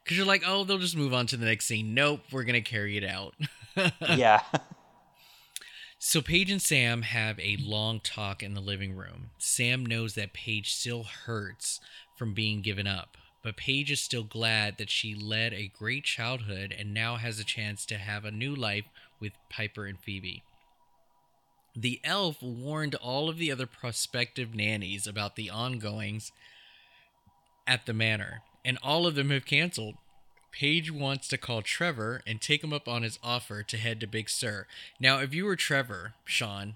Because 0.05 0.17
you're 0.17 0.25
like, 0.27 0.43
oh, 0.45 0.63
they'll 0.63 0.77
just 0.77 0.95
move 0.95 1.15
on 1.15 1.25
to 1.27 1.35
the 1.35 1.47
next 1.47 1.65
scene. 1.65 1.95
Nope, 1.95 2.21
we're 2.31 2.43
gonna 2.43 2.61
carry 2.61 2.95
it 2.95 3.03
out. 3.03 3.33
yeah. 4.15 4.43
So 5.97 6.21
Paige 6.21 6.51
and 6.51 6.61
Sam 6.61 7.01
have 7.01 7.39
a 7.39 7.57
long 7.59 7.99
talk 7.99 8.43
in 8.43 8.53
the 8.53 8.61
living 8.61 8.95
room. 8.95 9.31
Sam 9.39 9.83
knows 9.83 10.13
that 10.13 10.33
Paige 10.33 10.71
still 10.75 11.03
hurts 11.03 11.79
from 12.15 12.35
being 12.35 12.61
given 12.61 12.85
up, 12.85 13.17
but 13.41 13.57
Paige 13.57 13.89
is 13.89 13.99
still 14.01 14.23
glad 14.23 14.77
that 14.77 14.91
she 14.91 15.15
led 15.15 15.53
a 15.53 15.71
great 15.75 16.03
childhood 16.03 16.75
and 16.77 16.93
now 16.93 17.15
has 17.15 17.39
a 17.39 17.43
chance 17.43 17.87
to 17.87 17.97
have 17.97 18.23
a 18.23 18.29
new 18.29 18.53
life 18.53 18.85
with 19.19 19.31
Piper 19.49 19.87
and 19.87 19.99
Phoebe. 19.99 20.43
The 21.75 21.99
elf 22.03 22.43
warned 22.43 22.93
all 22.95 23.27
of 23.27 23.39
the 23.39 23.51
other 23.51 23.65
prospective 23.65 24.53
nannies 24.53 25.07
about 25.07 25.35
the 25.35 25.49
ongoings 25.49 26.31
at 27.65 27.87
the 27.87 27.93
manor, 27.93 28.43
and 28.65 28.79
all 28.83 29.05
of 29.05 29.15
them 29.15 29.29
have 29.29 29.45
canceled. 29.45 29.95
Paige 30.51 30.91
wants 30.91 31.27
to 31.27 31.37
call 31.37 31.61
Trevor 31.61 32.21
and 32.25 32.41
take 32.41 32.63
him 32.63 32.73
up 32.73 32.87
on 32.87 33.03
his 33.03 33.19
offer 33.21 33.61
to 33.61 33.77
head 33.77 33.99
to 33.99 34.07
Big 34.07 34.29
Sur. 34.29 34.65
Now, 34.99 35.19
if 35.19 35.33
you 35.33 35.45
were 35.45 35.55
Trevor, 35.55 36.15
Shawn, 36.25 36.75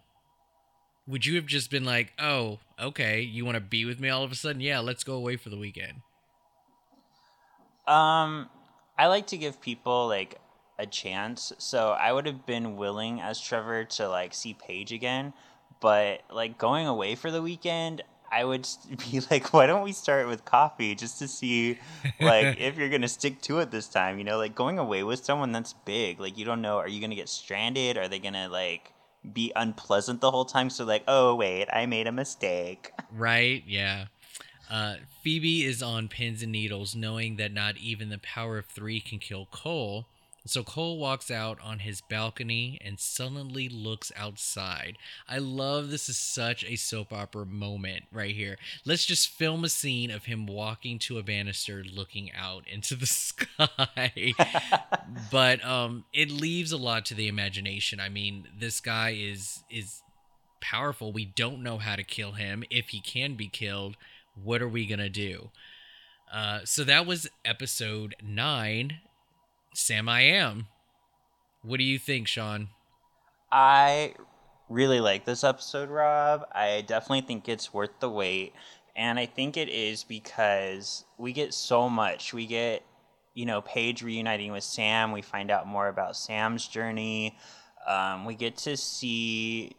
would 1.07 1.25
you 1.25 1.35
have 1.35 1.47
just 1.47 1.71
been 1.71 1.85
like, 1.85 2.13
"Oh, 2.19 2.59
okay, 2.79 3.21
you 3.21 3.43
want 3.43 3.55
to 3.55 3.61
be 3.61 3.85
with 3.85 3.99
me 3.99 4.09
all 4.09 4.23
of 4.23 4.31
a 4.31 4.35
sudden? 4.35 4.61
Yeah, 4.61 4.79
let's 4.79 5.03
go 5.03 5.15
away 5.15 5.37
for 5.37 5.49
the 5.49 5.57
weekend." 5.57 6.01
Um, 7.87 8.49
I 8.97 9.07
like 9.07 9.27
to 9.27 9.37
give 9.37 9.59
people 9.59 10.07
like 10.07 10.39
a 10.77 10.85
chance, 10.85 11.51
so 11.57 11.91
I 11.91 12.13
would 12.13 12.27
have 12.27 12.45
been 12.45 12.75
willing 12.75 13.21
as 13.21 13.41
Trevor 13.41 13.85
to 13.85 14.07
like 14.07 14.33
see 14.33 14.53
Paige 14.53 14.91
again, 14.91 15.33
but 15.79 16.21
like 16.29 16.57
going 16.57 16.85
away 16.85 17.15
for 17.15 17.31
the 17.31 17.41
weekend, 17.41 18.03
I 18.31 18.45
would 18.45 18.67
be 19.11 19.21
like, 19.31 19.53
why 19.53 19.65
don't 19.65 19.83
we 19.83 19.91
start 19.91 20.27
with 20.27 20.45
coffee 20.45 20.95
just 20.95 21.19
to 21.19 21.27
see 21.27 21.79
like 22.19 22.57
if 22.59 22.77
you're 22.77 22.89
gonna 22.89 23.07
stick 23.07 23.41
to 23.43 23.59
it 23.59 23.71
this 23.71 23.87
time? 23.87 24.17
You 24.17 24.23
know, 24.23 24.37
like 24.37 24.55
going 24.55 24.79
away 24.79 25.03
with 25.03 25.23
someone 25.23 25.51
that's 25.51 25.73
big, 25.85 26.19
like 26.19 26.37
you 26.37 26.45
don't 26.45 26.61
know, 26.61 26.77
are 26.77 26.87
you 26.87 27.01
gonna 27.01 27.15
get 27.15 27.29
stranded? 27.29 27.97
Are 27.97 28.07
they 28.07 28.19
gonna 28.19 28.49
like 28.49 28.93
be 29.33 29.51
unpleasant 29.55 30.21
the 30.21 30.31
whole 30.31 30.45
time? 30.45 30.69
So 30.69 30.85
like, 30.85 31.03
oh 31.07 31.35
wait, 31.35 31.67
I 31.71 31.85
made 31.85 32.07
a 32.07 32.11
mistake. 32.11 32.91
Right? 33.11 33.63
Yeah. 33.65 34.05
Uh, 34.69 34.97
Phoebe 35.23 35.65
is 35.65 35.81
on 35.81 36.09
pins 36.09 36.43
and 36.43 36.51
needles, 36.51 36.95
knowing 36.95 37.37
that 37.37 37.51
not 37.51 37.77
even 37.77 38.09
the 38.09 38.19
power 38.19 38.59
of 38.59 38.67
three 38.67 38.99
can 38.99 39.17
kill 39.17 39.47
Cole. 39.47 40.05
So 40.45 40.63
Cole 40.63 40.97
walks 40.97 41.29
out 41.29 41.59
on 41.61 41.79
his 41.79 42.01
balcony 42.01 42.79
and 42.83 42.99
sullenly 42.99 43.69
looks 43.69 44.11
outside. 44.15 44.97
I 45.27 45.37
love 45.37 45.89
this 45.89 46.09
is 46.09 46.17
such 46.17 46.63
a 46.63 46.75
soap 46.75 47.13
opera 47.13 47.45
moment 47.45 48.05
right 48.11 48.35
here. 48.35 48.57
Let's 48.85 49.05
just 49.05 49.29
film 49.29 49.63
a 49.63 49.69
scene 49.69 50.11
of 50.11 50.25
him 50.25 50.47
walking 50.47 50.97
to 50.99 51.17
a 51.17 51.23
banister 51.23 51.83
looking 51.83 52.31
out 52.33 52.67
into 52.67 52.95
the 52.95 53.05
sky. 53.05 54.33
but 55.31 55.63
um 55.65 56.05
it 56.13 56.31
leaves 56.31 56.71
a 56.71 56.77
lot 56.77 57.05
to 57.07 57.13
the 57.13 57.27
imagination. 57.27 57.99
I 57.99 58.09
mean, 58.09 58.47
this 58.57 58.79
guy 58.79 59.11
is 59.11 59.63
is 59.69 60.01
powerful. 60.61 61.11
We 61.11 61.25
don't 61.25 61.63
know 61.63 61.77
how 61.77 61.95
to 61.95 62.03
kill 62.03 62.33
him. 62.33 62.63
If 62.69 62.89
he 62.89 62.99
can 62.99 63.35
be 63.35 63.47
killed, 63.47 63.97
what 64.35 64.61
are 64.61 64.67
we 64.67 64.85
going 64.85 64.99
to 64.99 65.09
do? 65.09 65.49
Uh, 66.31 66.59
so 66.63 66.83
that 66.83 67.05
was 67.05 67.29
episode 67.43 68.15
nine 68.21 68.99
Sam 69.73 70.09
I 70.09 70.21
Am. 70.21 70.67
What 71.61 71.77
do 71.77 71.83
you 71.83 71.99
think, 71.99 72.27
Shawn? 72.27 72.69
I 73.51 74.13
really 74.69 74.99
like 74.99 75.25
this 75.25 75.43
episode, 75.43 75.89
Rob. 75.89 76.45
I 76.53 76.81
definitely 76.87 77.21
think 77.21 77.49
it's 77.49 77.73
worth 77.73 77.99
the 77.99 78.09
wait. 78.09 78.53
And 78.95 79.17
I 79.19 79.25
think 79.25 79.57
it 79.57 79.69
is 79.69 80.03
because 80.03 81.05
we 81.17 81.33
get 81.33 81.53
so 81.53 81.89
much. 81.89 82.33
We 82.33 82.45
get, 82.45 82.83
you 83.33 83.45
know, 83.45 83.61
Paige 83.61 84.03
reuniting 84.03 84.51
with 84.51 84.63
Sam. 84.63 85.11
We 85.11 85.21
find 85.21 85.51
out 85.51 85.67
more 85.67 85.87
about 85.87 86.15
Sam's 86.15 86.67
journey. 86.67 87.37
Um, 87.87 88.25
we 88.25 88.35
get 88.35 88.57
to 88.57 88.77
see. 88.77 89.75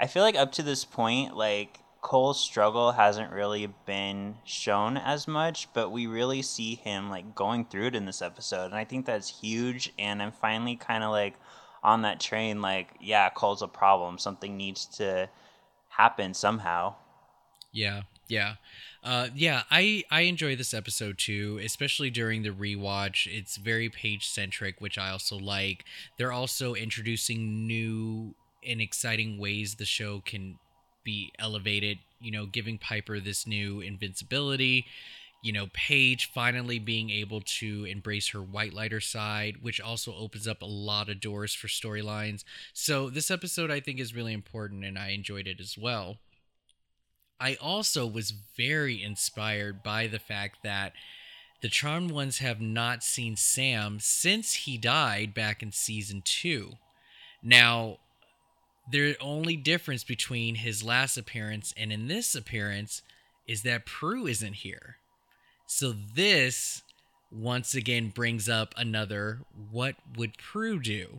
I 0.00 0.06
feel 0.06 0.22
like 0.22 0.36
up 0.36 0.52
to 0.52 0.62
this 0.62 0.84
point, 0.84 1.36
like 1.36 1.81
Cole's 2.02 2.40
struggle 2.40 2.92
hasn't 2.92 3.32
really 3.32 3.68
been 3.86 4.34
shown 4.44 4.96
as 4.96 5.28
much, 5.28 5.72
but 5.72 5.90
we 5.90 6.06
really 6.08 6.42
see 6.42 6.74
him 6.74 7.08
like 7.08 7.34
going 7.34 7.64
through 7.64 7.86
it 7.86 7.94
in 7.94 8.04
this 8.06 8.20
episode, 8.20 8.66
and 8.66 8.74
I 8.74 8.84
think 8.84 9.06
that's 9.06 9.40
huge. 9.40 9.92
And 9.98 10.20
I'm 10.20 10.32
finally 10.32 10.76
kind 10.76 11.04
of 11.04 11.10
like 11.10 11.34
on 11.82 12.02
that 12.02 12.20
train, 12.20 12.60
like, 12.60 12.88
yeah, 13.00 13.30
Cole's 13.30 13.62
a 13.62 13.68
problem. 13.68 14.18
Something 14.18 14.56
needs 14.56 14.84
to 14.96 15.28
happen 15.88 16.34
somehow. 16.34 16.96
Yeah, 17.72 18.02
yeah. 18.28 18.54
Uh, 19.04 19.28
yeah, 19.34 19.62
I, 19.70 20.04
I 20.10 20.22
enjoy 20.22 20.56
this 20.56 20.74
episode 20.74 21.18
too, 21.18 21.60
especially 21.64 22.10
during 22.10 22.42
the 22.42 22.50
rewatch. 22.50 23.26
It's 23.26 23.56
very 23.56 23.88
Paige 23.88 24.28
centric, 24.28 24.80
which 24.80 24.98
I 24.98 25.10
also 25.10 25.38
like. 25.38 25.84
They're 26.18 26.32
also 26.32 26.74
introducing 26.74 27.66
new 27.66 28.34
and 28.66 28.80
exciting 28.80 29.38
ways 29.38 29.76
the 29.76 29.84
show 29.84 30.20
can 30.20 30.58
be 31.04 31.32
elevated, 31.38 31.98
you 32.20 32.30
know, 32.30 32.46
giving 32.46 32.78
Piper 32.78 33.20
this 33.20 33.46
new 33.46 33.80
invincibility, 33.80 34.86
you 35.42 35.52
know, 35.52 35.68
Paige 35.72 36.30
finally 36.32 36.78
being 36.78 37.10
able 37.10 37.40
to 37.40 37.84
embrace 37.84 38.28
her 38.28 38.40
white 38.40 38.72
lighter 38.72 39.00
side, 39.00 39.56
which 39.60 39.80
also 39.80 40.14
opens 40.14 40.46
up 40.46 40.62
a 40.62 40.66
lot 40.66 41.08
of 41.08 41.20
doors 41.20 41.52
for 41.52 41.66
storylines. 41.66 42.44
So 42.72 43.10
this 43.10 43.30
episode 43.30 43.70
I 43.70 43.80
think 43.80 43.98
is 43.98 44.14
really 44.14 44.32
important 44.32 44.84
and 44.84 44.98
I 44.98 45.10
enjoyed 45.10 45.48
it 45.48 45.60
as 45.60 45.76
well. 45.76 46.18
I 47.40 47.56
also 47.60 48.06
was 48.06 48.32
very 48.56 49.02
inspired 49.02 49.82
by 49.82 50.06
the 50.06 50.20
fact 50.20 50.58
that 50.62 50.92
the 51.60 51.68
Charmed 51.68 52.12
Ones 52.12 52.38
have 52.38 52.60
not 52.60 53.02
seen 53.02 53.34
Sam 53.34 53.98
since 54.00 54.54
he 54.54 54.78
died 54.78 55.34
back 55.34 55.60
in 55.60 55.72
season 55.72 56.22
two. 56.24 56.74
Now, 57.42 57.98
the 58.90 59.16
only 59.20 59.56
difference 59.56 60.04
between 60.04 60.56
his 60.56 60.82
last 60.82 61.16
appearance 61.16 61.72
and 61.76 61.92
in 61.92 62.08
this 62.08 62.34
appearance 62.34 63.02
is 63.46 63.62
that 63.62 63.86
Prue 63.86 64.26
isn't 64.26 64.54
here. 64.54 64.96
So 65.66 65.92
this 65.92 66.82
once 67.30 67.74
again 67.74 68.10
brings 68.10 68.48
up 68.48 68.74
another 68.76 69.40
what 69.70 69.96
would 70.16 70.36
Prue 70.36 70.80
do? 70.80 71.18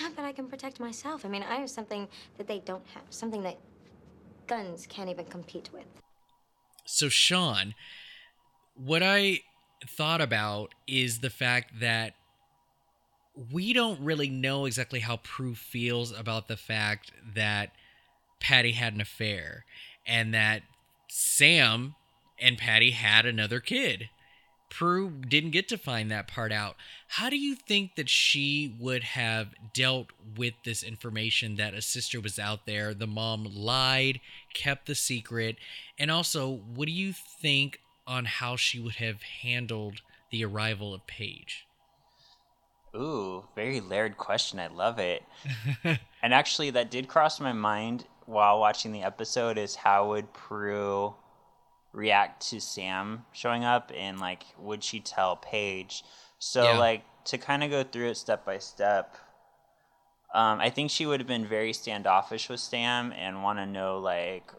Yeah, 0.00 0.10
but 0.14 0.24
I 0.24 0.32
can 0.32 0.48
protect 0.48 0.80
myself. 0.80 1.24
I 1.24 1.28
mean, 1.28 1.42
I 1.42 1.56
have 1.56 1.70
something 1.70 2.08
that 2.36 2.46
they 2.46 2.58
don't 2.58 2.84
have, 2.94 3.04
something 3.10 3.42
that 3.42 3.58
guns 4.46 4.86
can't 4.86 5.08
even 5.08 5.24
compete 5.26 5.70
with. 5.72 5.86
So, 6.84 7.08
Shawn, 7.08 7.74
what 8.74 9.02
I 9.02 9.40
thought 9.86 10.20
about 10.20 10.74
is 10.86 11.20
the 11.20 11.30
fact 11.30 11.80
that 11.80 12.14
we 13.52 13.72
don't 13.72 14.00
really 14.00 14.28
know 14.28 14.64
exactly 14.64 15.00
how 15.00 15.18
Prue 15.18 15.54
feels 15.54 16.10
about 16.16 16.48
the 16.48 16.56
fact 16.56 17.12
that 17.34 17.70
Patty 18.40 18.72
had 18.72 18.94
an 18.94 19.00
affair 19.00 19.64
and 20.06 20.34
that 20.34 20.62
Sam 21.08 21.94
and 22.40 22.58
Patty 22.58 22.90
had 22.90 23.26
another 23.26 23.60
kid. 23.60 24.08
Prue 24.70 25.10
didn't 25.10 25.52
get 25.52 25.68
to 25.68 25.78
find 25.78 26.10
that 26.10 26.28
part 26.28 26.52
out. 26.52 26.76
How 27.08 27.30
do 27.30 27.38
you 27.38 27.54
think 27.54 27.94
that 27.96 28.08
she 28.08 28.74
would 28.78 29.02
have 29.02 29.54
dealt 29.72 30.08
with 30.36 30.54
this 30.64 30.82
information 30.82 31.56
that 31.56 31.74
a 31.74 31.80
sister 31.80 32.20
was 32.20 32.38
out 32.38 32.66
there? 32.66 32.92
The 32.92 33.06
mom 33.06 33.44
lied, 33.44 34.20
kept 34.52 34.86
the 34.86 34.94
secret, 34.94 35.56
and 35.98 36.10
also, 36.10 36.60
what 36.74 36.86
do 36.86 36.92
you 36.92 37.12
think 37.12 37.80
on 38.06 38.26
how 38.26 38.56
she 38.56 38.78
would 38.78 38.96
have 38.96 39.22
handled 39.22 40.02
the 40.30 40.44
arrival 40.44 40.92
of 40.92 41.06
Paige? 41.06 41.67
Ooh, 42.98 43.44
very 43.54 43.80
layered 43.80 44.16
question. 44.16 44.58
I 44.58 44.66
love 44.66 44.98
it. 44.98 45.22
and 45.84 46.34
actually, 46.34 46.70
that 46.70 46.90
did 46.90 47.08
cross 47.08 47.38
my 47.40 47.52
mind 47.52 48.06
while 48.26 48.58
watching 48.58 48.92
the 48.92 49.02
episode 49.02 49.56
is 49.56 49.76
how 49.76 50.08
would 50.08 50.32
Prue 50.32 51.14
react 51.92 52.48
to 52.50 52.60
Sam 52.60 53.24
showing 53.32 53.64
up 53.64 53.90
and 53.96 54.20
like 54.20 54.44
would 54.58 54.82
she 54.84 55.00
tell 55.00 55.36
Paige? 55.36 56.04
So 56.38 56.64
yeah. 56.64 56.78
like 56.78 57.04
to 57.26 57.38
kind 57.38 57.62
of 57.62 57.70
go 57.70 57.84
through 57.84 58.08
it 58.08 58.16
step 58.16 58.44
by 58.44 58.58
step. 58.58 59.16
Um, 60.34 60.60
I 60.60 60.68
think 60.68 60.90
she 60.90 61.06
would 61.06 61.20
have 61.20 61.26
been 61.26 61.46
very 61.46 61.72
standoffish 61.72 62.48
with 62.48 62.60
Sam 62.60 63.12
and 63.12 63.42
want 63.42 63.58
to 63.58 63.66
know 63.66 63.98
like 63.98 64.52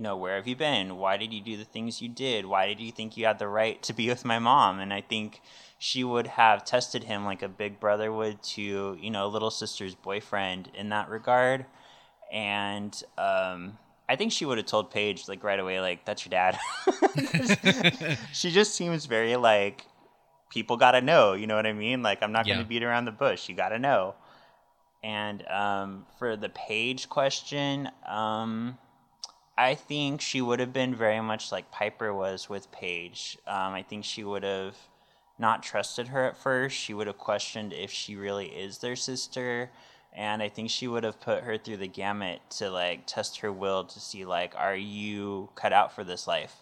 you 0.00 0.04
know 0.04 0.16
where 0.16 0.36
have 0.36 0.48
you 0.48 0.56
been? 0.56 0.96
Why 0.96 1.18
did 1.18 1.30
you 1.30 1.42
do 1.42 1.58
the 1.58 1.64
things 1.66 2.00
you 2.00 2.08
did? 2.08 2.46
Why 2.46 2.66
did 2.66 2.80
you 2.80 2.90
think 2.90 3.18
you 3.18 3.26
had 3.26 3.38
the 3.38 3.48
right 3.48 3.82
to 3.82 3.92
be 3.92 4.08
with 4.08 4.24
my 4.24 4.38
mom? 4.38 4.80
And 4.80 4.94
I 4.94 5.02
think 5.02 5.42
she 5.78 6.02
would 6.02 6.26
have 6.26 6.64
tested 6.64 7.04
him 7.04 7.26
like 7.26 7.42
a 7.42 7.48
big 7.48 7.78
brother 7.78 8.10
would 8.10 8.42
to 8.42 8.96
you 8.98 9.10
know 9.10 9.28
little 9.28 9.50
sister's 9.50 9.94
boyfriend 9.94 10.70
in 10.74 10.88
that 10.88 11.10
regard 11.10 11.66
and 12.32 13.02
um, 13.18 13.76
i 14.08 14.16
think 14.16 14.32
she 14.32 14.46
would 14.46 14.56
have 14.58 14.66
told 14.66 14.90
paige 14.90 15.28
like 15.28 15.44
right 15.44 15.60
away 15.60 15.80
like 15.80 16.04
that's 16.06 16.24
your 16.24 16.30
dad 16.30 16.58
she 18.32 18.50
just 18.50 18.74
seems 18.74 19.06
very 19.06 19.36
like 19.36 19.86
people 20.50 20.76
gotta 20.76 21.00
know 21.00 21.32
you 21.32 21.46
know 21.46 21.56
what 21.56 21.66
i 21.66 21.72
mean 21.72 22.02
like 22.02 22.22
i'm 22.22 22.32
not 22.32 22.46
yeah. 22.46 22.54
gonna 22.54 22.66
beat 22.66 22.82
around 22.82 23.06
the 23.06 23.12
bush 23.12 23.48
you 23.48 23.54
gotta 23.54 23.78
know 23.78 24.14
And 25.02 25.46
um, 25.48 26.06
for 26.18 26.36
the 26.36 26.50
Paige 26.50 27.08
question, 27.08 27.88
um, 28.06 28.76
I 29.60 29.74
think 29.74 30.22
she 30.22 30.40
would 30.40 30.58
have 30.58 30.72
been 30.72 30.94
very 30.94 31.20
much 31.20 31.52
like 31.52 31.70
Piper 31.70 32.14
was 32.14 32.48
with 32.48 32.72
Paige. 32.72 33.36
Um, 33.46 33.74
I 33.74 33.82
think 33.82 34.06
she 34.06 34.24
would 34.24 34.42
have 34.42 34.74
not 35.38 35.62
trusted 35.62 36.08
her 36.08 36.24
at 36.24 36.38
first. 36.38 36.74
She 36.74 36.94
would 36.94 37.06
have 37.06 37.18
questioned 37.18 37.74
if 37.74 37.90
she 37.90 38.16
really 38.16 38.46
is 38.46 38.78
their 38.78 38.96
sister. 38.96 39.70
And 40.14 40.42
I 40.42 40.48
think 40.48 40.70
she 40.70 40.88
would 40.88 41.04
have 41.04 41.20
put 41.20 41.44
her 41.44 41.58
through 41.58 41.76
the 41.76 41.88
gamut 41.88 42.40
to 42.52 42.70
like 42.70 43.06
test 43.06 43.40
her 43.40 43.52
will 43.52 43.84
to 43.84 44.00
see 44.00 44.24
like, 44.24 44.54
are 44.56 44.74
you 44.74 45.50
cut 45.56 45.74
out 45.74 45.94
for 45.94 46.04
this 46.04 46.26
life? 46.26 46.56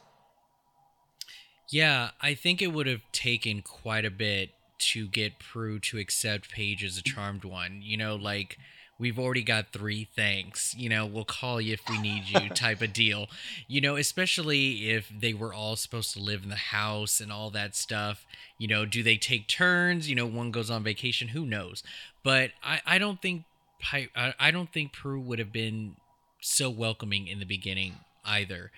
Yeah, 1.69 2.11
I 2.21 2.35
think 2.35 2.61
it 2.61 2.73
would 2.73 2.89
have 2.89 3.03
taken 3.13 3.63
quite 3.63 4.07
a 4.07 4.11
bit 4.11 4.51
to 4.79 5.07
get 5.07 5.39
Prue 5.39 5.79
to 5.79 5.99
accept 5.99 6.51
Paige 6.51 6.83
as 6.83 6.99
a 6.99 7.03
charmed 7.03 7.45
one. 7.45 7.81
You 7.81 7.97
know, 7.97 8.17
like 8.17 8.59
we've 8.99 9.19
already 9.19 9.43
got 9.43 9.73
three 9.73 10.09
thanks. 10.17 10.75
You 10.77 10.89
know, 10.89 11.07
we'll 11.07 11.25
call 11.25 11.61
you 11.61 11.75
if 11.75 11.89
we 11.89 11.99
need 12.01 12.25
you 12.29 12.49
type 12.55 12.83
of 12.83 12.93
deal. 12.93 13.29
You 13.67 13.81
know, 13.81 13.97
especially 13.97 14.91
if 14.91 15.09
they 15.09 15.35
were 15.35 15.55
all 15.55 15.77
supposed 15.77 16.13
to 16.15 16.21
live 16.21 16.43
in 16.43 16.49
the 16.49 16.57
house 16.57 17.21
and 17.21 17.33
all 17.33 17.51
that 17.51 17.77
stuff. 17.77 18.27
You 18.59 18.69
know, 18.69 18.85
do 18.85 19.03
they 19.03 19.17
take 19.17 19.47
turns? 19.49 20.09
You 20.09 20.17
know, 20.17 20.27
one 20.27 20.51
goes 20.51 20.71
on 20.71 20.83
vacation. 20.83 21.29
Who 21.29 21.47
knows? 21.47 21.83
But 22.23 22.51
I, 22.63 22.81
I 22.87 22.99
don't 22.99 23.23
think 23.23 23.45
I, 23.93 24.09
I 24.39 24.51
don't 24.51 24.73
think 24.73 24.93
Prue 24.93 25.21
would 25.21 25.39
have 25.39 25.53
been 25.53 25.97
so 26.41 26.71
welcoming 26.71 27.29
in 27.29 27.39
the 27.39 27.47
beginning 27.47 27.95
either. 28.25 28.71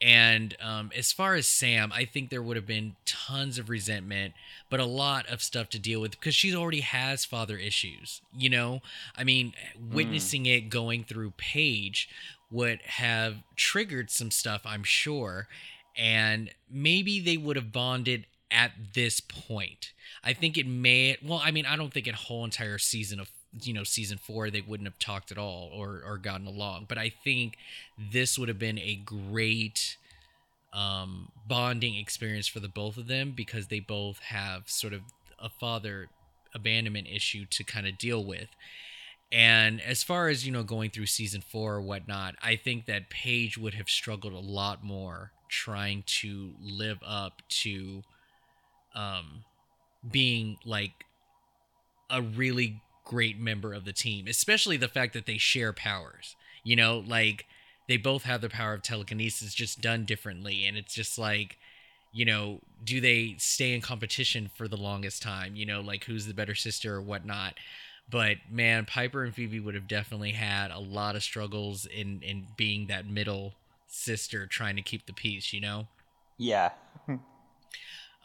And 0.00 0.54
um, 0.60 0.90
as 0.94 1.12
far 1.12 1.34
as 1.34 1.46
Sam, 1.46 1.90
I 1.92 2.04
think 2.04 2.28
there 2.28 2.42
would 2.42 2.56
have 2.56 2.66
been 2.66 2.96
tons 3.06 3.58
of 3.58 3.70
resentment, 3.70 4.34
but 4.68 4.78
a 4.78 4.84
lot 4.84 5.26
of 5.26 5.42
stuff 5.42 5.70
to 5.70 5.78
deal 5.78 6.00
with 6.02 6.10
because 6.12 6.34
she 6.34 6.54
already 6.54 6.80
has 6.80 7.24
father 7.24 7.56
issues. 7.56 8.20
You 8.36 8.50
know, 8.50 8.80
I 9.16 9.24
mean, 9.24 9.54
mm. 9.78 9.94
witnessing 9.94 10.44
it 10.44 10.68
going 10.68 11.04
through 11.04 11.32
Paige 11.38 12.10
would 12.50 12.80
have 12.82 13.36
triggered 13.56 14.10
some 14.10 14.30
stuff, 14.30 14.62
I'm 14.64 14.84
sure. 14.84 15.48
And 15.96 16.50
maybe 16.70 17.18
they 17.18 17.38
would 17.38 17.56
have 17.56 17.72
bonded 17.72 18.26
at 18.50 18.72
this 18.94 19.20
point. 19.20 19.92
I 20.22 20.34
think 20.34 20.58
it 20.58 20.66
may, 20.66 21.16
well, 21.24 21.40
I 21.42 21.50
mean, 21.50 21.64
I 21.66 21.76
don't 21.76 21.92
think 21.92 22.06
a 22.06 22.12
whole 22.12 22.44
entire 22.44 22.78
season 22.78 23.18
of 23.18 23.30
you 23.62 23.72
know 23.72 23.84
season 23.84 24.18
four 24.18 24.50
they 24.50 24.60
wouldn't 24.60 24.86
have 24.86 24.98
talked 24.98 25.30
at 25.32 25.38
all 25.38 25.70
or 25.72 26.02
or 26.04 26.18
gotten 26.18 26.46
along. 26.46 26.86
But 26.88 26.98
i 26.98 27.08
think 27.08 27.56
this 27.98 28.38
would 28.38 28.48
have 28.48 28.58
been 28.58 28.78
a 28.78 28.96
great 28.96 29.96
um 30.72 31.30
bonding 31.46 31.96
experience 31.96 32.46
for 32.46 32.60
the 32.60 32.68
both 32.68 32.96
of 32.96 33.06
them 33.08 33.32
because 33.36 33.68
they 33.68 33.80
both 33.80 34.18
have 34.20 34.68
sort 34.68 34.92
of 34.92 35.02
a 35.38 35.48
father 35.48 36.08
abandonment 36.54 37.06
issue 37.08 37.44
to 37.50 37.62
kind 37.64 37.86
of 37.86 37.98
deal 37.98 38.24
with. 38.24 38.48
And 39.32 39.80
as 39.80 40.02
far 40.02 40.28
as 40.28 40.46
you 40.46 40.52
know 40.52 40.62
going 40.62 40.90
through 40.90 41.06
season 41.06 41.40
four 41.40 41.74
or 41.74 41.82
whatnot 41.82 42.36
i 42.42 42.56
think 42.56 42.86
that 42.86 43.10
paige 43.10 43.58
would 43.58 43.74
have 43.74 43.88
struggled 43.88 44.32
a 44.32 44.38
lot 44.38 44.84
more 44.84 45.32
trying 45.48 46.04
to 46.06 46.52
live 46.60 46.98
up 47.04 47.42
to 47.48 48.02
um 48.94 49.44
being 50.10 50.58
like 50.64 51.04
a 52.10 52.22
really 52.22 52.80
great 53.06 53.38
member 53.38 53.72
of 53.72 53.86
the 53.86 53.92
team, 53.92 54.26
especially 54.26 54.76
the 54.76 54.88
fact 54.88 55.14
that 55.14 55.24
they 55.24 55.38
share 55.38 55.72
powers. 55.72 56.36
You 56.62 56.76
know, 56.76 57.02
like 57.06 57.46
they 57.88 57.96
both 57.96 58.24
have 58.24 58.42
the 58.42 58.50
power 58.50 58.74
of 58.74 58.82
telekinesis 58.82 59.54
just 59.54 59.80
done 59.80 60.04
differently 60.04 60.66
and 60.66 60.76
it's 60.76 60.92
just 60.92 61.18
like 61.18 61.56
you 62.12 62.24
know 62.24 62.60
do 62.84 63.00
they 63.00 63.36
stay 63.38 63.72
in 63.72 63.80
competition 63.80 64.50
for 64.54 64.68
the 64.68 64.76
longest 64.76 65.22
time? 65.22 65.56
You 65.56 65.64
know 65.64 65.80
like 65.80 66.04
who's 66.04 66.26
the 66.26 66.34
better 66.34 66.54
sister 66.54 66.96
or 66.96 67.00
whatnot? 67.00 67.54
But 68.10 68.36
man 68.50 68.84
piper 68.84 69.24
and 69.24 69.34
phoebe 69.34 69.60
would 69.60 69.74
have 69.74 69.88
definitely 69.88 70.32
had 70.32 70.70
a 70.70 70.78
lot 70.78 71.16
of 71.16 71.22
struggles 71.22 71.86
in 71.86 72.20
in 72.22 72.48
being 72.56 72.88
that 72.88 73.06
middle 73.06 73.54
sister 73.88 74.46
trying 74.46 74.76
to 74.76 74.82
keep 74.82 75.06
the 75.06 75.12
peace 75.12 75.52
you 75.52 75.60
know? 75.60 75.86
Yeah 76.38 76.70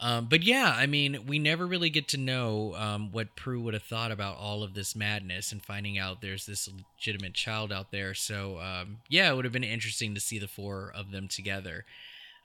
Um, 0.02 0.26
but 0.26 0.42
yeah, 0.42 0.74
I 0.76 0.86
mean, 0.86 1.26
we 1.28 1.38
never 1.38 1.64
really 1.64 1.88
get 1.88 2.08
to 2.08 2.16
know 2.16 2.74
um, 2.74 3.12
what 3.12 3.36
Prue 3.36 3.60
would 3.60 3.74
have 3.74 3.84
thought 3.84 4.10
about 4.10 4.36
all 4.36 4.64
of 4.64 4.74
this 4.74 4.96
madness 4.96 5.52
and 5.52 5.62
finding 5.62 5.96
out 5.96 6.20
there's 6.20 6.44
this 6.44 6.68
legitimate 6.68 7.34
child 7.34 7.72
out 7.72 7.92
there. 7.92 8.12
So 8.12 8.58
um, 8.58 8.98
yeah, 9.08 9.30
it 9.30 9.36
would 9.36 9.44
have 9.44 9.52
been 9.52 9.62
interesting 9.62 10.12
to 10.14 10.20
see 10.20 10.40
the 10.40 10.48
four 10.48 10.92
of 10.92 11.12
them 11.12 11.28
together. 11.28 11.84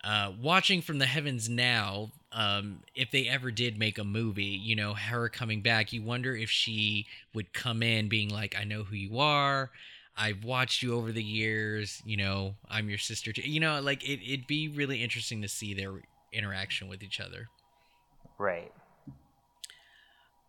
Uh, 0.04 0.34
watching 0.40 0.84
from 0.84 1.00
the 1.00 1.08
heavens 1.08 1.50
now, 1.50 2.12
um, 2.32 2.82
if 2.94 3.10
they 3.10 3.28
ever 3.28 3.50
did 3.50 3.80
make 3.80 3.98
a 3.98 4.04
movie, 4.04 4.44
you 4.44 4.76
know, 4.76 4.94
her 4.94 5.28
coming 5.28 5.62
back, 5.62 5.92
you 5.92 6.04
wonder 6.04 6.36
if 6.36 6.52
she 6.52 7.08
would 7.34 7.54
come 7.54 7.82
in 7.82 8.08
being 8.08 8.30
like, 8.30 8.56
"I 8.56 8.66
know 8.66 8.84
who 8.84 8.96
you 8.96 9.18
are." 9.18 9.72
I've 10.16 10.44
watched 10.44 10.84
you 10.84 10.96
over 10.96 11.12
the 11.12 11.24
years, 11.24 12.02
you 12.06 12.18
know, 12.18 12.56
I'm 12.70 12.90
your 12.90 12.98
sister 13.00 13.34
too. 13.34 13.42
You 13.42 13.60
know, 13.60 13.82
like 13.82 14.04
it, 14.04 14.20
it'd 14.24 14.48
be 14.48 14.68
really 14.68 15.04
interesting 15.04 15.42
to 15.42 15.48
see 15.48 15.74
their 15.74 15.94
interaction 16.32 16.88
with 16.88 17.04
each 17.04 17.20
other. 17.20 17.48
Right. 18.38 18.72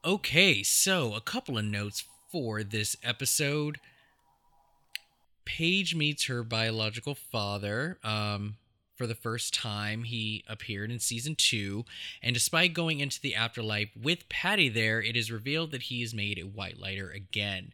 Okay, 0.04 0.62
so 0.62 1.14
a 1.14 1.20
couple 1.20 1.58
of 1.58 1.64
notes 1.64 2.04
for 2.30 2.62
this 2.62 2.96
episode. 3.02 3.78
Paige 5.44 5.94
meets 5.94 6.26
her 6.26 6.42
biological 6.42 7.14
father 7.14 7.98
um, 8.04 8.56
for 8.96 9.06
the 9.06 9.14
first 9.14 9.54
time. 9.54 10.04
He 10.04 10.44
appeared 10.46 10.90
in 10.90 10.98
season 10.98 11.34
two, 11.36 11.84
and 12.22 12.34
despite 12.34 12.74
going 12.74 13.00
into 13.00 13.20
the 13.20 13.34
afterlife 13.34 13.88
with 14.00 14.28
Patty 14.28 14.68
there, 14.68 15.00
it 15.02 15.16
is 15.16 15.32
revealed 15.32 15.70
that 15.72 15.84
he 15.84 16.02
is 16.02 16.14
made 16.14 16.38
a 16.38 16.42
white 16.42 16.78
lighter 16.78 17.10
again. 17.10 17.72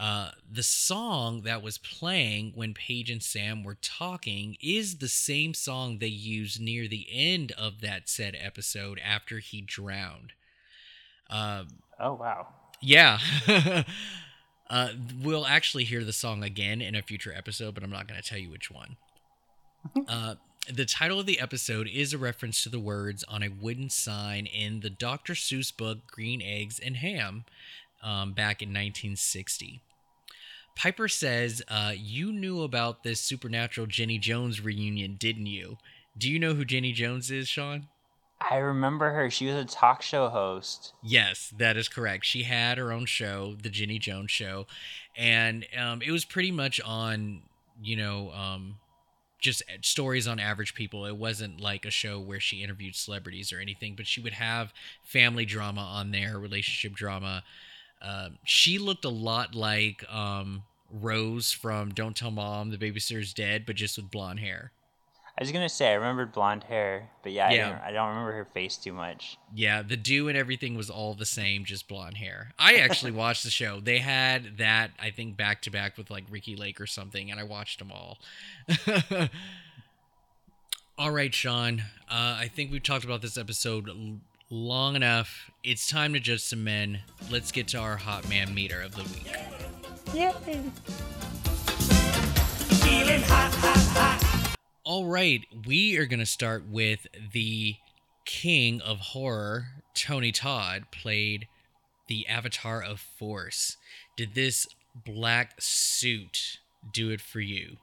Uh, 0.00 0.30
the 0.50 0.62
song 0.62 1.42
that 1.42 1.60
was 1.60 1.76
playing 1.76 2.52
when 2.54 2.72
Paige 2.72 3.10
and 3.10 3.22
Sam 3.22 3.62
were 3.62 3.76
talking 3.82 4.56
is 4.58 4.96
the 4.96 5.08
same 5.08 5.52
song 5.52 5.98
they 5.98 6.06
used 6.06 6.58
near 6.58 6.88
the 6.88 7.06
end 7.12 7.52
of 7.52 7.82
that 7.82 8.08
said 8.08 8.34
episode 8.40 8.98
after 9.04 9.40
he 9.40 9.60
drowned. 9.60 10.32
Uh, 11.28 11.64
oh, 12.00 12.14
wow. 12.14 12.46
Yeah. 12.80 13.18
uh, 14.70 14.88
we'll 15.22 15.46
actually 15.46 15.84
hear 15.84 16.02
the 16.02 16.14
song 16.14 16.42
again 16.42 16.80
in 16.80 16.94
a 16.94 17.02
future 17.02 17.34
episode, 17.36 17.74
but 17.74 17.84
I'm 17.84 17.90
not 17.90 18.08
going 18.08 18.20
to 18.20 18.26
tell 18.26 18.38
you 18.38 18.50
which 18.50 18.70
one. 18.70 18.96
uh, 20.08 20.36
the 20.66 20.86
title 20.86 21.20
of 21.20 21.26
the 21.26 21.38
episode 21.38 21.86
is 21.86 22.14
a 22.14 22.18
reference 22.18 22.62
to 22.62 22.70
the 22.70 22.80
words 22.80 23.22
on 23.24 23.42
a 23.42 23.50
wooden 23.50 23.90
sign 23.90 24.46
in 24.46 24.80
the 24.80 24.88
Dr. 24.88 25.34
Seuss 25.34 25.76
book 25.76 26.06
Green 26.06 26.40
Eggs 26.40 26.78
and 26.78 26.96
Ham 26.96 27.44
um, 28.02 28.32
back 28.32 28.62
in 28.62 28.70
1960. 28.70 29.82
Piper 30.76 31.08
says, 31.08 31.62
uh, 31.68 31.92
You 31.96 32.32
knew 32.32 32.62
about 32.62 33.02
this 33.02 33.20
supernatural 33.20 33.86
Jenny 33.86 34.18
Jones 34.18 34.60
reunion, 34.60 35.16
didn't 35.18 35.46
you? 35.46 35.78
Do 36.16 36.30
you 36.30 36.38
know 36.38 36.54
who 36.54 36.64
Jenny 36.64 36.92
Jones 36.92 37.30
is, 37.30 37.48
Shawn? 37.48 37.88
I 38.40 38.56
remember 38.56 39.10
her. 39.10 39.28
She 39.30 39.46
was 39.46 39.56
a 39.56 39.64
talk 39.64 40.00
show 40.00 40.28
host. 40.28 40.94
Yes, 41.02 41.52
that 41.58 41.76
is 41.76 41.88
correct. 41.88 42.24
She 42.24 42.44
had 42.44 42.78
her 42.78 42.90
own 42.90 43.04
show, 43.04 43.54
The 43.62 43.68
Jenny 43.68 43.98
Jones 43.98 44.30
Show. 44.30 44.66
And 45.16 45.66
um, 45.78 46.00
it 46.00 46.10
was 46.10 46.24
pretty 46.24 46.50
much 46.50 46.80
on, 46.80 47.42
you 47.82 47.96
know, 47.96 48.30
um, 48.32 48.76
just 49.40 49.62
stories 49.82 50.26
on 50.26 50.38
average 50.38 50.74
people. 50.74 51.04
It 51.06 51.16
wasn't 51.16 51.60
like 51.60 51.84
a 51.84 51.90
show 51.90 52.18
where 52.18 52.40
she 52.40 52.62
interviewed 52.62 52.94
celebrities 52.94 53.52
or 53.52 53.58
anything, 53.58 53.94
but 53.94 54.06
she 54.06 54.20
would 54.20 54.32
have 54.32 54.72
family 55.02 55.44
drama 55.44 55.82
on 55.82 56.10
there, 56.10 56.38
relationship 56.38 56.94
drama. 56.94 57.42
Um, 58.02 58.38
she 58.44 58.78
looked 58.78 59.04
a 59.04 59.10
lot 59.10 59.54
like 59.54 60.04
um, 60.12 60.62
Rose 60.90 61.52
from 61.52 61.90
Don't 61.90 62.16
Tell 62.16 62.30
Mom 62.30 62.70
the 62.70 62.78
Babysitter's 62.78 63.34
Dead, 63.34 63.64
but 63.66 63.76
just 63.76 63.96
with 63.96 64.10
blonde 64.10 64.40
hair. 64.40 64.72
I 65.38 65.42
was 65.42 65.52
gonna 65.52 65.70
say 65.70 65.92
I 65.92 65.94
remembered 65.94 66.32
blonde 66.32 66.64
hair, 66.64 67.08
but 67.22 67.32
yeah, 67.32 67.50
yeah. 67.50 67.80
I, 67.82 67.88
I, 67.88 67.92
don't 67.92 68.10
remember 68.10 68.32
her 68.32 68.44
face 68.44 68.76
too 68.76 68.92
much. 68.92 69.38
Yeah, 69.54 69.80
the 69.80 69.96
do 69.96 70.28
and 70.28 70.36
everything 70.36 70.74
was 70.74 70.90
all 70.90 71.14
the 71.14 71.24
same, 71.24 71.64
just 71.64 71.88
blonde 71.88 72.18
hair. 72.18 72.52
I 72.58 72.74
actually 72.74 73.12
watched 73.12 73.44
the 73.44 73.50
show. 73.50 73.80
They 73.80 74.00
had 74.00 74.58
that 74.58 74.90
I 75.00 75.10
think 75.10 75.38
back 75.38 75.62
to 75.62 75.70
back 75.70 75.96
with 75.96 76.10
like 76.10 76.24
Ricki 76.28 76.56
Lake 76.56 76.78
or 76.78 76.86
something, 76.86 77.30
and 77.30 77.40
I 77.40 77.44
watched 77.44 77.78
them 77.78 77.90
all. 77.90 78.18
all 80.98 81.10
right, 81.10 81.32
Shawn. 81.32 81.84
Uh, 82.10 82.36
I 82.38 82.50
think 82.54 82.70
we've 82.70 82.82
talked 82.82 83.04
about 83.04 83.22
this 83.22 83.38
episode 83.38 83.88
long 84.50 84.96
enough. 84.96 85.50
It's 85.62 85.88
time 85.88 86.12
to 86.14 86.20
judge 86.20 86.42
some 86.42 86.64
men. 86.64 87.00
Let's 87.30 87.52
get 87.52 87.68
to 87.68 87.78
our 87.78 87.96
hot 87.96 88.28
man 88.28 88.52
meter 88.52 88.82
of 88.82 88.94
the 88.94 89.04
week. 89.04 89.32
Yay! 90.12 90.32
Feeling 92.82 93.22
hot, 93.22 93.54
hot, 93.54 93.76
hot. 93.94 94.56
All 94.82 95.06
right, 95.06 95.42
we 95.66 95.96
are 95.98 96.06
going 96.06 96.18
to 96.18 96.26
start 96.26 96.64
with 96.68 97.06
the 97.32 97.76
king 98.24 98.80
of 98.80 98.98
horror, 98.98 99.68
Tony 99.94 100.32
Todd, 100.32 100.86
played 100.90 101.46
the 102.08 102.26
avatar 102.26 102.82
of 102.82 102.98
Force. 102.98 103.76
Did 104.16 104.34
this 104.34 104.66
black 105.06 105.54
suit 105.60 106.58
do 106.92 107.10
it 107.10 107.20
for 107.20 107.38
you? 107.38 107.76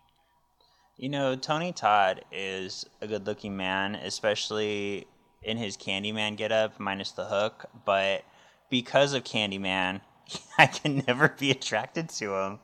You 0.97 1.07
know, 1.09 1.36
Tony 1.36 1.72
Todd 1.72 2.26
is 2.32 2.86
a 2.99 3.07
good 3.07 3.26
looking 3.26 3.55
man, 3.55 3.95
especially 3.95 5.07
in 5.42 5.58
his 5.58 5.78
Candyman 5.78 6.36
getup, 6.36 6.80
minus 6.80 7.12
the 7.12 7.26
hook. 7.26 7.66
But 7.86 8.24
because 8.70 9.14
of 9.14 9.24
Candyman, 9.24 10.02
I 10.58 10.68
can 10.68 11.04
never 11.08 11.30
be 11.30 11.52
attracted 11.52 12.10
to 12.10 12.36
him. 12.36 12.60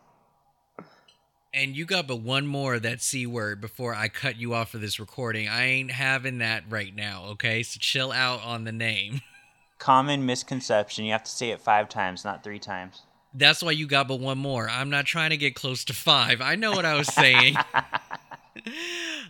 And 1.55 1.76
you 1.76 1.86
got 1.86 2.07
but 2.07 2.21
one 2.21 2.47
more 2.47 2.76
of 2.76 2.82
that 2.82 3.01
C 3.01 3.28
word 3.28 3.61
before 3.61 3.93
I 3.93 4.07
cut 4.07 4.38
you 4.38 4.55
off 4.55 4.71
for 4.71 4.80
this 4.80 4.99
recording. 4.99 5.47
I 5.47 5.65
ain't 5.65 5.91
having 5.91 6.39
that 6.39 6.63
right 6.67 6.93
now, 6.95 7.26
okay? 7.34 7.61
So 7.61 7.78
chill 7.80 8.11
out 8.11 8.43
on 8.43 8.63
the 8.63 8.71
name. 8.71 9.21
Common 9.78 10.26
misconception. 10.26 11.05
You 11.05 11.11
have 11.11 11.24
to 11.24 11.32
say 11.32 11.51
it 11.51 11.61
five 11.61 11.89
times, 11.89 12.26
not 12.26 12.43
three 12.43 12.57
times. 12.57 13.03
That's 13.36 13.61
why 13.61 13.71
you 13.71 13.86
got 13.86 14.07
but 14.07 14.19
one 14.19 14.39
more. 14.39 14.67
I'm 14.67 14.89
not 14.89 15.05
trying 15.05 15.30
to 15.30 15.38
get 15.38 15.55
close 15.55 15.84
to 15.86 15.93
five. 15.93 16.41
I 16.41 16.55
know 16.55 16.71
what 16.71 16.86
I 16.86 16.95
was 16.95 17.07
saying. 17.07 17.55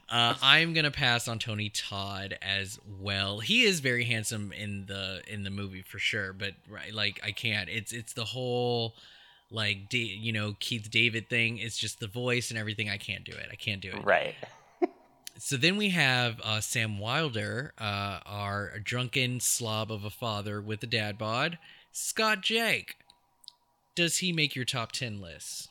uh, 0.09 0.35
I'm 0.41 0.73
gonna 0.73 0.91
pass 0.91 1.27
on 1.27 1.39
Tony 1.39 1.69
Todd 1.69 2.37
as 2.41 2.79
well. 2.99 3.39
He 3.39 3.63
is 3.63 3.79
very 3.79 4.03
handsome 4.05 4.51
in 4.51 4.85
the 4.85 5.21
in 5.27 5.43
the 5.43 5.49
movie 5.49 5.81
for 5.81 5.99
sure, 5.99 6.33
but 6.33 6.53
right, 6.69 6.93
like 6.93 7.21
I 7.23 7.31
can't. 7.31 7.69
It's 7.69 7.91
it's 7.91 8.13
the 8.13 8.25
whole 8.25 8.95
like 9.49 9.89
D, 9.89 10.03
you 10.03 10.31
know 10.31 10.55
Keith 10.59 10.89
David 10.91 11.29
thing. 11.29 11.57
It's 11.57 11.77
just 11.77 11.99
the 11.99 12.07
voice 12.07 12.49
and 12.49 12.59
everything. 12.59 12.89
I 12.89 12.97
can't 12.97 13.23
do 13.23 13.31
it. 13.31 13.47
I 13.51 13.55
can't 13.55 13.81
do 13.81 13.89
it. 13.89 14.03
Right. 14.03 14.35
So 15.39 15.57
then 15.57 15.77
we 15.77 15.89
have 15.89 16.39
uh, 16.43 16.61
Sam 16.61 16.99
Wilder, 16.99 17.73
uh, 17.79 18.19
our 18.25 18.79
drunken 18.79 19.39
slob 19.39 19.91
of 19.91 20.05
a 20.05 20.11
father 20.11 20.61
with 20.61 20.83
a 20.83 20.87
dad 20.87 21.17
bod. 21.17 21.57
Scott 21.91 22.43
Jaeck. 22.43 22.91
Does 23.95 24.19
he 24.19 24.31
make 24.31 24.55
your 24.55 24.63
top 24.63 24.91
10 24.91 25.19
list? 25.19 25.69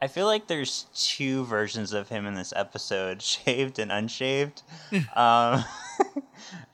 I 0.00 0.08
feel 0.08 0.26
like 0.26 0.46
there's 0.46 0.86
two 0.94 1.44
versions 1.46 1.92
of 1.92 2.08
him 2.08 2.26
in 2.26 2.34
this 2.34 2.52
episode 2.54 3.22
shaved 3.22 3.78
and 3.78 3.90
unshaved. 3.90 4.62
um, 4.92 5.02
I 5.16 5.64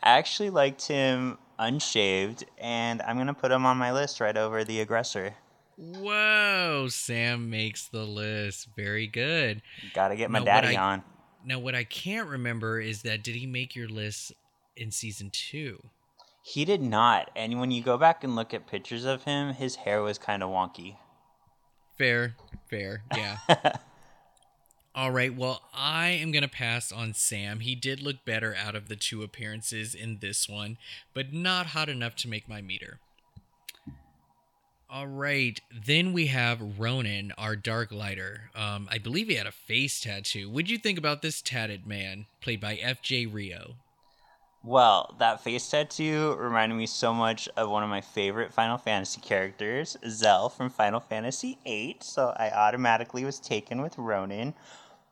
actually 0.02 0.50
liked 0.50 0.86
him 0.86 1.38
unshaved, 1.58 2.44
and 2.58 3.00
I'm 3.02 3.16
going 3.16 3.28
to 3.28 3.34
put 3.34 3.52
him 3.52 3.64
on 3.64 3.76
my 3.76 3.92
list 3.92 4.20
right 4.20 4.36
over 4.36 4.64
the 4.64 4.80
aggressor. 4.80 5.34
Whoa, 5.76 6.88
Sam 6.90 7.48
makes 7.48 7.86
the 7.88 8.04
list. 8.04 8.68
Very 8.76 9.06
good. 9.06 9.62
Gotta 9.94 10.16
get 10.16 10.30
my 10.30 10.40
Now, 10.40 10.44
daddy 10.44 10.76
I- 10.76 10.92
on. 10.92 11.02
Now, 11.44 11.58
what 11.58 11.74
I 11.74 11.82
can't 11.82 12.28
remember 12.28 12.80
is 12.80 13.02
that 13.02 13.24
did 13.24 13.34
he 13.34 13.46
make 13.46 13.74
your 13.74 13.88
list 13.88 14.32
in 14.76 14.92
season 14.92 15.30
two? 15.30 15.82
He 16.44 16.64
did 16.64 16.80
not. 16.82 17.30
And 17.34 17.58
when 17.58 17.70
you 17.72 17.82
go 17.82 17.98
back 17.98 18.22
and 18.22 18.36
look 18.36 18.54
at 18.54 18.68
pictures 18.68 19.04
of 19.04 19.24
him, 19.24 19.54
his 19.54 19.76
hair 19.76 20.02
was 20.02 20.18
kind 20.18 20.42
of 20.44 20.50
wonky. 20.50 20.96
Fair, 21.97 22.36
fair, 22.68 23.03
yeah. 23.16 23.38
All 24.95 25.11
right, 25.11 25.34
well, 25.34 25.62
I 25.72 26.09
am 26.09 26.32
going 26.32 26.43
to 26.43 26.49
pass 26.49 26.93
on 26.93 27.14
Sam. 27.14 27.61
He 27.61 27.74
did 27.74 28.03
look 28.03 28.24
better 28.26 28.55
out 28.55 28.74
of 28.74 28.88
the 28.88 28.97
two 28.97 29.22
appearances 29.22 29.95
in 29.95 30.18
this 30.18 30.49
one, 30.49 30.76
but 31.14 31.32
not 31.32 31.68
hot 31.68 31.88
enough 31.88 32.14
to 32.16 32.28
make 32.28 32.49
my 32.49 32.61
meter. 32.61 32.99
All 34.90 35.07
right, 35.07 35.59
then 35.86 36.12
we 36.12 36.26
have 36.26 36.78
Ronan, 36.78 37.32
our 37.38 37.57
dark 37.57 37.90
lighter. 37.90 38.51
Um, 38.55 38.86
I 38.90 38.99
believe 38.99 39.28
he 39.28 39.36
had 39.36 39.47
a 39.47 39.53
face 39.53 39.99
tattoo. 40.01 40.51
What'd 40.51 40.68
you 40.68 40.76
think 40.76 40.99
about 40.99 41.22
this 41.22 41.40
tatted 41.40 41.86
man, 41.86 42.26
played 42.43 42.61
by 42.61 42.74
F.J. 42.74 43.24
Rio? 43.26 43.76
Well, 44.64 45.16
that 45.18 45.42
face 45.42 45.68
tattoo 45.68 46.36
reminded 46.38 46.76
me 46.76 46.86
so 46.86 47.12
much 47.12 47.48
of 47.56 47.68
one 47.68 47.82
of 47.82 47.90
my 47.90 48.00
favorite 48.00 48.52
Final 48.52 48.78
Fantasy 48.78 49.20
characters, 49.20 49.96
Zell 50.08 50.48
from 50.48 50.70
Final 50.70 51.00
Fantasy 51.00 51.58
VIII. 51.64 51.96
So 52.00 52.32
I 52.36 52.50
automatically 52.50 53.24
was 53.24 53.40
taken 53.40 53.82
with 53.82 53.98
Ronan, 53.98 54.54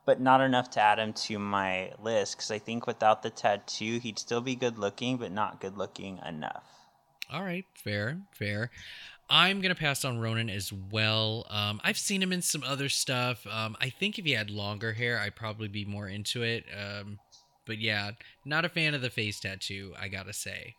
but 0.05 0.21
not 0.21 0.39
enough 0.39 0.69
to 0.71 0.79
add 0.79 0.99
him 0.99 1.11
to 1.13 1.37
my 1.37 1.91
list 2.01 2.37
because 2.37 2.49
I 2.49 2.59
think 2.59 2.87
without 2.87 3.23
the 3.23 3.29
tattoo, 3.29 3.99
he'd 3.99 4.19
still 4.19 4.39
be 4.39 4.55
good 4.55 4.77
looking, 4.77 5.17
but 5.17 5.33
not 5.33 5.59
good 5.59 5.77
looking 5.77 6.19
enough. 6.25 6.63
All 7.29 7.43
right, 7.43 7.65
fair, 7.73 8.19
fair. 8.31 8.71
I'm 9.29 9.61
gonna 9.61 9.75
pass 9.75 10.05
on 10.05 10.19
Ronan 10.19 10.49
as 10.49 10.71
well. 10.73 11.45
Um, 11.49 11.81
I've 11.83 11.97
seen 11.97 12.21
him 12.21 12.33
in 12.33 12.41
some 12.41 12.63
other 12.63 12.89
stuff. 12.89 13.45
Um, 13.47 13.77
I 13.79 13.89
think 13.89 14.17
if 14.17 14.25
he 14.25 14.31
had 14.31 14.49
longer 14.49 14.93
hair, 14.93 15.19
I'd 15.19 15.35
probably 15.35 15.69
be 15.69 15.85
more 15.85 16.07
into 16.07 16.43
it. 16.43 16.65
Um, 16.77 17.19
but 17.65 17.79
yeah, 17.79 18.11
not 18.45 18.65
a 18.65 18.69
fan 18.69 18.93
of 18.93 19.01
the 19.01 19.09
face 19.09 19.39
tattoo. 19.39 19.93
I 19.99 20.07
gotta 20.07 20.33
say. 20.33 20.75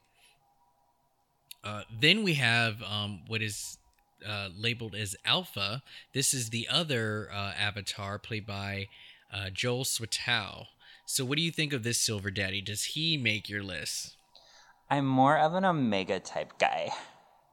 Uh, 1.64 1.82
then 2.00 2.24
we 2.24 2.34
have 2.34 2.82
um, 2.82 3.20
what 3.28 3.40
is 3.40 3.78
uh, 4.26 4.48
labeled 4.56 4.94
as 4.94 5.16
Alpha. 5.24 5.82
This 6.12 6.34
is 6.34 6.50
the 6.50 6.68
other 6.70 7.28
uh, 7.32 7.52
avatar 7.58 8.18
played 8.18 8.46
by 8.46 8.88
uh, 9.32 9.50
Joel 9.50 9.84
Swetow. 9.84 10.66
So, 11.06 11.24
what 11.24 11.36
do 11.36 11.42
you 11.42 11.50
think 11.50 11.72
of 11.72 11.82
this 11.82 11.98
Silver 11.98 12.30
Daddy? 12.30 12.60
Does 12.60 12.84
he 12.84 13.16
make 13.16 13.48
your 13.48 13.62
list? 13.62 14.16
I'm 14.90 15.06
more 15.06 15.38
of 15.38 15.54
an 15.54 15.64
Omega 15.64 16.20
type 16.20 16.58
guy. 16.58 16.90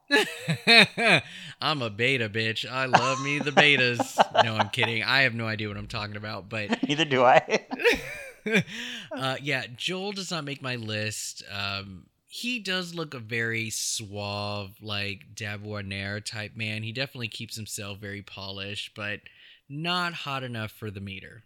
I'm 1.62 1.82
a 1.82 1.90
beta 1.90 2.30
bitch. 2.30 2.70
I 2.70 2.86
love 2.86 3.24
me 3.24 3.40
the 3.40 3.52
betas. 3.52 4.18
no, 4.44 4.56
I'm 4.56 4.70
kidding. 4.70 5.04
I 5.04 5.22
have 5.22 5.34
no 5.34 5.46
idea 5.46 5.68
what 5.68 5.78
I'm 5.78 5.88
talking 5.88 6.16
about, 6.16 6.50
but 6.50 6.84
Neither 6.84 7.06
do 7.06 7.24
I. 7.24 7.66
uh, 9.12 9.38
yeah, 9.42 9.66
Joel 9.76 10.12
does 10.12 10.32
not 10.32 10.44
make 10.44 10.62
my 10.62 10.76
list. 10.76 11.44
Um, 11.52 12.06
he 12.28 12.60
does 12.60 12.94
look 12.94 13.14
a 13.14 13.20
very 13.20 13.70
suave, 13.70 14.76
like 14.82 15.34
Davonair 15.34 16.24
type 16.24 16.56
man. 16.56 16.84
He 16.84 16.92
definitely 16.92 17.28
keeps 17.28 17.56
himself 17.56 17.98
very 17.98 18.22
polished, 18.22 18.92
but 18.96 19.22
not 19.68 20.14
hot 20.14 20.44
enough 20.44 20.72
for 20.72 20.92
the 20.92 21.02
meter. 21.02 21.44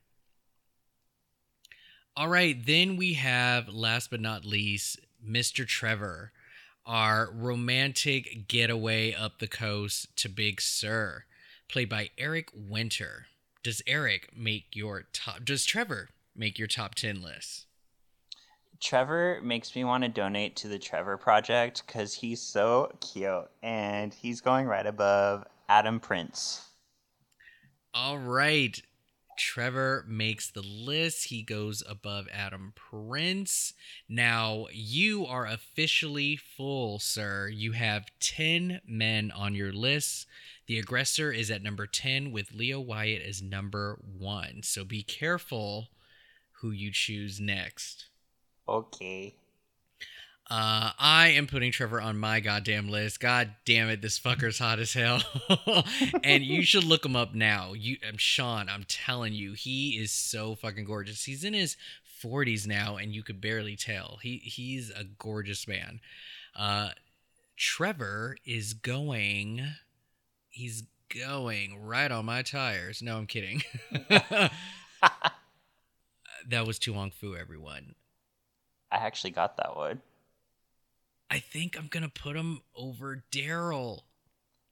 All 2.16 2.28
right, 2.28 2.56
then 2.64 2.97
we 2.97 3.14
have, 3.14 3.70
last 3.70 4.12
but 4.12 4.22
not 4.22 4.45
least, 4.45 4.99
Mr. 5.26 5.66
Trevor, 5.66 6.32
our 6.86 7.32
romantic 7.34 8.47
getaway 8.47 9.14
up 9.14 9.39
the 9.39 9.47
coast 9.47 10.16
to 10.18 10.30
Big 10.30 10.60
Sur, 10.60 11.24
played 11.70 11.89
by 11.89 12.10
Eric 12.18 12.49
Winter. 12.54 13.28
Does 13.64 13.82
Eric 13.88 14.36
make 14.36 14.76
your 14.76 15.06
top? 15.14 15.45
Does 15.45 15.66
Trevor 15.66 16.10
make 16.36 16.57
your 16.57 16.67
top 16.67 16.95
10 16.95 17.21
list? 17.21 17.67
Trevor 18.79 19.39
makes 19.41 19.75
me 19.75 19.86
want 19.86 20.03
to 20.03 20.09
donate 20.09 20.57
to 20.57 20.67
the 20.67 20.77
Trevor 20.77 21.17
Project 21.17 21.84
because 21.88 22.13
he's 22.13 22.41
so 22.41 22.91
cute 22.99 23.49
and 23.61 24.13
he's 24.13 24.41
going 24.41 24.67
right 24.67 24.86
above 24.86 25.45
Adam 25.69 26.01
Prince. 26.01 26.67
All 27.93 28.17
right. 28.17 28.81
Trevor 29.38 30.05
makes 30.07 30.51
the 30.51 30.61
list. 30.61 31.29
He 31.29 31.43
goes 31.43 31.81
above 31.88 32.27
Adam 32.31 32.73
Prince. 32.75 33.73
Now, 34.09 34.67
you 34.71 35.25
are 35.25 35.47
officially 35.47 36.36
full, 36.36 36.99
sir. 36.99 37.47
You 37.47 37.71
have 37.71 38.05
10 38.19 38.81
men 38.86 39.31
on 39.31 39.55
your 39.55 39.71
list. 39.71 40.27
The 40.67 40.77
aggressor 40.77 41.31
is 41.31 41.49
at 41.49 41.63
number 41.63 41.88
10 41.88 42.31
with 42.31 42.53
Leo 42.53 42.79
Wyatt 42.79 43.21
as 43.21 43.41
number 43.41 43.99
1. 44.17 44.61
So 44.63 44.84
be 44.84 45.03
careful 45.03 45.88
who 46.64 46.72
you 46.72 46.89
choose 46.91 47.41
next. 47.41 48.05
Okay. 48.70 49.36
Uh, 50.49 50.91
I 50.97 51.34
am 51.36 51.45
putting 51.45 51.74
Trevor 51.74 51.99
on 51.99 52.18
my 52.18 52.39
goddamn 52.39 52.88
list. 52.88 53.20
God 53.20 53.51
damn 53.66 53.89
it, 53.89 54.01
this 54.01 54.18
fucker's 54.18 54.59
hot 54.59 54.80
as 54.80 54.93
hell. 54.93 55.22
and 56.24 56.41
you 56.41 56.64
should 56.64 56.86
look 56.86 57.05
him 57.05 57.18
up 57.18 57.36
now. 57.36 57.74
You, 57.74 57.97
I'm 58.07 58.18
Shawn, 58.18 58.70
I'm 58.70 58.86
telling 58.88 59.34
you, 59.34 59.53
he 59.53 59.97
is 60.01 60.14
so 60.14 60.55
fucking 60.55 60.86
gorgeous. 60.86 61.26
He's 61.26 61.43
in 61.43 61.53
his 61.53 61.76
40s 62.24 62.66
now, 62.66 62.95
and 62.95 63.14
you 63.14 63.24
could 63.24 63.41
barely 63.41 63.76
tell. 63.76 64.20
He 64.22 64.38
he's 64.38 64.89
a 64.89 65.03
gorgeous 65.03 65.68
man. 65.68 65.99
Uh, 66.55 66.91
Trevor 67.57 68.38
is 68.45 68.74
going. 68.74 69.66
He's 70.49 70.84
going 71.14 71.82
right 71.82 72.11
on 72.11 72.24
my 72.24 72.41
tires. 72.41 73.01
No, 73.01 73.18
I'm 73.18 73.28
kidding. 73.28 73.64
that 76.50 76.66
was 76.68 76.80
To 76.80 76.94
Wong 76.94 77.12
Foo, 77.12 77.36
everyone. 77.36 77.96
I 78.91 78.98
actually 78.98 79.32
got 79.32 79.58
that 79.58 79.76
one. 79.76 80.02
I 81.30 81.39
think 81.39 81.78
I'm 81.78 81.88
gonna 81.88 82.10
put 82.10 82.36
him 82.36 82.62
over 82.76 83.24
Daryl. 83.32 84.02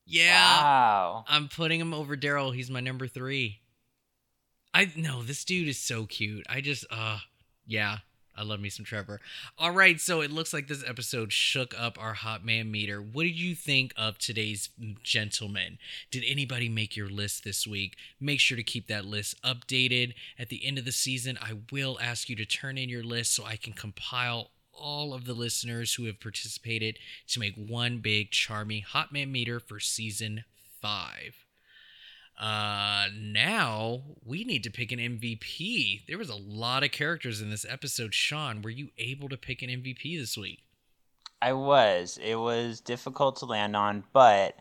Yeah, 0.05 0.61
Wow. 0.61 1.25
I'm 1.27 1.47
putting 1.47 1.79
him 1.79 1.93
over 1.93 2.15
Daryl. 2.17 2.53
He's 2.53 2.69
my 2.69 2.81
number 2.81 3.07
three. 3.07 3.61
I 4.73 4.91
no, 4.95 5.23
this 5.23 5.43
dude 5.45 5.67
is 5.67 5.77
so 5.79 6.05
cute. 6.05 6.45
I 6.49 6.61
just 6.61 6.85
uh 6.91 7.19
yeah, 7.65 7.99
I 8.35 8.43
love 8.43 8.59
me 8.59 8.69
some 8.69 8.85
Trevor. 8.85 9.19
All 9.57 9.71
right, 9.71 9.99
so 9.99 10.21
it 10.21 10.31
looks 10.31 10.53
like 10.53 10.67
this 10.67 10.83
episode 10.87 11.33
shook 11.33 11.73
up 11.77 11.97
our 12.01 12.13
hot 12.13 12.45
man 12.45 12.71
meter. 12.71 13.01
What 13.01 13.23
did 13.23 13.37
you 13.37 13.55
think 13.55 13.93
of 13.97 14.17
today's 14.17 14.69
gentlemen? 15.03 15.77
Did 16.09 16.23
anybody 16.27 16.69
make 16.69 16.95
your 16.95 17.09
list 17.09 17.43
this 17.43 17.67
week? 17.67 17.97
Make 18.19 18.39
sure 18.39 18.57
to 18.57 18.63
keep 18.63 18.87
that 18.87 19.05
list 19.05 19.41
updated. 19.43 20.13
At 20.39 20.49
the 20.49 20.65
end 20.65 20.77
of 20.77 20.85
the 20.85 20.91
season, 20.91 21.37
I 21.41 21.59
will 21.71 21.99
ask 22.01 22.29
you 22.29 22.35
to 22.37 22.45
turn 22.45 22.77
in 22.77 22.89
your 22.89 23.03
list 23.03 23.35
so 23.35 23.43
I 23.45 23.57
can 23.57 23.73
compile 23.73 24.51
all 24.73 25.13
of 25.13 25.25
the 25.25 25.33
listeners 25.33 25.93
who 25.95 26.05
have 26.05 26.19
participated 26.19 26.97
to 27.27 27.39
make 27.39 27.55
one 27.55 27.99
big 27.99 28.31
charming 28.31 28.81
hot 28.81 29.11
man 29.11 29.31
meter 29.31 29.59
for 29.59 29.79
season 29.79 30.43
five. 30.81 31.45
Uh, 32.41 33.05
now 33.15 34.01
we 34.25 34.43
need 34.43 34.63
to 34.63 34.71
pick 34.71 34.91
an 34.91 34.97
MVP. 34.97 36.07
There 36.07 36.17
was 36.17 36.29
a 36.29 36.35
lot 36.35 36.83
of 36.83 36.91
characters 36.91 37.39
in 37.39 37.51
this 37.51 37.67
episode. 37.69 38.15
Shawn, 38.15 38.63
were 38.63 38.71
you 38.71 38.89
able 38.97 39.29
to 39.29 39.37
pick 39.37 39.61
an 39.61 39.69
MVP 39.69 40.17
this 40.17 40.35
week? 40.35 40.63
I 41.39 41.53
was. 41.53 42.19
It 42.21 42.35
was 42.35 42.81
difficult 42.81 43.35
to 43.37 43.45
land 43.45 43.75
on, 43.75 44.05
but 44.11 44.55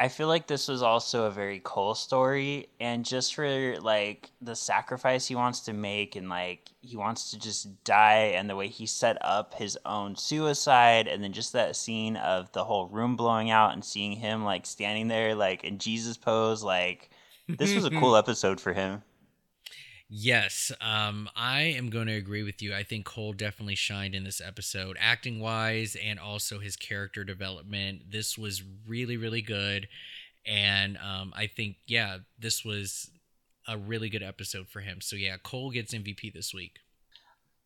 I 0.00 0.06
feel 0.08 0.28
like 0.28 0.46
this 0.46 0.68
was 0.68 0.80
also 0.80 1.24
a 1.24 1.30
very 1.30 1.58
Cole 1.58 1.94
story, 1.94 2.68
and 2.78 3.04
just 3.04 3.34
for 3.34 3.80
like 3.80 4.30
the 4.40 4.54
sacrifice 4.54 5.26
he 5.26 5.34
wants 5.34 5.60
to 5.60 5.72
make, 5.72 6.14
and 6.14 6.28
like 6.28 6.70
he 6.80 6.96
wants 6.96 7.32
to 7.32 7.38
just 7.38 7.82
die, 7.82 8.32
and 8.36 8.48
the 8.48 8.54
way 8.54 8.68
he 8.68 8.86
set 8.86 9.18
up 9.20 9.54
his 9.54 9.76
own 9.84 10.14
suicide, 10.14 11.08
and 11.08 11.22
then 11.22 11.32
just 11.32 11.52
that 11.52 11.74
scene 11.74 12.16
of 12.16 12.52
the 12.52 12.64
whole 12.64 12.86
room 12.86 13.16
blowing 13.16 13.50
out 13.50 13.72
and 13.72 13.84
seeing 13.84 14.12
him 14.12 14.44
like 14.44 14.66
standing 14.66 15.08
there, 15.08 15.34
like 15.34 15.64
in 15.64 15.78
Jesus 15.78 16.16
pose, 16.16 16.62
like 16.62 17.10
this 17.48 17.74
was 17.74 17.84
a 17.84 17.90
cool 17.90 18.14
episode 18.24 18.60
for 18.60 18.72
him. 18.72 19.02
Yes, 20.10 20.72
um, 20.80 21.28
I 21.36 21.60
am 21.60 21.90
going 21.90 22.06
to 22.06 22.14
agree 22.14 22.42
with 22.42 22.62
you. 22.62 22.74
I 22.74 22.82
think 22.82 23.04
Cole 23.04 23.34
definitely 23.34 23.74
shined 23.74 24.14
in 24.14 24.24
this 24.24 24.40
episode, 24.40 24.96
acting 24.98 25.38
wise, 25.38 25.96
and 26.02 26.18
also 26.18 26.58
his 26.58 26.76
character 26.76 27.24
development. 27.24 28.10
This 28.10 28.38
was 28.38 28.62
really, 28.86 29.18
really 29.18 29.42
good, 29.42 29.86
and 30.46 30.96
um, 30.96 31.34
I 31.36 31.46
think 31.46 31.76
yeah, 31.86 32.18
this 32.38 32.64
was 32.64 33.10
a 33.66 33.76
really 33.76 34.08
good 34.08 34.22
episode 34.22 34.68
for 34.68 34.80
him. 34.80 35.02
So 35.02 35.14
yeah, 35.14 35.36
Cole 35.42 35.70
gets 35.70 35.92
MVP 35.92 36.32
this 36.32 36.54
week. 36.54 36.78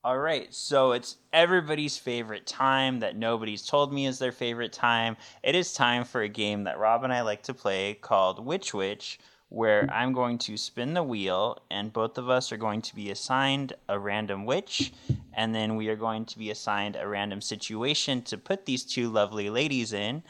All 0.05 0.19
right, 0.19 0.53
so 0.53 0.91
it's 0.91 1.19
everybody's 1.33 1.97
favorite 1.97 2.45
time 2.45 2.99
that 2.99 3.15
nobody's 3.15 3.65
told 3.65 3.93
me 3.93 4.07
is 4.07 4.19
their 4.19 4.33
favorite 4.33 4.73
time. 4.73 5.17
It 5.45 5.55
is 5.55 5.73
time 5.73 6.05
for 6.05 6.23
a 6.23 6.29
game 6.29 6.65
that 6.65 6.81
Rob 6.81 7.05
and 7.05 7.13
I 7.13 7.21
like 7.21 7.45
to 7.45 7.55
play 7.55 7.95
called 7.95 8.45
Which 8.45 8.75
Witch 8.75 9.21
where 9.53 9.87
I'm 9.93 10.15
going 10.15 10.39
to 10.39 10.57
spin 10.57 10.95
the 10.95 11.03
wheel 11.03 11.59
and 11.71 11.93
both 11.93 12.17
of 12.17 12.31
us 12.31 12.53
are 12.53 12.57
going 12.57 12.81
to 12.83 12.95
be 12.95 13.11
assigned 13.11 13.75
a 13.87 13.99
random 13.99 14.47
witch 14.47 14.95
and 15.35 15.55
then 15.55 15.77
we 15.77 15.89
are 15.89 15.97
going 15.97 16.25
to 16.25 16.39
be 16.39 16.51
assigned 16.51 16.97
a 16.97 17.07
random 17.07 17.43
situation 17.43 18.23
to 18.23 18.39
put 18.39 18.65
these 18.65 18.83
two 18.83 19.11
lovely 19.11 19.51
ladies 19.51 19.93
in 19.93 20.23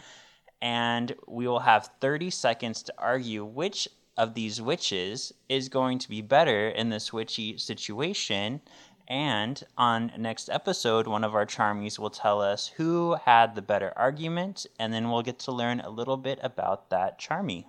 and 0.60 1.14
we 1.28 1.46
will 1.46 1.60
have 1.60 1.90
30 2.00 2.30
seconds 2.30 2.82
to 2.82 2.94
argue 2.98 3.44
which 3.44 3.88
of 4.16 4.34
these 4.34 4.60
witches 4.60 5.32
is 5.48 5.68
going 5.68 6.00
to 6.00 6.08
be 6.08 6.20
better 6.20 6.68
in 6.68 6.90
this 6.90 7.12
witchy 7.12 7.56
situation. 7.56 8.60
And 9.08 9.62
on 9.78 10.12
next 10.18 10.50
episode 10.50 11.06
one 11.06 11.24
of 11.24 11.34
our 11.34 11.46
charmies 11.46 11.98
will 11.98 12.10
tell 12.10 12.40
us 12.40 12.68
who 12.68 13.16
had 13.24 13.54
the 13.54 13.62
better 13.62 13.92
argument 13.96 14.66
and 14.80 14.92
then 14.92 15.10
we'll 15.10 15.22
get 15.22 15.38
to 15.40 15.52
learn 15.52 15.80
a 15.80 15.90
little 15.90 16.16
bit 16.16 16.40
about 16.42 16.90
that 16.90 17.20
charmy 17.20 17.66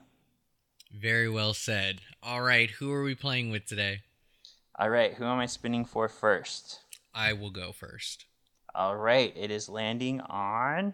very 0.94 1.30
well 1.30 1.54
said. 1.54 2.02
All 2.22 2.42
right, 2.42 2.70
who 2.70 2.92
are 2.92 3.04
we 3.04 3.16
playing 3.16 3.50
with 3.52 3.66
today? 3.66 4.02
All 4.78 4.90
right, 4.90 5.14
who 5.14 5.26
am 5.26 5.40
I 5.40 5.46
spinning 5.46 5.86
for 5.86 6.08
first? 6.08 6.80
I 7.14 7.34
will 7.34 7.52
go 7.52 7.72
first. 7.72 8.26
All 8.76 8.96
right, 8.96 9.34
it 9.36 9.52
is 9.52 9.70
landing 9.70 10.22
on. 10.22 10.94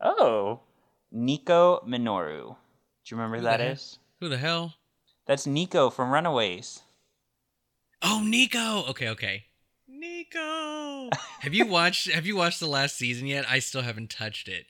Oh, 0.00 0.60
Nico 1.10 1.82
Minoru. 1.86 2.56
Do 3.04 3.14
you 3.14 3.16
remember 3.16 3.38
who, 3.38 3.44
that 3.44 3.60
is? 3.60 3.98
Who 4.20 4.28
the 4.28 4.38
hell? 4.38 4.74
That's 5.26 5.46
Nico 5.46 5.90
from 5.90 6.10
Runaways. 6.10 6.82
Oh, 8.02 8.22
Nico. 8.24 8.84
Okay, 8.90 9.08
okay. 9.08 9.44
Nico. 9.88 11.08
have 11.40 11.54
you 11.54 11.66
watched 11.66 12.10
Have 12.10 12.26
you 12.26 12.36
watched 12.36 12.60
the 12.60 12.66
last 12.66 12.96
season 12.96 13.26
yet? 13.26 13.46
I 13.48 13.58
still 13.58 13.82
haven't 13.82 14.10
touched 14.10 14.48
it. 14.48 14.66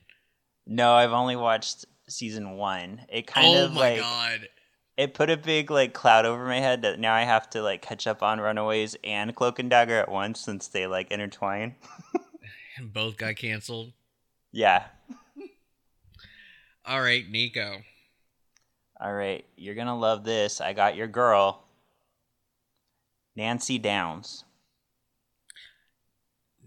No, 0.67 0.95
I've 0.95 1.13
only 1.13 1.37
watched 1.37 1.87
season 2.09 2.53
one. 2.57 3.03
It 3.09 3.27
kind 3.27 3.57
oh 3.57 3.65
of 3.67 3.73
my 3.73 3.81
like 3.81 4.01
god. 4.01 4.49
it 4.97 5.15
put 5.15 5.31
a 5.31 5.37
big 5.37 5.71
like 5.71 5.93
cloud 5.93 6.25
over 6.27 6.45
my 6.47 6.61
head 6.61 6.83
that 6.83 6.99
now 6.99 7.15
I 7.15 7.23
have 7.23 7.49
to 7.51 7.63
like 7.63 7.83
catch 7.83 8.07
up 8.07 8.23
on 8.23 8.41
Runaways 8.41 8.97
and 9.05 9.35
Cloak 9.35 9.59
and 9.59 9.71
Dagger 9.71 9.97
at 9.99 10.11
once 10.11 10.41
since 10.41 10.69
they 10.69 10.87
like 10.87 11.11
intertwine. 11.11 11.75
and 12.77 12.93
both 12.93 13.17
got 13.17 13.37
canceled. 13.37 13.93
Yeah. 14.53 14.85
All 16.85 17.01
right, 17.01 17.29
Nico. 17.29 17.83
All 19.01 19.13
right, 19.13 19.45
you're 19.57 19.75
gonna 19.75 19.99
love 19.99 20.25
this. 20.25 20.61
I 20.61 20.73
got 20.73 20.97
your 20.97 21.09
girl, 21.09 21.65
Nancy 23.35 23.77
Downs. 23.79 24.45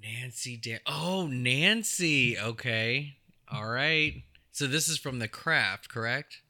Nancy 0.01 0.55
Downs. 0.57 0.81
Oh, 0.85 1.27
Nancy. 1.27 2.37
Okay. 2.37 3.15
All 3.51 3.67
right. 3.67 4.23
So 4.59 4.67
this 4.67 4.89
is 4.89 4.97
from 4.97 5.19
the 5.19 5.29
craft, 5.29 5.87
correct? 5.87 6.41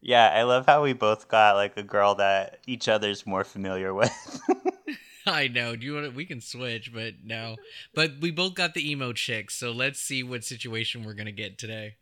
Yeah, 0.00 0.32
I 0.34 0.42
love 0.42 0.66
how 0.66 0.82
we 0.82 0.94
both 0.94 1.28
got 1.28 1.54
like 1.54 1.76
a 1.76 1.84
girl 1.84 2.16
that 2.16 2.58
each 2.66 2.88
other's 2.88 3.24
more 3.24 3.44
familiar 3.44 3.94
with. 3.94 4.40
I 5.28 5.46
know. 5.46 5.76
Do 5.76 5.86
you 5.86 5.94
want 5.94 6.06
to, 6.06 6.10
we 6.10 6.26
can 6.26 6.40
switch, 6.40 6.92
but 6.92 7.14
no. 7.22 7.54
But 7.94 8.14
we 8.20 8.32
both 8.32 8.56
got 8.56 8.74
the 8.74 8.90
emo 8.90 9.12
chicks, 9.12 9.54
so 9.54 9.70
let's 9.70 10.00
see 10.00 10.24
what 10.24 10.42
situation 10.42 11.04
we're 11.04 11.14
gonna 11.14 11.30
get 11.30 11.56
today. 11.56 11.94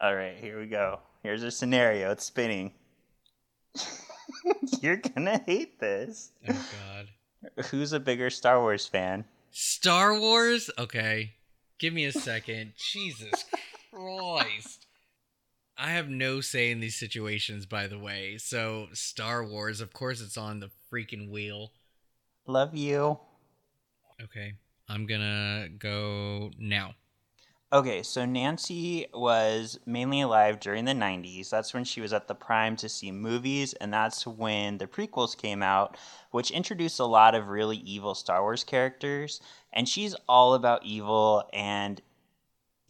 All 0.00 0.16
right, 0.16 0.36
here 0.36 0.58
we 0.58 0.66
go. 0.66 0.98
Here's 1.22 1.44
a 1.44 1.52
scenario. 1.52 2.10
It's 2.10 2.24
spinning. 2.24 2.72
You're 4.80 4.96
gonna 4.96 5.40
hate 5.46 5.78
this. 5.78 6.32
Oh 6.48 6.66
God. 6.82 7.66
Who's 7.66 7.92
a 7.92 8.00
bigger 8.00 8.30
Star 8.30 8.60
Wars 8.60 8.88
fan? 8.88 9.26
Star 9.52 10.18
Wars? 10.18 10.70
Okay. 10.76 11.34
Give 11.78 11.94
me 11.94 12.04
a 12.04 12.10
second. 12.10 12.72
Jesus 12.76 13.44
Christ. 13.92 14.88
I 15.76 15.90
have 15.90 16.08
no 16.08 16.40
say 16.40 16.70
in 16.70 16.80
these 16.80 16.96
situations, 16.96 17.66
by 17.66 17.86
the 17.86 17.98
way. 17.98 18.38
So, 18.38 18.88
Star 18.92 19.44
Wars, 19.44 19.80
of 19.80 19.92
course, 19.92 20.20
it's 20.20 20.36
on 20.36 20.60
the 20.60 20.70
freaking 20.92 21.30
wheel. 21.30 21.72
Love 22.46 22.74
you. 22.76 23.18
Okay. 24.22 24.54
I'm 24.88 25.06
gonna 25.06 25.68
go 25.78 26.50
now. 26.58 26.94
Okay, 27.72 28.04
so 28.04 28.24
Nancy 28.24 29.06
was 29.12 29.80
mainly 29.84 30.20
alive 30.20 30.60
during 30.60 30.84
the 30.84 30.92
90s. 30.92 31.50
That's 31.50 31.74
when 31.74 31.82
she 31.82 32.00
was 32.00 32.12
at 32.12 32.28
the 32.28 32.34
prime 32.34 32.76
to 32.76 32.88
see 32.88 33.10
movies, 33.10 33.72
and 33.74 33.92
that's 33.92 34.26
when 34.26 34.78
the 34.78 34.86
prequels 34.86 35.36
came 35.36 35.60
out, 35.60 35.96
which 36.30 36.52
introduced 36.52 37.00
a 37.00 37.04
lot 37.04 37.34
of 37.34 37.48
really 37.48 37.78
evil 37.78 38.14
Star 38.14 38.42
Wars 38.42 38.62
characters. 38.62 39.40
And 39.72 39.88
she's 39.88 40.14
all 40.28 40.54
about 40.54 40.84
evil 40.84 41.48
and 41.52 42.00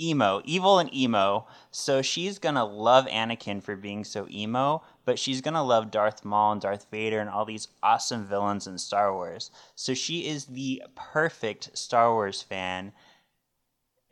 emo, 0.01 0.43
evil 0.45 0.79
and 0.79 0.93
emo. 0.95 1.47
So 1.71 2.03
she's 2.03 2.39
gonna 2.39 2.65
love 2.65 3.07
Anakin 3.07 3.63
for 3.63 3.77
being 3.77 4.05
so 4.05 4.27
emo, 4.31 4.83
but 5.05 5.19
she's 5.19 5.41
gonna 5.41 5.65
love 5.65 5.91
Darth 5.91 6.25
Maul 6.25 6.53
and 6.53 6.61
Darth 6.61 6.87
Vader 6.91 7.21
and 7.21 7.31
all 7.31 7.45
these 7.45 7.69
awesome 7.83 8.27
villains 8.27 8.67
in 8.67 8.79
Star 8.79 9.13
Wars. 9.13 9.51
So 9.75 9.95
she 9.95 10.27
is 10.27 10.47
the 10.47 10.83
perfect 10.95 11.77
Star 11.77 12.13
Wars 12.13 12.43
fan, 12.43 12.93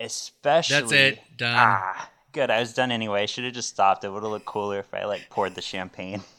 especially. 0.01 0.81
That's 0.81 0.93
it. 0.93 1.21
Done. 1.37 1.55
Ah, 1.57 2.11
good. 2.33 2.51
I 2.51 2.61
was 2.61 2.75
done 2.75 2.93
anyway. 2.93 3.27
Should 3.27 3.45
have 3.45 3.55
just 3.55 3.71
stopped. 3.71 4.05
It 4.05 4.11
would 4.11 4.23
have 4.23 4.33
looked 4.33 4.47
cooler 4.47 4.79
if 4.79 4.93
I 4.95 5.05
like 5.05 5.29
poured 5.31 5.55
the 5.55 5.63
champagne. 5.63 6.23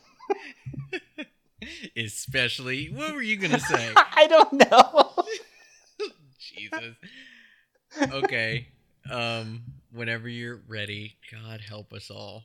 especially. 1.98 2.88
What 2.88 3.14
were 3.14 3.22
you 3.22 3.38
gonna 3.38 3.60
say? 3.60 3.92
I 3.96 4.28
don't 4.28 4.54
know. 4.54 5.26
Jesus. 6.40 6.96
Okay. 8.02 8.68
Um, 9.10 9.64
whenever 9.92 10.30
you're 10.30 10.62
ready, 10.68 11.16
God 11.32 11.62
help 11.62 11.94
us 11.94 12.10
all. 12.10 12.44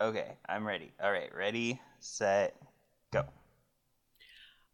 Okay, 0.00 0.32
I'm 0.48 0.66
ready. 0.66 0.92
All 1.02 1.10
right, 1.10 1.34
ready, 1.34 1.80
set, 2.00 2.56
go. 3.12 3.24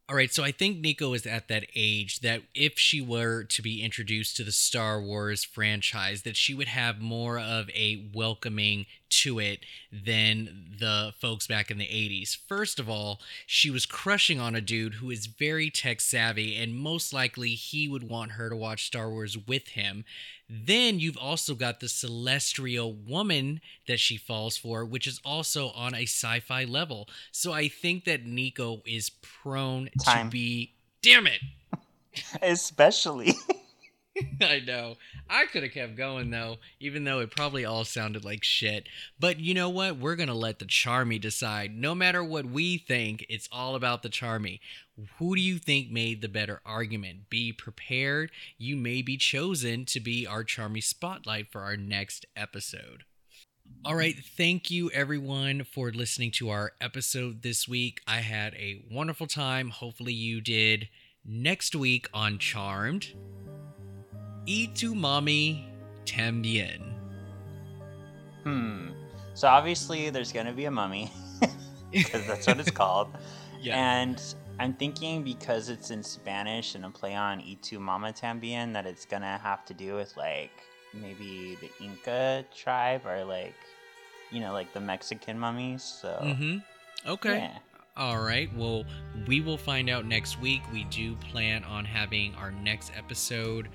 All 0.09 0.17
right, 0.17 0.33
so 0.33 0.43
I 0.43 0.51
think 0.51 0.79
Nico 0.79 1.13
is 1.13 1.25
at 1.25 1.47
that 1.47 1.67
age 1.77 2.21
that 2.21 2.43
if 2.53 2.79
she 2.79 3.01
were 3.01 3.45
to 3.45 3.63
be 3.63 3.81
introduced 3.81 4.37
to 4.37 4.45
the 4.45 4.51
Star 4.51 5.01
Wars 5.01 5.45
franchise, 5.45 6.23
that 6.23 6.37
she 6.37 6.53
would 6.53 6.67
have 6.67 7.01
more 7.01 7.39
of 7.39 7.71
a 7.71 8.11
welcoming 8.13 8.87
to 9.11 9.39
it 9.39 9.61
than 9.93 10.77
the 10.79 11.13
folks 11.21 11.47
back 11.47 11.71
in 11.71 11.79
the 11.79 11.87
80s. 11.87 12.37
First 12.49 12.79
of 12.79 12.89
all, 12.89 13.21
she 13.47 13.71
was 13.71 13.87
crushing 13.87 14.41
on 14.41 14.55
a 14.55 14.61
dude 14.61 14.95
who 14.95 15.11
is 15.11 15.27
very 15.27 15.71
tech 15.71 16.01
savvy, 16.01 16.57
and 16.57 16.75
most 16.75 17.13
likely 17.13 17.51
he 17.51 17.89
would 17.89 18.09
want 18.09 18.33
her 18.33 18.49
to 18.49 18.57
watch 18.57 18.87
Star 18.87 19.11
Wars 19.11 19.37
with 19.37 19.69
him. 19.69 20.05
Then 20.49 20.99
you've 20.99 21.19
also 21.19 21.55
got 21.55 21.81
the 21.81 21.89
celestial 21.89 22.93
woman 22.93 23.61
that 23.87 24.01
she 24.01 24.17
falls 24.17 24.57
for, 24.57 24.85
which 24.85 25.07
is 25.07 25.21
also 25.25 25.71
on 25.71 25.95
a 25.95 26.03
sci 26.03 26.41
fi 26.41 26.65
level. 26.65 27.09
So 27.31 27.53
I 27.53 27.69
think 27.69 28.05
that 28.05 28.25
Nico 28.27 28.83
is 28.85 29.11
prone 29.11 29.91
Time. 30.03 30.27
to 30.27 30.31
be. 30.33 30.75
Damn 31.03 31.27
it! 31.27 31.41
Especially. 32.43 33.35
I 34.41 34.61
know. 34.67 34.97
I 35.29 35.47
could 35.47 35.63
have 35.63 35.73
kept 35.73 35.97
going 35.97 36.31
though, 36.31 36.57
even 36.79 37.05
though 37.05 37.21
it 37.21 37.31
probably 37.31 37.65
all 37.65 37.85
sounded 37.85 38.25
like 38.25 38.43
shit. 38.45 38.89
But 39.19 39.41
you 39.41 39.55
know 39.55 39.69
what? 39.69 39.99
We're 39.99 40.17
going 40.17 40.29
to 40.29 40.35
let 40.35 40.59
the 40.59 40.65
Charmy 40.65 41.21
decide. 41.21 41.77
No 41.77 41.95
matter 41.95 42.23
what 42.23 42.47
we 42.47 42.79
think, 42.79 43.27
it's 43.29 43.49
all 43.53 43.75
about 43.75 44.03
the 44.03 44.09
Charmy. 44.09 44.61
Who 45.19 45.35
do 45.35 45.41
you 45.41 45.59
think 45.59 45.91
made 45.91 46.21
the 46.21 46.29
better 46.29 46.61
argument? 46.65 47.31
Be 47.31 47.53
prepared. 47.53 48.31
You 48.59 48.77
may 48.77 49.03
be 49.03 49.17
chosen 49.17 49.85
to 49.87 50.01
be 50.01 50.27
our 50.27 50.45
Charmy 50.45 50.83
spotlight 50.83 51.51
for 51.51 51.63
our 51.63 51.77
next 51.77 52.27
episode. 52.37 53.05
All 53.85 53.95
right, 53.95 54.17
thank 54.37 54.71
you 54.71 54.91
everyone 54.91 55.65
for 55.65 55.91
listening 55.91 56.33
to 56.33 56.51
our 56.51 56.73
episode 56.83 57.41
this 57.43 57.67
week. 57.67 58.03
I 58.07 58.19
had 58.19 58.53
a 58.55 58.85
wonderful 58.91 59.27
time. 59.27 59.71
Hopefully, 59.71 60.13
you 60.13 60.43
did. 60.43 60.89
Next 61.25 61.75
week 61.75 62.09
on 62.13 62.39
Charmed, 62.39 63.15
Itumami 64.47 65.65
Tambien. 66.07 66.81
Hmm. 68.45 68.89
So 69.35 69.49
obviously, 69.49 70.11
there's 70.11 70.33
gonna 70.33 70.53
be 70.53 70.65
a 70.65 70.71
mummy, 70.71 71.13
because 71.93 72.27
that's 72.27 72.47
what 72.47 72.59
it's 72.61 72.71
called. 72.71 73.09
Yeah. 73.63 73.77
And 73.77 74.17
I'm 74.59 74.73
thinking 74.73 75.23
because 75.23 75.69
it's 75.69 75.91
in 75.91 76.03
Spanish 76.03 76.75
and 76.75 76.87
a 76.87 76.89
play 76.89 77.15
on 77.15 77.41
"Y 77.41 77.59
tu 77.61 77.79
mama 77.79 78.11
también" 78.11 78.73
that 78.73 78.87
it's 78.87 79.05
gonna 79.05 79.37
have 79.37 79.67
to 79.67 79.75
do 79.75 79.97
with 79.97 80.17
like 80.17 80.51
maybe 80.95 81.59
the 81.61 81.71
Inca 81.85 82.43
tribe 82.57 83.05
or 83.05 83.23
like, 83.23 83.53
you 84.31 84.41
know, 84.41 84.55
like 84.55 84.73
the 84.73 84.81
Mexican 84.81 85.39
mummies. 85.39 85.83
So 85.83 86.19
Mm-hmm. 86.23 86.59
Okay. 87.07 87.37
yeah. 87.37 87.59
All 88.01 88.19
right. 88.19 88.49
Well, 88.57 88.85
we 89.27 89.43
will 89.43 89.59
find 89.59 89.91
out 89.91 90.07
next 90.07 90.41
week. 90.41 90.63
We 90.73 90.85
do 90.85 91.17
plan 91.17 91.65
on 91.65 91.85
having 91.85 92.35
our 92.37 92.51
next 92.51 92.93
episode 92.97 93.69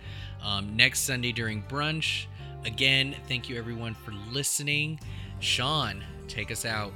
um, 0.43 0.75
next 0.75 1.01
Sunday 1.01 1.31
during 1.31 1.61
brunch. 1.61 2.25
Again, 2.65 3.15
thank 3.27 3.49
you 3.49 3.55
everyone 3.55 3.93
for 3.93 4.13
listening. 4.31 4.99
Shawn, 5.39 6.03
take 6.27 6.49
us 6.49 6.65
out. 6.65 6.91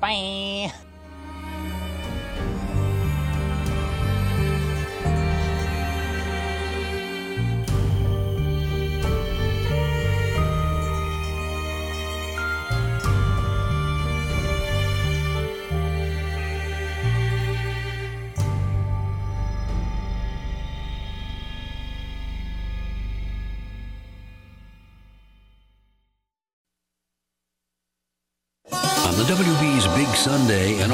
Bye. 0.00 0.72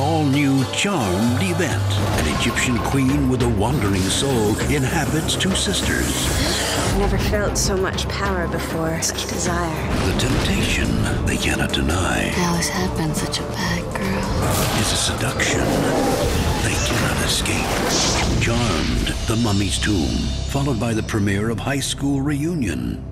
Sunday, 0.00 0.06
an 0.06 0.08
all 0.08 0.24
new 0.24 0.64
charmed 0.72 1.42
event. 1.42 1.92
An 2.20 2.40
Egyptian 2.40 2.78
queen 2.78 3.28
with 3.28 3.42
a 3.42 3.48
wandering 3.48 4.02
soul 4.02 4.58
inhabits 4.70 5.36
two 5.36 5.54
sisters. 5.54 6.26
I 6.94 6.98
Never 6.98 7.18
felt 7.18 7.58
so 7.58 7.76
much 7.76 8.08
power 8.08 8.48
before, 8.48 9.00
such 9.02 9.26
desire. 9.28 10.12
The 10.12 10.18
temptation 10.18 10.88
they 11.26 11.36
cannot 11.36 11.72
deny 11.72 12.32
I 12.36 12.46
always 12.48 12.68
have 12.68 12.96
been 12.96 13.14
such 13.14 13.38
a 13.40 13.42
bad 13.42 13.82
girl. 13.94 14.80
is 14.80 14.92
a 14.92 14.96
seduction 14.96 15.60
they 16.62 16.76
cannot 16.86 17.24
escape. 17.24 18.40
Charmed, 18.40 19.14
The 19.26 19.36
Mummy's 19.36 19.78
Tomb, 19.78 20.28
followed 20.48 20.80
by 20.80 20.94
the 20.94 21.02
premiere 21.02 21.50
of 21.50 21.58
High 21.58 21.80
School 21.80 22.22
Reunion. 22.22 23.09